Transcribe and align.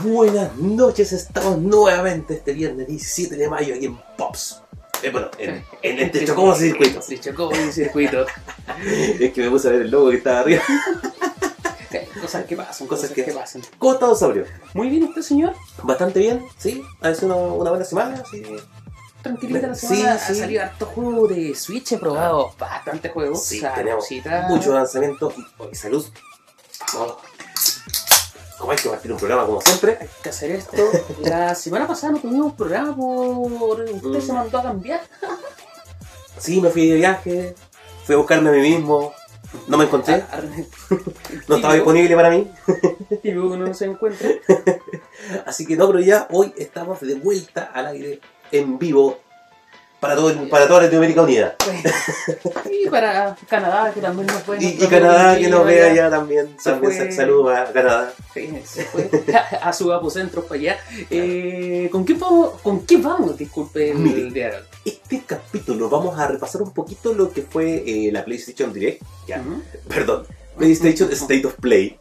Buenas 0.00 0.56
noches, 0.56 1.12
estamos 1.12 1.58
nuevamente 1.58 2.34
este 2.34 2.54
viernes 2.54 2.86
17 2.88 3.36
de 3.36 3.48
mayo 3.48 3.74
aquí 3.74 3.86
en 3.86 3.98
Pops. 4.16 4.62
Eh, 5.02 5.10
bueno, 5.10 5.28
en, 5.38 5.64
en 5.82 5.98
este 5.98 6.24
Chocobo 6.26 6.54
Circuito. 6.54 7.02
Sí, 7.02 7.18
Chocobo 7.18 7.52
Circuito. 7.70 8.24
es 9.20 9.32
que 9.32 9.42
me 9.42 9.50
puse 9.50 9.68
a 9.68 9.72
ver 9.72 9.82
el 9.82 9.90
logo 9.90 10.10
que 10.10 10.16
estaba 10.16 10.40
arriba. 10.40 10.62
cosas 12.20 12.44
que 12.46 12.56
pasan, 12.56 12.86
cosas, 12.86 13.10
que, 13.10 13.24
pasan. 13.24 13.62
¿Cómo 13.78 13.94
está, 13.94 14.14
Saurio? 14.14 14.46
Muy 14.74 14.88
bien, 14.88 15.04
¿usted, 15.04 15.22
señor? 15.22 15.54
Bastante 15.82 16.20
bien, 16.20 16.46
sí. 16.56 16.82
Ha 17.00 17.12
sido 17.14 17.36
una, 17.36 17.54
una 17.54 17.70
buena 17.70 17.84
semana, 17.84 18.22
sí. 18.30 18.42
Tranquilita 19.22 19.68
la 19.68 19.74
semana, 19.74 20.18
Sí, 20.18 20.26
sí. 20.26 20.32
ha 20.32 20.42
salido 20.42 20.62
harto 20.62 20.86
juego 20.86 21.28
de 21.28 21.54
Switch, 21.54 21.92
he 21.92 21.98
probado 21.98 22.54
bastantes 22.58 23.12
juegos. 23.12 23.44
Sí, 23.44 23.62
tenemos 23.74 24.08
muchos 24.48 24.74
lanzamientos. 24.74 25.34
Salud. 25.72 26.06
Vamos. 26.94 27.31
Como 28.62 28.70
hay 28.70 28.78
que 28.78 28.88
partir 28.88 29.10
un 29.10 29.18
programa 29.18 29.44
como 29.44 29.60
siempre. 29.60 29.98
Hay 30.00 30.08
que 30.22 30.28
hacer 30.28 30.52
esto. 30.52 30.76
La 31.22 31.52
semana 31.56 31.84
pasada 31.88 32.12
no 32.12 32.20
tuvimos 32.20 32.52
programa 32.52 32.94
por... 32.94 33.80
Usted 33.80 34.20
se 34.20 34.30
Mm. 34.32 34.36
mandó 34.36 34.58
a 34.58 34.62
cambiar. 34.62 35.00
Sí, 36.38 36.60
me 36.60 36.70
fui 36.70 36.88
de 36.88 36.94
viaje. 36.94 37.56
Fui 38.04 38.14
a 38.14 38.18
buscarme 38.18 38.50
a 38.50 38.52
mí 38.52 38.60
mismo. 38.60 39.12
No 39.66 39.76
me 39.76 39.84
encontré. 39.86 40.24
No 41.48 41.56
estaba 41.56 41.74
disponible 41.74 42.14
para 42.14 42.30
mí. 42.30 42.48
Y 43.24 43.32
luego 43.32 43.56
no 43.56 43.74
se 43.74 43.86
encuentra. 43.86 44.28
Así 45.44 45.66
que 45.66 45.74
no, 45.74 45.88
pero 45.88 45.98
ya 45.98 46.28
hoy 46.30 46.54
estamos 46.56 47.00
de 47.00 47.16
vuelta 47.16 47.64
al 47.74 47.88
aire 47.88 48.20
en 48.52 48.78
vivo 48.78 49.18
para, 50.02 50.16
todo 50.16 50.30
el- 50.30 50.48
para 50.48 50.66
toda 50.66 50.82
Latinoamérica 50.82 51.22
Unida. 51.22 51.54
Y 52.68 52.88
para 52.90 53.36
Canadá, 53.48 53.92
que 53.94 54.00
también 54.00 54.26
nos 54.26 54.42
puede 54.42 54.64
Y, 54.64 54.76
y 54.82 54.86
Canadá 54.88 55.38
que 55.38 55.48
nos 55.48 55.64
vea 55.64 55.94
ya 55.94 56.10
también. 56.10 56.56
Se 56.58 56.70
También 56.70 56.92
fue. 56.92 57.12
saludos 57.12 57.56
a 57.56 57.72
Canadá. 57.72 58.12
Sí, 58.34 58.52
se 58.64 58.84
fue 58.86 59.08
a 59.62 59.72
su 59.72 59.92
apocentro 59.92 60.42
para 60.44 60.60
allá. 60.60 60.76
Eh, 61.08 61.88
¿con, 61.92 62.04
qué 62.04 62.14
vamos, 62.14 62.60
¿Con 62.62 62.84
qué 62.84 62.96
vamos? 62.96 63.38
Disculpe 63.38 63.92
el 63.92 63.98
Mire. 63.98 64.48
hoy. 64.56 64.62
Este 64.84 65.22
capítulo 65.24 65.88
vamos 65.88 66.18
a 66.18 66.26
repasar 66.26 66.62
un 66.62 66.72
poquito 66.72 67.14
lo 67.14 67.30
que 67.32 67.42
fue 67.42 67.84
eh, 67.86 68.10
la 68.10 68.24
PlayStation 68.24 68.72
Direct. 68.72 69.02
Ya, 69.28 69.40
perdón. 69.88 70.26
PlayStation 70.58 71.12
State 71.12 71.46
of 71.46 71.54
Play. 71.60 71.96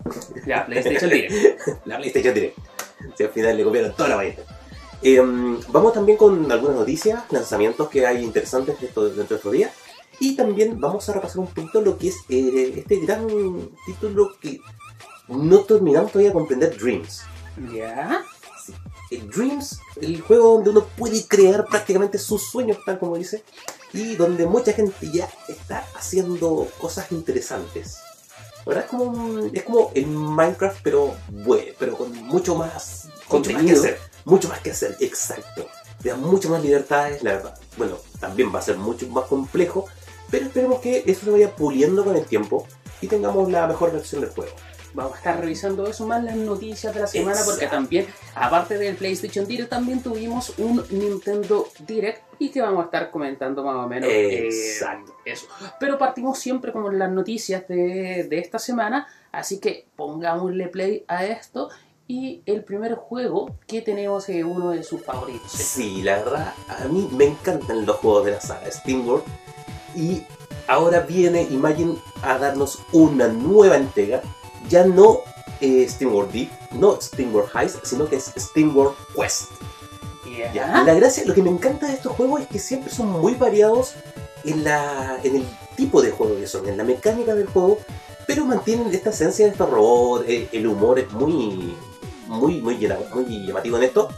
Ya, 0.48 0.66
PlayStation 0.66 1.08
Direct. 1.10 1.60
La 1.86 1.98
PlayStation 1.98 2.34
Direct. 2.34 2.58
Si 3.16 3.24
al 3.24 3.30
final 3.30 3.56
le 3.58 3.64
copiaron 3.64 3.96
toda 3.96 4.10
la 4.10 4.16
vaina. 4.16 4.36
Em, 5.04 5.60
vamos 5.70 5.94
también 5.94 6.18
con 6.18 6.52
algunas 6.52 6.76
noticias, 6.78 7.24
lanzamientos 7.32 7.90
que 7.90 8.06
hay 8.06 8.24
interesantes 8.24 8.80
dentro, 8.80 9.04
dentro 9.06 9.24
de 9.28 9.36
estos 9.36 9.52
días. 9.52 9.72
Y 10.20 10.36
también 10.36 10.80
vamos 10.80 11.10
a 11.10 11.14
repasar 11.14 11.40
un 11.40 11.48
poquito 11.48 11.82
lo 11.82 11.98
que 11.98 12.10
es 12.10 12.18
eh, 12.30 12.74
este 12.78 12.98
gran 13.00 13.28
título 13.86 14.32
que 14.40 14.62
no 15.28 15.62
terminamos 15.62 16.12
todavía 16.12 16.30
de 16.30 16.34
comprender, 16.36 16.78
Dreams. 16.78 17.22
Ya. 17.74 18.24
El 19.10 19.30
Dreams, 19.30 19.80
el 20.00 20.22
juego 20.22 20.54
donde 20.54 20.70
uno 20.70 20.86
puede 20.98 21.26
crear 21.26 21.66
prácticamente 21.66 22.18
sus 22.20 22.44
sueños, 22.50 22.78
tal 22.86 23.00
como 23.00 23.18
dice, 23.18 23.44
y 23.94 24.16
donde 24.16 24.46
mucha 24.46 24.72
gente 24.74 25.10
ya 25.12 25.28
está 25.50 25.86
haciendo 25.96 26.68
cosas 26.80 27.12
interesantes. 27.12 27.98
Verdad 28.66 28.84
es 28.84 28.90
como, 28.92 29.04
un- 29.06 29.50
es 29.54 29.64
como 29.64 29.92
el 29.96 30.06
Minecraft, 30.06 30.80
pero 30.84 31.16
bueno, 31.30 31.74
pero 31.80 31.98
con 31.98 32.14
mucho 32.28 32.56
más 32.56 33.06
mucho 33.06 33.10
más 33.10 33.18
que 33.26 33.28
Contenido. 33.28 33.80
hacer. 33.80 34.00
Mucho 34.26 34.48
más 34.50 34.60
que 34.60 34.72
hacer, 34.72 34.96
exacto. 35.00 35.68
Te 36.02 36.10
da 36.10 36.16
mucho 36.16 36.50
más 36.50 36.64
libertades, 36.64 37.24
la 37.24 37.34
verdad. 37.34 37.60
Bueno, 37.78 37.98
también 38.20 38.54
va 38.54 38.60
a 38.60 38.64
ser 38.64 38.78
mucho 38.78 39.08
más 39.08 39.26
complejo, 39.26 39.88
pero 40.30 40.46
esperemos 40.46 40.80
que 40.80 41.04
eso 41.06 41.26
se 41.26 41.32
vaya 41.32 41.56
puliendo 41.56 42.04
con 42.04 42.16
el 42.16 42.26
tiempo 42.26 42.68
y 43.02 43.08
tengamos 43.08 43.52
la 43.52 43.68
mejor 43.68 43.92
versión 43.92 44.22
del 44.22 44.32
juego. 44.32 44.52
Vamos 44.94 45.14
a 45.14 45.18
estar 45.18 45.40
revisando 45.40 45.88
eso 45.88 46.06
más 46.06 46.24
las 46.24 46.36
noticias 46.36 46.94
de 46.94 47.00
la 47.00 47.08
semana 47.08 47.40
porque 47.46 47.68
también, 47.68 48.08
aparte 48.36 48.78
del 48.78 48.96
PlayStation 48.96 49.48
Direct, 49.48 49.70
también 49.70 50.04
tuvimos 50.04 50.58
un 50.58 50.84
Nintendo 50.90 51.70
Direct 51.88 52.24
y 52.40 52.50
que 52.50 52.62
vamos 52.62 52.82
a 52.82 52.86
estar 52.86 53.10
comentando 53.10 53.64
más 53.64 53.86
o 53.86 53.88
menos 53.88 54.10
eh, 54.10 54.48
Exacto. 54.48 55.16
eso. 55.24 55.48
Pero 55.80 55.98
partimos 55.98 56.40
siempre 56.40 56.74
con 56.74 57.00
las 57.00 57.10
noticias 57.10 57.66
de, 57.70 58.28
de 58.30 58.40
esta 58.40 58.60
semana, 58.60 59.08
así 59.32 59.60
que 59.60 59.88
pongámosle 59.96 60.68
play 60.68 61.06
a 61.08 61.26
esto. 61.26 61.70
Y 62.12 62.44
el 62.46 62.66
primer 62.66 62.96
juego 62.96 63.56
que 63.68 63.82
tenemos 63.82 64.28
es 64.28 64.44
uno 64.44 64.72
de 64.72 64.84
sus 64.84 65.02
favoritos. 65.02 65.50
Sí, 65.50 66.02
la 66.02 66.18
verdad, 66.18 66.54
a 66.68 66.86
mí 66.90 67.08
me 67.14 67.24
encantan 67.24 67.86
los 67.86 67.96
juegos 67.96 68.26
de 68.26 68.32
la 68.32 68.42
saga 68.42 68.70
SteamWorld. 68.70 69.24
Y 69.96 70.22
ahora 70.68 71.00
viene 71.00 71.44
Imagine 71.44 71.96
a 72.22 72.38
darnos 72.38 72.80
una 72.92 73.30
nueva 73.30 73.78
entrega. 73.78 74.22
Ya 74.68 74.84
no 74.84 75.20
eh, 75.62 75.88
SteamWorld 75.88 76.34
Deep, 76.34 76.50
no 76.74 77.00
SteamWorld 77.00 77.50
Heist, 77.56 77.86
sino 77.86 78.10
que 78.10 78.18
es 78.18 78.34
SteamWorld 78.38 78.94
Quest. 79.16 79.50
Ya, 80.54 80.84
La 80.84 80.94
gracia, 80.94 81.24
lo 81.26 81.34
que 81.34 81.42
me 81.42 81.50
encanta 81.50 81.88
de 81.88 81.94
estos 81.94 82.12
juegos 82.12 82.42
es 82.42 82.48
que 82.48 82.60
siempre 82.60 82.92
son 82.92 83.08
muy 83.08 83.36
variados 83.36 83.94
en, 84.44 84.66
la, 84.66 85.18
en 85.24 85.38
el 85.38 85.46
tipo 85.78 86.02
de 86.02 86.12
juego 86.12 86.36
que 86.36 86.48
son, 86.48 86.68
en 86.68 86.76
la 86.76 86.84
mecánica 86.84 87.36
del 87.36 87.48
juego, 87.48 87.78
pero 88.28 88.46
mantienen 88.46 88.94
esta 88.94 89.12
esencia 89.12 89.46
de 89.46 89.52
estos 89.52 89.70
robots, 89.70 90.26
eh, 90.28 90.50
el 90.52 90.68
humor 90.68 91.00
es 91.00 91.10
muy, 91.12 91.76
muy, 92.32 92.62
muy, 92.62 92.78
llamativo 92.78 93.78
en 93.78 93.84
esto, 93.84 94.10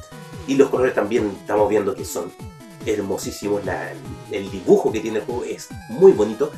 y 0.47 0.55
los 0.55 0.69
colores 0.69 0.93
también 0.93 1.31
estamos 1.41 1.69
viendo 1.69 1.93
que 1.95 2.05
son 2.05 2.31
hermosísimos, 2.85 3.63
la- 3.65 3.91
el 4.31 4.51
dibujo 4.51 4.91
que 4.91 4.99
tiene 4.99 5.19
el 5.19 5.25
juego 5.25 5.43
es 5.45 5.67
muy 5.89 6.11
bonito, 6.11 6.51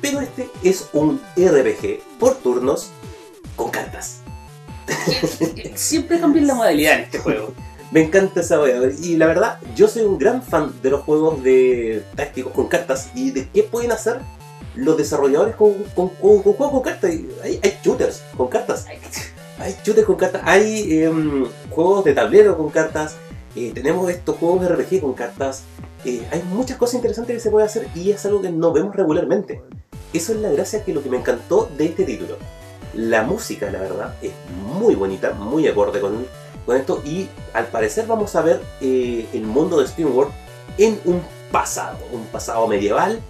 pero 0.00 0.20
este 0.20 0.48
es 0.62 0.88
un 0.92 1.20
RPG 1.36 2.00
por 2.18 2.34
turnos 2.36 2.90
con 3.56 3.70
cartas. 3.70 4.20
Siempre 5.74 6.18
cambian 6.20 6.46
la 6.46 6.54
modalidad 6.54 6.94
en 6.94 7.00
este 7.04 7.18
juego. 7.18 7.52
Me 7.90 8.02
encanta 8.04 8.40
esa 8.40 8.60
wea. 8.60 8.80
Y 9.02 9.16
la 9.16 9.26
verdad, 9.26 9.58
yo 9.74 9.88
soy 9.88 10.02
un 10.02 10.18
gran 10.18 10.42
fan 10.42 10.72
de 10.82 10.90
los 10.90 11.02
juegos 11.02 11.42
de 11.42 12.04
tácticos 12.16 12.52
con 12.52 12.68
cartas 12.68 13.10
y 13.14 13.30
de 13.32 13.48
qué 13.48 13.62
pueden 13.64 13.92
hacer 13.92 14.20
los 14.76 14.96
desarrolladores 14.96 15.56
con, 15.56 15.74
con, 15.94 16.08
con- 16.10 16.42
con 16.42 16.52
juegos 16.54 16.70
con 16.72 16.82
cartas. 16.82 17.10
Hay 17.42 17.60
shooters 17.84 18.22
con 18.36 18.48
cartas. 18.48 18.86
Hay 19.60 19.76
shooters 19.84 20.06
con 20.06 20.16
cartas. 20.16 20.42
Hay 20.44 21.02
em, 21.02 21.46
juegos 21.70 22.04
de 22.04 22.14
tablero 22.14 22.56
con 22.56 22.70
cartas. 22.70 23.16
eh, 23.54 23.72
tenemos 23.74 24.08
estos 24.10 24.36
juegos 24.36 24.62
de 24.62 24.68
RPG 24.68 25.00
con 25.00 25.12
cartas. 25.12 25.62
eh, 26.04 26.26
hay 26.32 26.42
muchas 26.44 26.78
cosas 26.78 26.94
interesantes 26.94 27.36
que 27.36 27.40
se 27.40 27.50
puede 27.50 27.66
hacer 27.66 27.88
y 27.94 28.10
es 28.10 28.24
algo 28.24 28.40
que 28.40 28.50
no 28.50 28.72
vemos 28.72 28.96
regularmente. 28.96 29.60
Eso 30.12 30.32
es 30.32 30.38
la 30.40 30.50
gracia 30.50 30.82
que 30.84 30.94
lo 30.94 31.02
que 31.02 31.10
me 31.10 31.18
encantó 31.18 31.68
de 31.76 31.86
este 31.86 32.04
título. 32.04 32.36
La 32.94 33.22
música, 33.22 33.70
la 33.70 33.78
verdad, 33.80 34.14
es 34.22 34.32
muy 34.76 34.94
bonita, 34.94 35.32
muy 35.32 35.68
acorde 35.68 36.00
con, 36.00 36.26
con 36.66 36.76
esto 36.76 37.02
y 37.04 37.28
al 37.52 37.66
parecer 37.66 38.06
vamos 38.06 38.34
a 38.34 38.42
ver 38.42 38.60
eh, 38.80 39.26
el 39.32 39.42
mundo 39.42 39.78
de 39.78 39.86
SteamWorld 39.86 40.32
en 40.78 40.98
un 41.04 41.20
pasado, 41.52 41.98
un 42.12 42.24
pasado 42.26 42.66
medieval, 42.66 43.20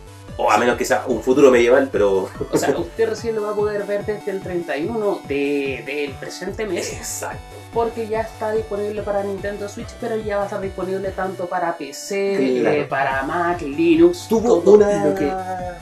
o 0.43 0.51
a 0.51 0.57
menos 0.59 0.77
que 0.77 0.85
sea 0.85 1.05
un 1.07 1.23
futuro 1.23 1.51
medieval, 1.51 1.89
pero... 1.93 2.29
O 2.51 2.57
sea, 2.57 2.71
usted 2.79 3.09
recién 3.09 3.35
lo 3.37 3.43
va 3.43 3.51
a 3.51 3.55
poder 3.55 3.85
ver 3.85 4.05
desde 4.07 4.31
el 4.31 4.41
31 4.41 5.21
de- 5.29 5.83
del 5.87 6.13
presente 6.13 6.67
mes. 6.67 6.93
Exacto. 6.93 7.39
Porque 7.73 8.09
ya 8.09 8.23
está 8.23 8.51
disponible 8.53 9.03
para 9.03 9.23
Nintendo 9.23 9.69
Switch, 9.69 9.91
pero 10.01 10.17
ya 10.17 10.37
va 10.39 10.43
a 10.43 10.47
estar 10.47 10.61
disponible 10.61 11.11
tanto 11.11 11.47
para 11.47 11.77
PC, 11.77 12.59
Claro. 12.63 12.89
para 12.89 13.23
Mac, 13.23 13.61
Linux. 13.63 14.27
Tuvo 14.29 14.55
una 14.73 15.05
lo 15.07 15.15
que- 15.15 15.33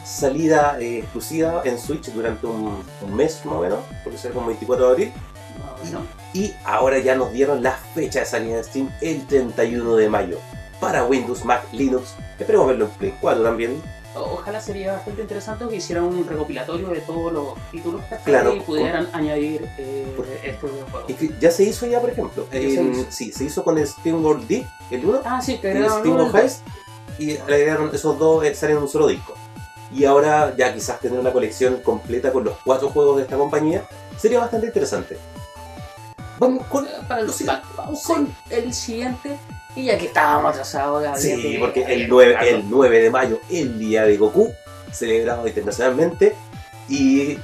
salida 0.05 0.77
eh, 0.81 0.99
exclusiva 0.99 1.63
en 1.65 1.79
Switch 1.79 2.13
durante 2.13 2.47
un, 2.47 2.83
un 3.01 3.15
mes 3.17 3.41
más 3.47 3.55
o 3.55 3.61
menos, 3.61 3.79
porque 4.05 4.19
será 4.19 4.35
como 4.35 4.49
24 4.49 4.87
de 4.87 4.93
abril, 4.93 5.13
y 6.35 6.53
ahora 6.65 6.99
ya 6.99 7.15
nos 7.15 7.33
dieron 7.33 7.63
la 7.63 7.73
fecha 7.95 8.21
de 8.21 8.27
salida 8.27 8.57
de 8.57 8.65
Steam 8.65 8.91
el 9.01 9.27
31 9.27 9.97
de 9.97 10.09
mayo 10.09 10.39
para 10.81 11.05
Windows, 11.05 11.45
Mac, 11.45 11.63
Linux. 11.73 12.15
Esperemos 12.39 12.67
verlo 12.69 12.85
en 12.85 12.91
Play 12.93 13.15
4 13.21 13.43
también. 13.43 13.81
Ojalá 14.25 14.61
sería 14.61 14.93
bastante 14.93 15.23
interesante 15.23 15.67
que 15.69 15.77
hicieran 15.77 16.05
un 16.05 16.27
recopilatorio 16.27 16.89
de 16.89 17.01
todos 17.01 17.33
los 17.33 17.55
títulos 17.71 18.03
que 18.05 18.17
Claro. 18.25 18.55
y 18.55 18.61
pudieran 18.61 19.09
añadir 19.13 19.69
eh, 19.79 20.07
estos 20.45 20.71
videojuegos. 20.73 21.11
Es 21.11 21.17
que 21.17 21.31
ya 21.41 21.51
se 21.51 21.65
hizo 21.65 21.87
ya, 21.87 22.01
por 22.01 22.11
ejemplo. 22.11 22.47
Ya 22.53 22.59
se 22.61 22.69
hizo. 22.83 23.07
sí, 23.11 23.33
se 23.33 23.45
hizo 23.45 23.65
con 23.65 23.79
el 23.79 23.87
SteamWorld 23.87 24.47
Deep, 24.47 24.67
el 24.91 25.05
1, 25.05 25.21
Ah, 25.25 25.41
sí, 25.43 25.59
que 25.59 25.71
el 25.73 25.85
agregaron 25.85 26.09
uno, 26.11 26.39
Heist, 26.39 26.61
y 27.19 27.37
agregaron 27.37 27.91
esos 27.95 28.19
dos, 28.19 28.45
eh, 28.45 28.55
salen 28.55 28.77
en 28.77 28.83
un 28.83 28.89
solo 28.89 29.07
disco. 29.07 29.35
Y 29.93 30.05
ahora 30.05 30.55
ya 30.57 30.75
quizás 30.75 31.01
tener 31.01 31.19
una 31.19 31.33
colección 31.33 31.81
completa 31.83 32.31
con 32.31 32.45
los 32.45 32.57
cuatro 32.65 32.91
juegos 32.91 33.17
de 33.17 33.23
esta 33.23 33.37
compañía 33.39 33.85
sería 34.19 34.39
bastante 34.41 34.67
interesante. 34.67 35.17
Vamos 36.39 36.67
con... 36.67 36.87
para 37.09 37.25
va- 37.25 37.63
vamos 37.77 38.03
con 38.05 38.33
el 38.51 38.73
siguiente 38.73 39.37
y 39.79 39.85
ya 39.85 39.97
que 39.99 40.07
estábamos 40.07 40.51
atrasados 40.53 41.07
había 41.07 41.17
Sí, 41.17 41.41
que- 41.41 41.59
porque 41.59 41.83
el 41.83 42.01
que 42.03 42.09
9, 42.09 42.33
tocarlo. 42.33 42.57
el 42.57 42.65
9 42.71 43.03
de 43.03 43.11
mayo, 43.11 43.41
el 43.51 43.79
día 43.79 44.05
de 44.05 44.17
Goku, 44.17 44.53
celebrado 44.93 45.47
internacionalmente, 45.47 46.35
y 46.89 47.39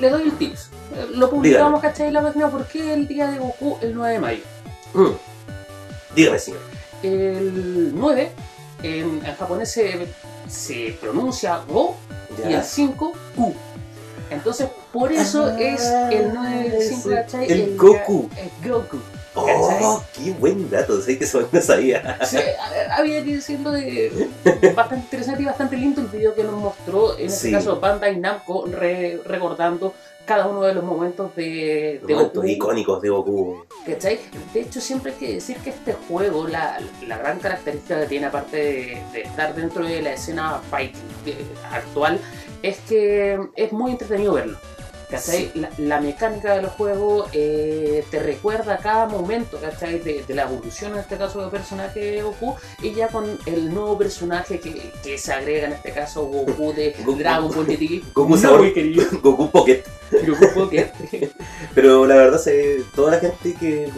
Le 0.00 0.10
doy 0.10 0.22
el 0.24 0.32
tips. 0.32 0.70
Lo 1.14 1.30
publicamos, 1.30 1.80
¿cachai? 1.80 2.08
En 2.08 2.14
la 2.14 2.22
página 2.22 2.48
¿Por 2.50 2.66
qué 2.66 2.92
el 2.92 3.06
día 3.06 3.30
de 3.30 3.38
Goku 3.38 3.78
el 3.82 3.94
9 3.94 4.14
de 4.14 4.18
mayo? 4.20 4.42
mm, 4.94 5.10
dígame 6.16 6.38
señor. 6.40 6.60
El 7.04 7.92
9 7.94 8.32
en, 8.82 9.24
en 9.24 9.34
japonés 9.36 9.70
se, 9.70 10.08
se 10.48 10.96
pronuncia 11.00 11.58
Go 11.68 11.94
y 12.44 12.50
Ya. 12.50 12.58
el 12.58 12.64
5 12.64 13.12
Q. 13.36 13.54
Entonces, 14.30 14.68
por 14.92 15.12
eso 15.12 15.44
Ah, 15.46 15.60
es 15.60 15.82
el 16.10 16.32
9 16.34 16.68
del 16.70 16.82
5, 16.82 17.10
ese- 17.10 17.14
¿cachai? 17.14 17.50
el 17.52 17.66
día- 17.66 17.76
Goku. 17.76 18.28
El 18.36 18.70
Goku. 18.70 18.96
Oh, 19.34 20.02
qué 20.16 20.32
buen 20.32 20.68
dato, 20.70 21.00
sé 21.00 21.16
que 21.18 21.24
eso 21.24 21.48
no 21.52 21.60
sabía. 21.60 22.18
Sí, 22.24 22.38
había 22.90 23.24
que 23.24 23.36
decirlo 23.36 23.70
de 23.70 24.28
bastante 24.74 25.04
interesante 25.04 25.42
y 25.42 25.46
bastante 25.46 25.76
lindo 25.76 26.00
el 26.00 26.08
video 26.08 26.34
que 26.34 26.42
nos 26.44 26.54
mostró, 26.54 27.16
en 27.16 27.26
este 27.26 27.48
Sí. 27.48 27.52
caso 27.52 27.78
Bandai 27.78 28.18
Namco, 28.18 28.66
re- 28.66 29.20
recordando 29.24 29.94
cada 30.26 30.46
uno 30.46 30.62
de 30.62 30.74
los 30.74 30.84
momentos 30.84 31.34
de, 31.34 32.00
de 32.06 32.14
momentos 32.14 32.34
Goku. 32.42 32.46
icónicos 32.48 33.02
de 33.02 33.08
Goku. 33.08 33.64
¿Cachai? 33.86 34.20
De 34.52 34.60
hecho, 34.60 34.80
siempre 34.80 35.12
hay 35.12 35.18
que 35.18 35.34
decir 35.34 35.56
que 35.58 35.70
este 35.70 35.92
juego, 36.08 36.46
la, 36.46 36.78
la 37.06 37.18
gran 37.18 37.38
característica 37.40 38.00
que 38.00 38.06
tiene, 38.06 38.26
aparte 38.26 38.56
de, 38.56 39.02
de 39.12 39.22
estar 39.22 39.54
dentro 39.54 39.84
de 39.84 40.02
la 40.02 40.12
escena 40.12 40.60
fighting 40.70 41.00
eh, 41.26 41.36
actual, 41.72 42.20
es 42.62 42.78
que 42.80 43.40
es 43.56 43.72
muy 43.72 43.92
entretenido 43.92 44.34
verlo. 44.34 44.58
¿Cachai? 45.10 45.50
La, 45.54 45.70
la 45.78 46.00
mecánica 46.00 46.54
del 46.54 46.66
juego 46.66 47.26
eh, 47.32 48.04
te 48.10 48.20
recuerda 48.20 48.78
cada 48.78 49.06
momento, 49.06 49.58
¿cachai? 49.60 49.98
De, 49.98 50.22
de 50.22 50.34
la 50.34 50.42
evolución, 50.42 50.92
en 50.92 51.00
este 51.00 51.16
caso, 51.16 51.40
del 51.40 51.50
personaje 51.50 51.98
de 52.00 52.22
Goku, 52.22 52.54
y 52.80 52.92
ya 52.94 53.08
con 53.08 53.38
el 53.46 53.74
nuevo 53.74 53.98
personaje 53.98 54.60
que, 54.60 54.92
que 55.02 55.18
se 55.18 55.32
agrega, 55.32 55.66
en 55.66 55.72
este 55.72 55.92
caso, 55.92 56.22
Goku 56.26 56.72
de 56.72 56.94
Dragon 57.18 57.50
Ball 57.54 57.66
GT. 57.66 58.12
Goku 58.14 58.36
sabor- 58.36 58.60
muy 58.60 58.72
querido. 58.72 59.04
Goku 59.22 59.50
Pocket. 59.50 59.82
Goku 60.26 60.54
Pocket. 60.54 60.92
Pero 61.74 62.06
la 62.06 62.14
verdad, 62.14 62.38
se, 62.40 62.82
toda 62.94 63.12
la 63.12 63.18
gente 63.20 63.54
que, 63.54 63.90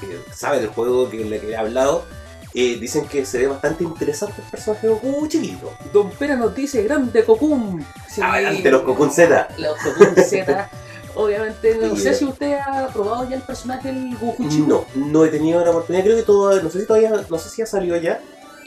que 0.00 0.18
sabe 0.34 0.58
del 0.60 0.68
juego 0.68 1.08
que 1.08 1.24
le 1.24 1.40
que 1.40 1.50
he 1.50 1.56
hablado, 1.56 2.04
eh, 2.58 2.76
dicen 2.76 3.06
que 3.06 3.24
se 3.24 3.38
ve 3.38 3.46
bastante 3.46 3.84
interesante 3.84 4.42
el 4.42 4.50
personaje 4.50 4.88
de 4.88 4.92
Goku 4.92 5.28
chiquito. 5.28 5.72
Don 5.92 6.10
Pera 6.10 6.34
nos 6.34 6.52
dice 6.54 6.82
grande 6.82 7.24
Cocoon. 7.24 7.86
Sí. 8.08 8.20
Adelante 8.20 8.68
los 8.70 8.82
Cocoon 8.82 9.12
Z. 9.12 9.48
Los 9.58 9.78
Cocoon 9.78 10.16
Z. 10.16 10.70
Obviamente, 11.14 11.76
no 11.76 11.94
sé 11.96 12.14
si 12.14 12.24
usted 12.24 12.58
ha 12.58 12.88
probado 12.88 13.28
ya 13.28 13.36
el 13.36 13.42
personaje 13.42 13.92
del 13.92 14.16
Goku 14.18 14.48
chico. 14.48 14.86
No, 14.94 15.06
no 15.06 15.24
he 15.24 15.28
tenido 15.28 15.64
la 15.64 15.70
oportunidad. 15.70 16.04
Creo 16.04 16.16
que 16.16 16.22
todo, 16.24 16.60
no 16.60 16.68
sé 16.68 16.80
si 16.80 16.86
todavía, 16.86 17.12
no 17.28 17.38
sé 17.38 17.48
si 17.48 17.62
ha 17.62 17.66
salido 17.66 17.96
ya. 17.96 18.20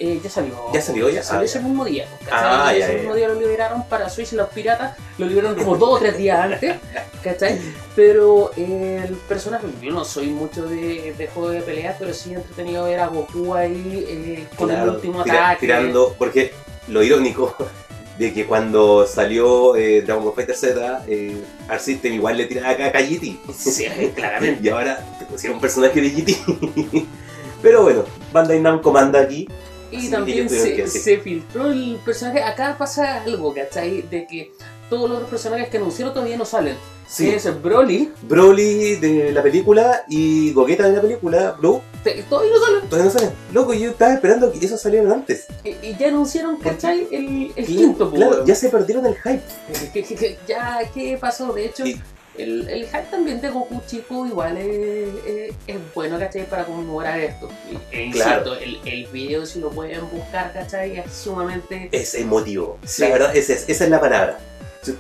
Eh, 0.03 0.19
ya 0.24 0.30
salió. 0.31 0.56
¿Ya 0.74 0.81
salió? 0.81 1.09
Ya 1.09 1.21
salió 1.21 1.42
ah, 1.42 1.45
ese 1.45 1.59
ya. 1.59 1.65
mismo 1.65 1.86
día. 1.86 2.07
¿cachai? 2.25 2.39
Ah, 2.42 2.74
ya, 2.74 2.86
ese 2.86 2.94
ya, 2.94 2.98
mismo 3.00 3.13
día 3.13 3.27
lo 3.27 3.36
liberaron 3.36 3.88
para 3.88 4.09
Switch 4.09 4.33
y 4.33 4.36
los 4.36 4.50
piratas. 4.50 4.98
Lo 5.19 5.27
liberaron 5.27 5.56
como 5.56 5.77
dos 5.77 5.89
o 5.89 6.00
tres 6.00 6.18
días 6.18 6.39
antes. 6.39 6.75
¿Cachai? 7.24 7.59
Pero 7.95 8.50
eh, 8.57 9.06
el 9.07 9.13
personaje, 9.15 9.68
yo 9.80 9.92
no 9.92 10.03
soy 10.03 10.27
mucho 10.27 10.65
de, 10.65 11.13
de 11.15 11.27
juego 11.27 11.50
de 11.50 11.62
peleas, 11.62 11.98
pero 12.00 12.15
sí 12.15 12.31
he 12.31 12.33
entretenido 12.33 12.86
ver 12.86 13.00
a 13.00 13.07
Goku 13.07 13.53
ahí 13.53 14.03
eh, 14.07 14.48
con 14.57 14.71
el 14.71 14.89
último 14.89 15.24
tira- 15.24 15.50
ataque. 15.50 15.59
tirando, 15.68 16.15
porque 16.18 16.51
lo 16.88 17.03
irónico 17.03 17.56
de 18.18 18.33
que 18.33 18.48
cuando 18.48 19.06
salió 19.06 19.75
eh, 19.75 20.01
Dragon 20.01 20.24
Ball 20.24 20.33
Fighter 20.33 20.56
Z, 20.56 21.03
eh, 21.07 21.38
System 21.80 22.13
igual 22.13 22.38
le 22.38 22.45
tiraba 22.48 22.71
acá 22.71 22.86
a 22.98 23.01
GT. 23.03 23.38
Sí, 23.56 23.86
claramente. 24.15 24.62
Y 24.63 24.69
ahora 24.69 24.98
te 25.19 25.25
pusieron 25.25 25.57
un 25.57 25.62
personaje 25.62 26.01
de 26.01 26.09
GT. 26.09 27.06
Pero 27.62 27.83
bueno, 27.83 28.03
Bandai 28.33 28.59
Namco 28.59 28.92
manda 28.92 29.19
aquí. 29.21 29.48
Y 29.91 29.97
Así 29.97 30.09
también 30.11 30.49
se, 30.49 30.88
se 30.88 31.17
filtró 31.19 31.67
el 31.71 31.99
personaje. 32.05 32.41
Acá 32.43 32.75
pasa 32.77 33.21
algo, 33.23 33.53
¿cachai? 33.53 34.01
De 34.03 34.25
que 34.25 34.51
todos 34.89 35.09
los 35.09 35.17
otros 35.17 35.29
personajes 35.29 35.69
que 35.69 35.77
anunciaron 35.77 36.13
todavía 36.13 36.38
no 36.38 36.45
salen. 36.45 36.75
Sí. 37.07 37.29
Es 37.29 37.61
Broly, 37.61 38.09
Broly 38.21 38.95
de 38.95 39.33
la 39.33 39.43
película 39.43 40.05
y 40.07 40.53
Gogeta 40.53 40.88
de 40.88 40.95
la 40.95 41.01
película, 41.01 41.51
Blue, 41.59 41.81
todavía 42.29 42.53
no 42.53 42.65
salen. 42.65 42.89
todavía 42.89 43.05
no 43.05 43.19
salen. 43.19 43.31
Loco, 43.51 43.73
yo 43.73 43.89
estaba 43.89 44.13
esperando 44.13 44.49
que 44.49 44.65
eso 44.65 44.77
saliera 44.77 45.11
antes. 45.11 45.47
Y, 45.65 45.69
y 45.85 45.97
ya 45.99 46.07
anunciaron, 46.07 46.55
¿cachai? 46.55 47.09
El, 47.11 47.51
el 47.53 47.65
Claro, 47.65 47.67
quinto, 47.67 48.11
claro, 48.11 48.45
ya 48.45 48.55
se 48.55 48.69
perdieron 48.69 49.05
el 49.07 49.15
hype. 49.15 50.38
Ya, 50.47 50.79
¿qué 50.93 51.17
pasó? 51.19 51.51
De 51.51 51.65
hecho, 51.65 51.85
Y- 51.85 52.01
el, 52.38 52.68
el 52.69 52.86
hype 52.86 53.07
también 53.12 53.42
de 53.42 53.50
Goku 53.50 53.81
chico 53.88 54.25
igual 54.25 54.57
es, 54.57 55.07
es- 55.25 55.56
es 55.68 55.78
bueno, 55.94 56.18
¿cachai? 56.18 56.45
Para 56.50 56.66
conmemorar 56.66 57.19
esto. 57.19 57.50
E 57.92 58.10
Claro. 58.12 58.42
insisto, 58.42 58.56
el, 58.57 58.80
el 58.86 59.07
video, 59.07 59.45
si 59.45 59.60
lo 59.60 59.69
pueden 59.69 60.10
buscar, 60.10 60.51
¿cachai? 60.54 60.98
Es 61.00 61.12
sumamente... 61.13 61.89
Es 61.92 62.16
emotivo. 62.16 62.78
Sí. 62.86 63.01
La 63.04 63.10
verdad, 63.10 63.36
esa 63.36 63.54
es, 63.54 63.68
esa 63.68 63.83
es 63.83 63.89
la 63.89 64.00
palabra. 64.00 64.39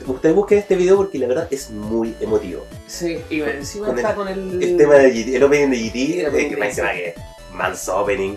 Ustedes 0.05 0.35
busquen 0.35 0.59
este 0.59 0.75
video 0.75 0.97
porque 0.97 1.17
la 1.17 1.27
verdad 1.27 1.47
es 1.49 1.71
muy 1.71 2.13
emotivo. 2.21 2.65
Sí, 2.85 3.17
y 3.31 3.41
encima 3.41 3.87
Con 3.87 3.97
está 3.97 4.13
con 4.13 4.27
el... 4.27 4.61
El 4.61 4.77
tema 4.77 4.95
de 4.95 5.09
GT, 5.11 5.35
el 5.37 5.43
opening 5.43 5.69
de 5.71 5.77
GT, 5.77 5.95
El 5.95 6.19
eh, 6.19 6.27
opening 6.27 6.49
que 6.49 6.55
de 6.55 6.59
me 6.61 6.67
encima 6.67 6.91
que 6.91 7.15
manso 7.53 7.97
opening. 7.97 8.35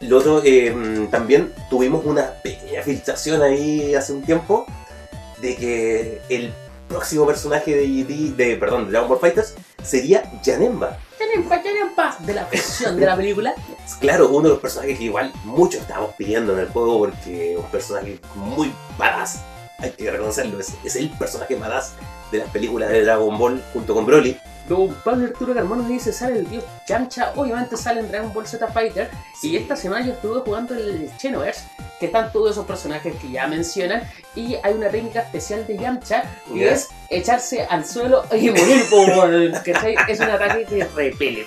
Lo 0.00 0.18
otro, 0.18 0.42
eh, 0.44 0.72
mm, 0.74 1.06
también 1.10 1.52
tuvimos 1.70 2.04
una 2.04 2.32
pequeña 2.42 2.82
filtración 2.82 3.40
ahí 3.42 3.94
hace 3.94 4.12
un 4.12 4.22
tiempo 4.22 4.66
de 5.40 5.54
que 5.54 6.20
el 6.28 6.52
próximo 6.88 7.26
personaje 7.26 7.74
de 7.74 7.86
GT, 7.86 8.36
de, 8.36 8.56
perdón, 8.56 8.86
de 8.86 8.92
Dragon 8.92 9.08
Ball 9.08 9.18
Fighters, 9.18 9.54
sería 9.82 10.30
Janemba. 10.44 10.98
Janemba, 11.18 11.56
Janemba, 11.62 12.16
de 12.20 12.34
la 12.34 12.46
ficción 12.46 12.98
de 12.98 13.06
la 13.06 13.16
película. 13.16 13.54
Claro, 14.00 14.28
uno 14.28 14.42
de 14.42 14.48
los 14.50 14.58
personajes 14.58 14.98
que 14.98 15.04
igual 15.04 15.32
muchos 15.44 15.80
estábamos 15.80 16.14
pidiendo 16.16 16.52
en 16.54 16.58
el 16.58 16.68
juego 16.68 16.98
porque 16.98 17.52
es 17.52 17.58
un 17.58 17.64
personaje 17.66 18.18
muy 18.34 18.72
badass. 18.98 19.40
Hay 19.78 19.92
que 19.92 20.10
reconocerlo, 20.10 20.58
es, 20.58 20.74
es 20.84 20.96
el 20.96 21.08
personaje 21.10 21.54
badass 21.54 21.92
de 22.32 22.38
las 22.38 22.50
películas 22.50 22.90
de 22.90 23.04
Dragon 23.04 23.38
Ball 23.38 23.62
junto 23.72 23.94
con 23.94 24.04
Broly. 24.04 24.36
Don 24.68 24.92
Pablo 25.04 25.26
Arturo 25.26 25.54
Carmona 25.54 25.86
dice, 25.86 26.12
sale 26.12 26.40
el 26.40 26.50
dios 26.50 26.64
Yamcha, 26.88 27.32
obviamente 27.36 27.76
sale 27.76 28.00
en 28.00 28.08
Dragon 28.08 28.32
Ball 28.32 28.46
Z 28.46 28.66
Fighter, 28.68 29.08
y 29.42 29.56
esta 29.56 29.76
semana 29.76 30.04
yo 30.04 30.12
estuve 30.12 30.40
jugando 30.40 30.74
el 30.74 31.08
Xenoverse, 31.18 31.62
que 31.98 32.06
están 32.06 32.32
todos 32.32 32.50
esos 32.52 32.66
personajes 32.66 33.14
que 33.16 33.30
ya 33.30 33.46
mencionan, 33.46 34.02
y 34.34 34.56
hay 34.62 34.74
una 34.74 34.88
técnica 34.90 35.20
especial 35.20 35.66
de 35.66 35.78
Yamcha, 35.78 36.24
Ya. 36.54 36.72
es 36.72 36.88
echarse 37.08 37.62
al 37.64 37.86
suelo 37.86 38.24
y 38.32 38.50
morir, 38.50 38.84
po, 38.90 39.02
weón, 39.02 39.52
¿cachai? 39.64 39.94
Es 40.08 40.20
un 40.20 40.30
ataque 40.30 40.64
que 40.66 40.84
repele. 40.84 41.46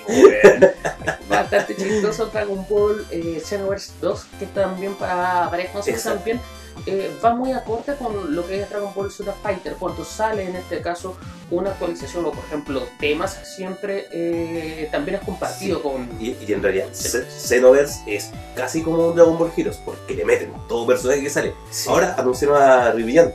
Bastante 1.28 1.76
chistoso 1.76 2.26
Dragon 2.26 2.66
Ball 2.68 3.06
eh, 3.10 3.40
Xenoverse 3.44 3.92
2, 4.00 4.26
que 4.38 4.46
también 4.46 4.94
para, 4.94 5.48
Exacto. 5.86 6.10
también 6.18 6.40
eh, 6.86 7.10
va 7.24 7.34
muy 7.34 7.52
acorde 7.52 7.94
con 7.96 8.34
lo 8.34 8.46
que 8.46 8.62
es 8.62 8.68
Dragon 8.70 8.92
Ball 8.94 9.10
Z 9.10 9.32
Fighter. 9.42 9.74
Cuando 9.74 10.04
sale 10.04 10.44
en 10.44 10.56
este 10.56 10.80
caso 10.80 11.16
una 11.50 11.70
actualización 11.70 12.24
o 12.26 12.30
por 12.32 12.44
ejemplo 12.44 12.82
temas, 12.98 13.38
siempre 13.56 14.06
eh, 14.12 14.88
también 14.92 15.16
es 15.18 15.24
compartido 15.24 15.82
con... 15.82 16.08
Y, 16.20 16.36
y 16.46 16.52
en 16.52 16.62
realidad, 16.62 16.86
Xe- 16.92 17.24
Xenoverse 17.28 18.00
es 18.06 18.30
casi 18.54 18.82
como 18.82 19.08
un 19.08 19.16
Dragon 19.16 19.36
Ball 19.38 19.50
Heroes 19.56 19.78
porque 19.84 20.14
le 20.14 20.24
meten 20.24 20.52
todo 20.68 20.86
personaje 20.86 21.22
que 21.22 21.30
sale. 21.30 21.54
Sí, 21.70 21.88
Ahora 21.88 22.14
anunciaron 22.18 22.60
a 22.62 22.92
Rivillan, 22.92 23.32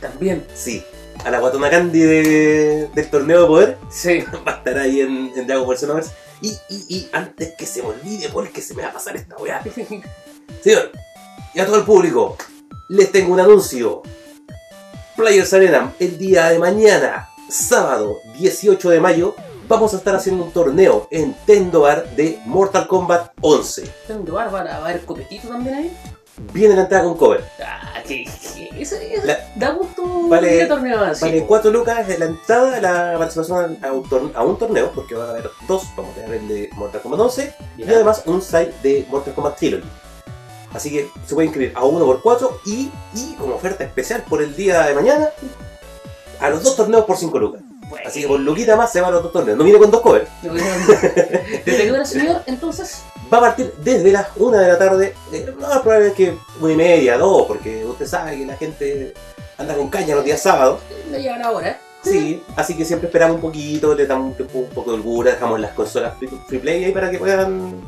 también. 0.00 0.46
sí, 0.54 0.84
a 1.24 1.30
la 1.30 1.40
Guatona 1.40 1.70
Candy 1.70 2.00
de- 2.00 2.88
del 2.94 3.10
torneo 3.10 3.42
de 3.42 3.46
poder. 3.46 3.78
Sí. 3.90 4.24
Va 4.46 4.52
a 4.52 4.56
estar 4.58 4.78
ahí 4.78 5.00
en, 5.00 5.32
en 5.36 5.46
Dragon 5.46 5.66
Ball 5.66 5.76
Xenoverse. 5.78 6.12
Y, 6.42 6.50
y, 6.68 6.84
y 6.88 7.08
antes 7.12 7.54
que 7.56 7.64
se 7.66 7.82
me 7.82 7.88
olvide, 7.88 8.28
porque 8.28 8.60
se 8.60 8.74
me 8.74 8.82
va 8.82 8.90
a 8.90 8.92
pasar 8.92 9.16
esta 9.16 9.36
weá. 9.38 9.62
Señor, 10.62 10.92
y 11.54 11.60
a 11.60 11.64
todo 11.66 11.76
el 11.78 11.84
público, 11.84 12.36
les 12.88 13.10
tengo 13.12 13.32
un 13.32 13.40
anuncio. 13.40 14.02
Players 15.16 15.52
Arena, 15.54 15.92
el 15.98 16.18
día 16.18 16.48
de 16.50 16.58
mañana, 16.58 17.30
sábado 17.48 18.18
18 18.38 18.90
de 18.90 19.00
mayo, 19.00 19.34
vamos 19.66 19.94
a 19.94 19.96
estar 19.96 20.14
haciendo 20.14 20.44
un 20.44 20.52
torneo 20.52 21.08
en 21.10 21.34
Tendobar 21.46 22.08
de 22.10 22.38
Mortal 22.44 22.86
Kombat 22.86 23.32
11. 23.40 23.90
Tengo 24.06 24.34
bárbara, 24.34 24.78
va 24.80 24.86
a 24.86 24.90
haber 24.90 25.04
copetito 25.06 25.48
también 25.48 25.74
ahí. 25.74 25.96
Viene 26.52 26.74
la 26.76 26.82
entrada 26.82 27.04
con 27.04 27.16
cover. 27.16 27.42
Ah, 27.64 27.94
que, 28.06 28.24
que- 28.24 28.68
eso, 28.82 28.96
eso 28.96 29.24
La- 29.24 29.38
da 29.56 29.70
gusto 29.70 30.02
Vale- 30.28 30.66
torneo 30.66 31.00
así. 31.02 31.24
Vale 31.24 31.46
4 31.46 31.70
lucas 31.70 32.06
de 32.06 32.18
la 32.18 32.26
entrada, 32.26 32.78
la 32.78 33.18
participación 33.18 33.78
a 33.82 33.90
un, 33.92 34.04
tor- 34.04 34.32
a 34.34 34.42
un 34.44 34.58
torneo, 34.58 34.92
porque 34.94 35.14
van 35.14 35.28
a 35.28 35.30
haber 35.30 35.50
dos, 35.66 35.84
vamos 35.96 36.12
a 36.12 36.20
tener 36.20 36.34
el 36.42 36.46
de 36.48 36.70
Mortal 36.74 37.00
Kombat 37.00 37.20
11 37.20 37.54
y 37.78 37.84
Ya. 37.84 37.92
además 37.94 38.22
un 38.26 38.42
site 38.42 38.74
de 38.82 39.06
Mortal 39.08 39.32
Kombat 39.34 39.56
Trilogy. 39.56 39.86
Así 40.72 40.90
que 40.90 41.08
se 41.26 41.34
puede 41.34 41.46
inscribir 41.46 41.72
a 41.74 41.84
uno 41.84 42.04
por 42.04 42.20
4 42.22 42.60
y, 42.66 42.90
y 43.14 43.34
como 43.38 43.54
oferta 43.54 43.84
especial 43.84 44.22
por 44.28 44.42
el 44.42 44.54
día 44.54 44.82
de 44.82 44.94
mañana, 44.94 45.30
a 46.40 46.50
los 46.50 46.62
dos 46.62 46.76
torneos 46.76 47.04
por 47.04 47.16
5 47.16 47.38
lucas. 47.38 47.62
Bueno, 47.88 48.08
Así 48.08 48.20
que 48.20 48.28
por 48.28 48.40
luquita 48.40 48.76
más 48.76 48.90
se 48.92 49.00
van 49.00 49.10
a 49.10 49.14
los 49.14 49.22
dos 49.22 49.32
torneos. 49.32 49.56
No 49.56 49.64
viene 49.64 49.78
con 49.78 49.90
dos 49.90 50.00
covers. 50.00 50.28
¿Desde 50.42 51.84
qué 51.84 51.92
hora, 51.92 52.04
señor? 52.04 52.42
Entonces, 52.46 53.02
Va 53.32 53.38
a 53.38 53.40
partir 53.40 53.72
desde 53.82 54.12
las 54.12 54.28
1 54.36 54.56
de 54.56 54.68
la 54.68 54.78
tarde. 54.78 55.14
Eh, 55.32 55.52
no, 55.58 55.82
probablemente 55.82 56.14
que 56.16 56.38
una 56.60 56.72
y 56.72 56.76
media, 56.76 57.18
dos, 57.18 57.46
porque 57.46 57.84
usted 57.84 58.06
sabe 58.06 58.38
que 58.38 58.46
la 58.46 58.56
gente 58.56 59.14
anda 59.58 59.74
con 59.74 59.88
caña 59.88 60.14
los 60.14 60.24
días 60.24 60.40
sábados. 60.40 60.80
no 61.10 61.18
llegan 61.18 61.42
ahora. 61.42 61.80
Sí, 62.02 62.40
así 62.54 62.76
que 62.76 62.84
siempre 62.84 63.08
esperamos 63.08 63.36
un 63.36 63.42
poquito, 63.42 63.92
le 63.94 64.06
damos 64.06 64.38
un, 64.38 64.48
un 64.52 64.68
poco 64.68 64.92
de 64.92 64.96
holgura, 64.96 65.32
dejamos 65.32 65.58
las 65.58 65.72
consolas 65.72 66.16
free, 66.18 66.28
free 66.46 66.58
play 66.60 66.84
ahí 66.84 66.92
para 66.92 67.10
que 67.10 67.18
puedan 67.18 67.80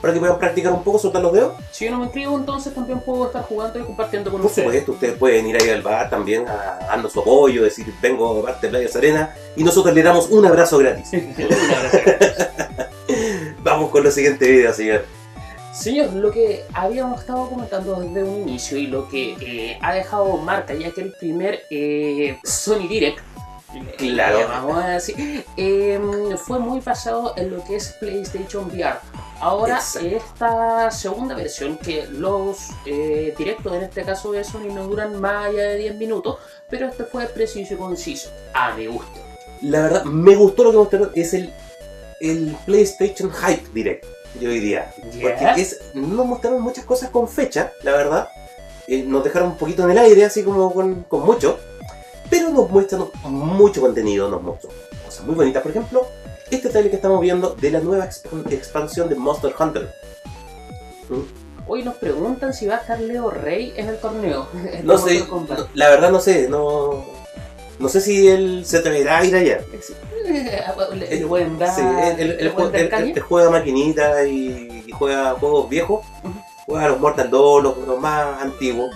para 0.00 0.14
que 0.14 0.20
puedan 0.20 0.38
practicar 0.38 0.72
un 0.72 0.82
poco, 0.82 0.98
soltar 0.98 1.22
los 1.22 1.32
dedos. 1.32 1.54
Si 1.70 1.84
yo 1.84 1.90
no 1.90 1.98
me 1.98 2.04
inscribo, 2.04 2.36
entonces 2.36 2.74
también 2.74 3.00
puedo 3.00 3.26
estar 3.26 3.42
jugando 3.42 3.78
y 3.78 3.82
compartiendo 3.82 4.30
con 4.30 4.40
Por 4.40 4.50
ustedes. 4.50 4.66
supuesto, 4.66 4.92
ustedes 4.92 5.18
pueden 5.18 5.46
ir 5.46 5.56
ahí 5.60 5.68
al 5.70 5.82
bar 5.82 6.08
también 6.08 6.48
a 6.48 6.78
darnos 6.86 7.12
su 7.12 7.20
apoyo, 7.20 7.62
decir 7.62 7.92
vengo 8.00 8.34
de 8.36 8.42
parte 8.42 8.66
de 8.66 8.70
Playa 8.70 8.88
Serena 8.88 9.34
y 9.56 9.64
nosotros 9.64 9.94
le 9.94 10.02
damos 10.02 10.30
un 10.30 10.46
abrazo 10.46 10.78
gratis. 10.78 11.10
Un 11.12 11.74
abrazo. 11.74 11.98
Vamos 13.62 13.90
con 13.90 14.04
los 14.04 14.14
siguientes 14.14 14.48
videos, 14.48 14.76
señor. 14.76 15.04
Señor, 15.72 16.12
lo 16.14 16.30
que 16.30 16.64
habíamos 16.72 17.20
estado 17.20 17.48
comentando 17.48 18.00
desde 18.00 18.22
un 18.22 18.42
inicio 18.42 18.78
y 18.78 18.86
lo 18.86 19.08
que 19.08 19.34
eh, 19.40 19.78
ha 19.82 19.94
dejado 19.94 20.36
marca, 20.38 20.74
ya 20.74 20.90
que 20.90 21.02
el 21.02 21.12
primer 21.12 21.62
eh, 21.70 22.38
Sony 22.44 22.88
Direct 22.88 23.20
Claro. 23.96 24.48
Vamos 24.48 24.84
a 24.84 24.88
decir, 24.88 25.44
eh, 25.56 26.00
fue 26.36 26.58
muy 26.58 26.80
basado 26.80 27.34
en 27.36 27.50
lo 27.50 27.64
que 27.64 27.76
es 27.76 27.96
PlayStation 28.00 28.66
VR. 28.66 28.98
Ahora, 29.40 29.76
Exacto. 29.76 30.06
esta 30.06 30.90
segunda 30.90 31.34
versión, 31.34 31.78
que 31.78 32.06
los 32.06 32.68
eh, 32.84 33.34
directos 33.38 33.72
en 33.74 33.82
este 33.82 34.02
caso 34.02 34.32
de 34.32 34.44
Sony 34.44 34.72
no 34.72 34.86
duran 34.86 35.18
más 35.18 35.46
allá 35.46 35.62
de 35.62 35.76
10 35.78 35.96
minutos, 35.96 36.36
pero 36.68 36.88
este 36.88 37.04
fue 37.04 37.24
preciso 37.26 37.74
y 37.74 37.76
conciso, 37.78 38.30
a 38.52 38.74
mi 38.74 38.86
gusto. 38.86 39.20
La 39.62 39.82
verdad, 39.82 40.04
me 40.04 40.36
gustó 40.36 40.64
lo 40.64 40.70
que 40.72 40.76
mostraron. 40.76 41.10
Es 41.14 41.34
el, 41.34 41.52
el 42.20 42.56
PlayStation 42.66 43.30
Hype 43.30 43.68
Direct, 43.72 44.04
yo 44.40 44.50
diría. 44.50 44.92
Porque 45.22 45.60
es, 45.60 45.80
nos 45.94 46.26
mostraron 46.26 46.60
muchas 46.62 46.84
cosas 46.84 47.10
con 47.10 47.26
fecha, 47.28 47.72
la 47.82 47.92
verdad. 47.92 48.28
Eh, 48.86 49.04
nos 49.06 49.24
dejaron 49.24 49.50
un 49.50 49.56
poquito 49.56 49.84
en 49.84 49.92
el 49.92 49.98
aire, 49.98 50.24
así 50.24 50.42
como 50.42 50.72
con, 50.72 51.02
con 51.04 51.24
mucho. 51.24 51.58
Pero 52.28 52.50
nos 52.50 52.70
muestran 52.70 53.08
mucho 53.24 53.80
contenido, 53.80 54.28
nos 54.28 54.42
mostró 54.42 54.70
cosas 55.04 55.24
muy 55.26 55.34
bonitas. 55.34 55.62
Por 55.62 55.70
ejemplo, 55.70 56.06
este 56.50 56.68
trailer 56.70 56.90
que 56.90 56.96
estamos 56.96 57.20
viendo 57.20 57.54
de 57.54 57.70
la 57.70 57.80
nueva 57.80 58.06
exp- 58.08 58.52
expansión 58.52 59.08
de 59.08 59.14
Monster 59.14 59.54
Hunter. 59.58 59.92
¿Mm? 61.08 61.20
Hoy 61.66 61.84
nos 61.84 61.94
preguntan 61.96 62.52
si 62.52 62.66
va 62.66 62.76
a 62.76 62.78
estar 62.78 62.98
Leo 63.00 63.30
Rey 63.30 63.72
en 63.76 63.88
el 63.88 63.96
torneo. 63.98 64.48
No 64.82 64.98
de 64.98 65.18
sé, 65.18 65.24
no- 65.28 65.46
la 65.74 65.88
verdad 65.90 66.10
no 66.10 66.20
sé, 66.20 66.48
no, 66.48 67.04
no 67.78 67.88
sé 67.88 68.00
si 68.00 68.28
él 68.28 68.62
se 68.66 68.78
atreverá 68.78 69.18
a 69.18 69.24
ir 69.24 69.36
allá. 69.36 69.60
Le, 70.94 71.16
le 71.20 71.26
pueden 71.26 71.58
dar, 71.58 71.74
Sí, 71.74 71.80
él, 72.18 72.36
él- 72.38 73.20
juega 73.20 73.50
maquinita 73.50 74.24
y, 74.26 74.84
y 74.86 74.92
juega 74.92 75.32
juegos 75.34 75.68
viejos. 75.68 76.04
Juega 76.66 76.88
los 76.88 77.00
Mortal 77.00 77.30
2, 77.30 77.62
los, 77.62 77.78
los 77.78 77.98
más 77.98 78.40
antiguos. 78.42 78.94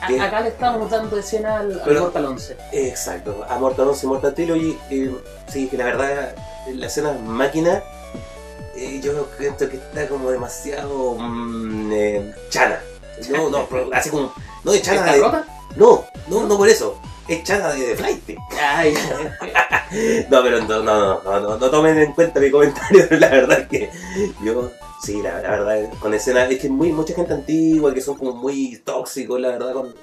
A- 0.00 0.24
Acá 0.24 0.40
le 0.40 0.48
estamos 0.50 0.90
dando 0.90 1.18
escena 1.18 1.58
al, 1.60 1.72
al 1.72 1.82
Pero- 1.84 2.00
Mortal 2.02 2.24
11. 2.26 2.56
Exacto, 2.72 3.44
a 3.48 3.58
Mortal 3.58 3.88
11 3.88 4.06
y 4.06 4.08
Mortal 4.08 4.34
Trilogy. 4.34 4.78
eh, 4.90 5.14
sí, 5.48 5.68
que 5.68 5.76
la 5.78 5.84
verdad, 5.84 6.34
la 6.72 6.86
escena 6.86 7.12
máquina, 7.12 7.82
eh, 8.76 9.00
yo 9.02 9.28
creo 9.36 9.56
que 9.56 9.76
está 9.76 10.08
como 10.08 10.30
demasiado 10.30 11.14
mm, 11.14 11.92
eh, 11.92 12.34
chana. 12.50 12.80
No, 13.30 13.50
no, 13.50 13.68
así 13.92 14.10
como. 14.10 14.32
No 14.64 14.72
de 14.72 14.82
chana 14.82 15.00
¿Está 15.00 15.12
de. 15.12 15.20
rota? 15.20 15.46
No, 15.76 16.04
no, 16.28 16.46
no 16.46 16.56
por 16.56 16.68
eso. 16.68 16.98
Es 17.28 17.42
chana 17.42 17.70
de, 17.72 17.86
de 17.86 17.96
flight. 17.96 18.38
Ay, 18.60 18.94
No, 20.30 20.42
pero 20.42 20.60
no, 20.62 20.82
no, 20.82 20.82
no, 20.82 21.22
no, 21.22 21.40
no, 21.40 21.58
no 21.58 21.70
tomen 21.70 21.98
en 21.98 22.12
cuenta 22.12 22.40
mi 22.40 22.50
comentario. 22.50 23.06
La 23.18 23.28
verdad 23.28 23.60
es 23.60 23.68
que 23.68 23.90
yo, 24.42 24.70
sí, 25.02 25.22
la, 25.22 25.40
la 25.40 25.50
verdad, 25.50 25.92
con 26.00 26.12
escenas, 26.14 26.50
es 26.50 26.60
que 26.60 26.68
muy, 26.68 26.92
mucha 26.92 27.14
gente 27.14 27.32
antigua 27.32 27.94
que 27.94 28.00
son 28.00 28.16
como 28.16 28.32
muy 28.32 28.78
tóxicos, 28.84 29.40
la 29.40 29.50
verdad, 29.50 29.72
con. 29.72 29.94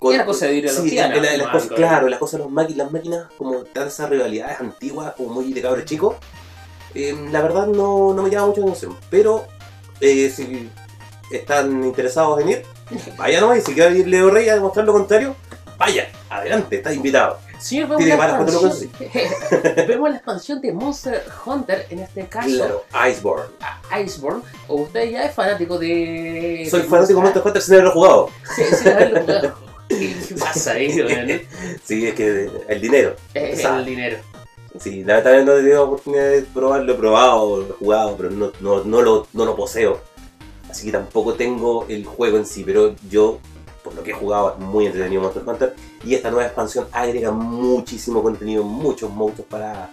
Con 0.00 0.14
Era 0.14 0.24
cosa 0.24 0.46
de 0.46 0.52
sí, 0.52 0.58
ideología, 0.60 1.08
la- 1.08 1.14
la- 1.16 1.30
¿no? 1.32 1.36
las 1.44 1.48
cosas, 1.52 1.70
¿eh? 1.70 1.74
claro, 1.76 2.08
las 2.08 2.18
cosas, 2.18 2.40
las 2.40 2.90
máquinas, 2.90 3.26
como 3.38 3.58
tan 3.64 3.86
esas 3.88 4.08
rivalidades 4.10 4.58
antiguas, 4.60 5.12
como 5.16 5.28
muy 5.34 5.52
de 5.52 5.60
cabros 5.62 5.84
chicos, 5.84 6.16
eh, 6.94 7.14
la 7.30 7.42
verdad 7.42 7.66
no, 7.66 8.12
no 8.14 8.22
me 8.22 8.30
llama 8.30 8.46
mucho 8.48 8.60
la 8.62 8.66
atención. 8.68 8.96
Pero 9.10 9.44
eh, 10.00 10.30
si 10.34 10.68
están 11.30 11.84
interesados 11.84 12.40
en 12.40 12.48
ir, 12.48 12.62
vayan 13.18 13.42
nomás, 13.42 13.58
y 13.58 13.60
si 13.60 13.74
quiere 13.74 13.96
ir 13.98 14.08
Leo 14.08 14.30
Rey 14.30 14.48
a 14.48 14.54
demostrar 14.54 14.84
lo 14.86 14.92
contrario, 14.94 15.36
vaya, 15.78 16.08
adelante, 16.28 16.76
está 16.76 16.92
invitado. 16.92 17.38
Señor, 17.60 17.88
vemos 17.88 17.98
Tiene 18.04 18.16
la, 18.16 18.24
expansión, 18.40 18.90
vemos 19.86 20.08
la 20.10 20.16
expansión 20.16 20.60
de 20.62 20.72
Monster 20.72 21.22
Hunter, 21.44 21.86
en 21.90 21.98
este 21.98 22.26
caso 22.26 22.48
Claro, 22.56 22.84
Iceborne. 23.06 23.52
a 23.90 24.00
Iceborne. 24.00 24.42
O 24.66 24.76
usted 24.76 25.10
ya 25.10 25.24
es 25.24 25.34
fanático 25.34 25.78
de. 25.78 26.66
Soy 26.70 26.80
de 26.80 26.88
fanático 26.88 27.18
de 27.18 27.24
Monster 27.24 27.42
Hunter 27.44 27.60
sin 27.62 27.74
haberlo 27.74 27.90
jugado. 27.92 28.30
Sí, 28.56 28.62
sí, 28.82 28.88
haberlo 28.88 29.20
jugado. 29.20 29.54
¿Qué 29.90 30.34
pasa 30.38 30.72
ahí, 30.72 30.88
weón? 31.00 31.40
Sí, 31.84 32.06
es 32.06 32.14
que 32.14 32.48
el 32.68 32.80
dinero. 32.80 33.16
Es 33.34 33.64
el 33.64 33.84
dinero. 33.84 34.18
Sí, 34.78 35.02
lamentablemente 35.02 35.50
no 35.50 35.58
he 35.58 35.62
tenido 35.62 35.84
oportunidad 35.84 36.30
de 36.30 36.42
probarlo, 36.42 36.92
he 36.92 36.96
probado, 36.96 37.56
lo 37.56 37.68
he 37.68 37.72
jugado, 37.72 38.16
pero 38.16 38.30
no, 38.30 38.52
no, 38.60 38.84
no, 38.84 39.02
lo, 39.02 39.26
no 39.32 39.44
lo 39.44 39.56
poseo. 39.56 40.00
Así 40.70 40.86
que 40.86 40.92
tampoco 40.92 41.34
tengo 41.34 41.86
el 41.88 42.04
juego 42.04 42.36
en 42.36 42.46
sí, 42.46 42.62
pero 42.64 42.94
yo, 43.10 43.40
por 43.82 43.94
lo 43.94 44.04
que 44.04 44.12
he 44.12 44.14
jugado, 44.14 44.54
es 44.56 44.64
muy 44.64 44.86
entretenido 44.86 45.22
Monster 45.22 45.42
Hunter. 45.44 45.74
Y 46.04 46.14
esta 46.14 46.30
nueva 46.30 46.46
expansión 46.46 46.86
agrega 46.92 47.32
muchísimo 47.32 48.22
contenido, 48.22 48.62
muchos 48.62 49.10
monstruos 49.10 49.48
para, 49.50 49.90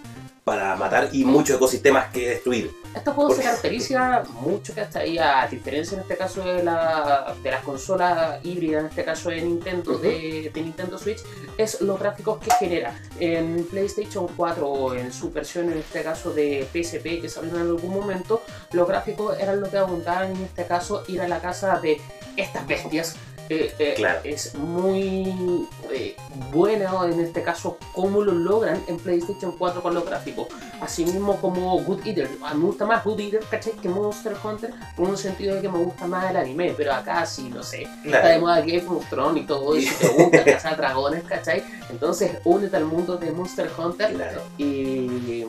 para 0.48 0.77
matar 0.77 1.10
y 1.12 1.25
muchos 1.25 1.58
ecosistemas 1.58 2.10
que 2.10 2.30
destruir. 2.30 2.72
Estos 2.96 3.13
juegos 3.13 3.34
se 3.36 3.42
Porque- 3.42 3.48
caracteriza 3.50 4.24
mucho 4.39 4.74
que 4.74 4.80
hasta 4.80 5.00
ahí, 5.00 5.18
a 5.18 5.46
diferencia 5.51 5.96
en 5.96 6.01
este 6.04 6.16
caso 6.16 6.42
de, 6.42 6.63
la, 6.63 7.36
de 7.44 7.51
las 7.51 7.62
consolas 7.66 8.39
híbridas, 8.46 8.80
en 8.84 8.88
este 8.88 9.04
caso 9.04 9.30
de 9.30 9.42
Nintendo, 9.42 9.92
Ujú. 9.92 10.00
de, 10.04 10.50
de 10.54 10.62
Nintendo 10.62 10.98
Switch, 10.98 11.20
es 11.58 11.82
los 11.82 12.00
gráficos 12.00 12.38
que 12.39 12.50
genera. 12.60 12.98
En 13.20 13.66
PlayStation 13.70 14.25
4 14.38 14.66
o 14.70 14.94
en 14.96 15.12
su 15.12 15.32
versión, 15.32 15.70
en 15.70 15.80
este 15.80 16.01
caso 16.01 16.32
de 16.32 16.66
PSP, 16.72 17.20
que 17.22 17.27
salieron 17.27 17.60
en 17.60 17.68
algún 17.68 17.94
momento, 17.94 18.42
los 18.72 18.88
gráficos 18.88 19.38
eran 19.38 19.60
lo 19.60 19.70
que 19.70 19.77
abundaban 19.77 20.32
en 20.32 20.44
este 20.46 20.66
caso 20.66 21.04
ir 21.10 21.20
a 21.22 21.27
la 21.27 21.42
casa 21.42 21.82
de 21.82 22.00
estas 22.38 22.66
bestias. 22.66 23.18
Eh, 23.50 23.74
eh, 23.80 23.94
Claro. 23.96 24.20
Es 24.24 24.56
muy 24.56 25.68
eh, 25.92 26.16
bueno 26.51 27.06
en 27.06 27.20
este 27.20 27.44
caso 27.44 27.77
cómo 27.94 28.22
lo 28.22 28.34
logran 28.34 28.82
en 28.88 28.98
PlayStation 28.98 29.54
4 29.58 29.82
con 29.82 29.94
los 29.94 30.06
gráficos. 30.06 30.48
Asimismo 30.82 31.38
como 31.42 31.80
Good 31.82 32.06
Eater. 32.06 32.30
A 32.44 32.54
mí 32.54 32.60
me 32.60 32.66
gusta 32.68 32.86
más 32.86 33.04
Good 33.04 33.20
Eater, 33.20 33.44
¿cachai? 33.50 33.74
Que 33.74 33.89
Monster 33.89 34.36
Hunter, 34.44 34.74
por 34.96 35.10
un 35.10 35.18
sentido 35.18 35.56
de 35.56 35.62
que 35.62 35.70
me 35.70 35.77
gusta 35.80 36.08
más 36.08 36.30
el 36.30 36.38
anime, 36.38 36.74
pero 36.77 36.94
acá 36.94 37.25
sí, 37.25 37.50
no 37.50 37.63
sé. 37.63 37.88
Está 38.06 38.27
de 38.27 38.39
moda 38.39 38.60
Game 38.62 38.86
of 38.88 39.10
Thrones 39.10 39.44
y 39.44 39.46
todo 39.48 39.75
eso, 39.75 39.92
y 39.92 40.08
te 40.08 40.24
gusta 40.24 40.44
cazar 40.44 40.77
dragones, 40.77 41.24
¿cachai? 41.24 41.63
Entonces 41.89 42.38
únete 42.44 42.75
al 42.77 42.86
mundo 42.86 43.18
de 43.18 43.32
Monster 43.32 43.70
Hunter 43.77 44.13
Claro. 44.13 44.42
y 44.58 45.46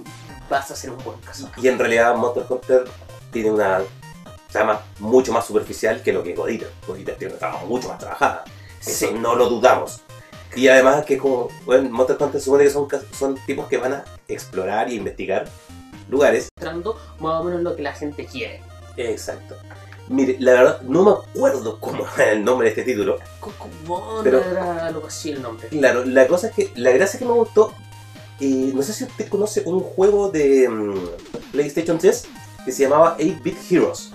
vas 0.48 0.70
a 0.70 0.76
ser 0.76 0.90
un 0.90 1.02
buen 1.04 1.18
cazador. 1.20 1.50
Y 1.62 1.68
en 1.68 1.78
realidad 1.78 2.14
Monster 2.16 2.44
Hunter 2.48 2.84
tiene 3.30 3.50
una 3.50 3.80
trama 4.50 4.80
mucho 4.98 5.32
más 5.32 5.46
superficial 5.46 6.02
que 6.02 6.12
lo 6.12 6.22
que 6.22 6.34
Godita. 6.34 6.66
Godita 6.86 7.14
tiene 7.14 7.34
una 7.34 7.38
trama 7.38 7.64
mucho 7.66 7.88
más 7.88 7.98
trabajada. 7.98 8.44
Eso 8.80 9.08
Sí. 9.08 9.14
no 9.14 9.34
lo 9.34 9.48
dudamos. 9.48 10.00
Y 10.56 10.68
además 10.68 11.04
que 11.04 11.18
como, 11.18 11.48
bueno, 11.66 11.90
Monster 11.90 12.16
Hunter 12.20 12.40
supone 12.40 12.64
que 12.64 12.70
son, 12.70 12.88
tipos 13.46 13.66
que 13.68 13.76
van 13.76 13.92
a 13.92 14.04
explorar 14.28 14.90
y 14.90 14.94
investigar 14.96 15.46
lugares. 16.08 16.48
Mostrando 16.56 16.98
más 17.20 17.40
o 17.40 17.44
menos 17.44 17.62
lo 17.62 17.76
que 17.76 17.82
la 17.82 17.92
gente 17.92 18.24
quiere. 18.26 18.62
Exacto. 18.96 19.56
Mire, 20.08 20.36
la 20.40 20.52
verdad, 20.52 20.80
no 20.82 21.04
me 21.04 21.10
acuerdo 21.10 21.78
cómo 21.80 22.06
era 22.16 22.32
el 22.32 22.42
nombre 22.44 22.68
de 22.72 22.80
este 22.80 22.90
título. 22.90 23.18
¿Cómo 23.40 24.20
Pero- 24.24 24.42
era 24.42 24.86
algo 24.86 25.06
así 25.06 25.32
el 25.32 25.42
nombre? 25.42 25.68
Claro, 25.68 26.04
la 26.06 26.26
cosa 26.26 26.48
es 26.48 26.54
que, 26.54 26.72
la 26.76 26.90
gracia 26.92 27.18
que 27.18 27.26
me 27.26 27.32
gustó, 27.32 27.74
eh, 28.40 28.70
no 28.74 28.82
sé 28.82 28.94
si 28.94 29.04
usted 29.04 29.28
conoce 29.28 29.62
un 29.66 29.80
juego 29.80 30.30
de 30.30 30.66
mm, 30.66 30.94
PlayStation 31.52 31.98
3 31.98 32.24
que 32.64 32.72
se 32.72 32.84
llamaba 32.84 33.16
8-Bit 33.18 33.58
Heroes. 33.70 34.12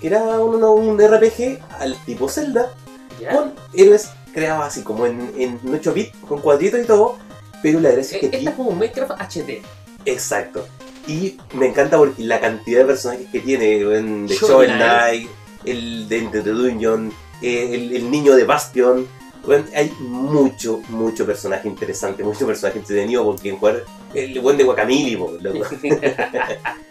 Que 0.00 0.08
era 0.08 0.40
un, 0.40 0.62
un 0.62 0.98
RPG 0.98 1.60
al 1.78 1.96
tipo 2.04 2.28
Zelda, 2.28 2.72
¿Ya? 3.20 3.30
con 3.30 3.54
héroes 3.72 4.10
creados 4.32 4.66
así 4.66 4.82
como 4.82 5.06
en, 5.06 5.32
en 5.36 5.58
8 5.72 5.92
bits, 5.94 6.16
con 6.28 6.40
cuadritos 6.40 6.80
y 6.80 6.84
todo, 6.84 7.16
pero 7.62 7.80
la 7.80 7.90
gracia 7.90 8.16
es 8.16 8.20
que 8.20 8.26
Esta 8.26 8.36
aquí... 8.36 8.46
es 8.48 8.54
como 8.54 8.70
un 8.70 8.78
Minecraft 8.78 9.12
HD. 9.20 9.62
Exacto. 10.04 10.66
Y 11.06 11.38
me 11.54 11.66
encanta 11.68 11.96
porque 11.96 12.22
la 12.22 12.40
cantidad 12.40 12.80
de 12.80 12.86
personajes 12.86 13.26
que 13.30 13.40
tiene, 13.40 13.80
en 13.80 14.26
de 14.26 14.34
Shovel 14.34 14.72
Knight, 14.72 15.28
el 15.64 16.08
de 16.08 16.18
Enter 16.18 16.44
the 16.44 16.50
Dungeon, 16.50 17.12
eh, 17.40 17.70
el, 17.72 17.96
el 17.96 18.10
niño 18.10 18.34
de 18.34 18.44
Bastion, 18.44 19.06
bueno, 19.46 19.64
hay 19.74 19.90
mucho, 20.00 20.82
mucho 20.88 21.24
personaje 21.24 21.68
interesante, 21.68 22.24
mucho 22.24 22.46
personaje 22.46 22.80
entretenido 22.80 23.24
por 23.24 23.36
quien 23.36 23.56
jugar. 23.56 23.84
El 24.12 24.38
buen 24.40 24.56
de 24.56 24.64
Guacamili. 24.64 25.16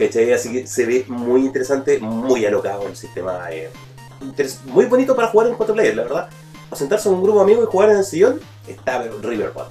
¿Cachai? 0.00 0.32
Así 0.32 0.50
que 0.50 0.66
se 0.66 0.86
ve 0.86 1.04
muy 1.08 1.44
interesante, 1.44 1.98
muy 1.98 2.46
alocado 2.46 2.86
el 2.86 2.96
sistema. 2.96 3.52
eh, 3.52 3.70
muy 4.64 4.86
bonito 4.86 5.14
para 5.14 5.28
jugar 5.28 5.48
en 5.48 5.54
4 5.54 5.74
players, 5.74 5.96
la 5.96 6.02
verdad. 6.04 6.30
Para 6.70 6.78
sentarse 6.78 7.08
con 7.08 7.18
un 7.18 7.22
grupo 7.22 7.38
de 7.38 7.44
amigos 7.44 7.64
y 7.68 7.70
jugar 7.70 7.90
en 7.90 7.98
el 7.98 8.04
sillón, 8.04 8.40
está 8.66 9.02
Riverbond. 9.02 9.70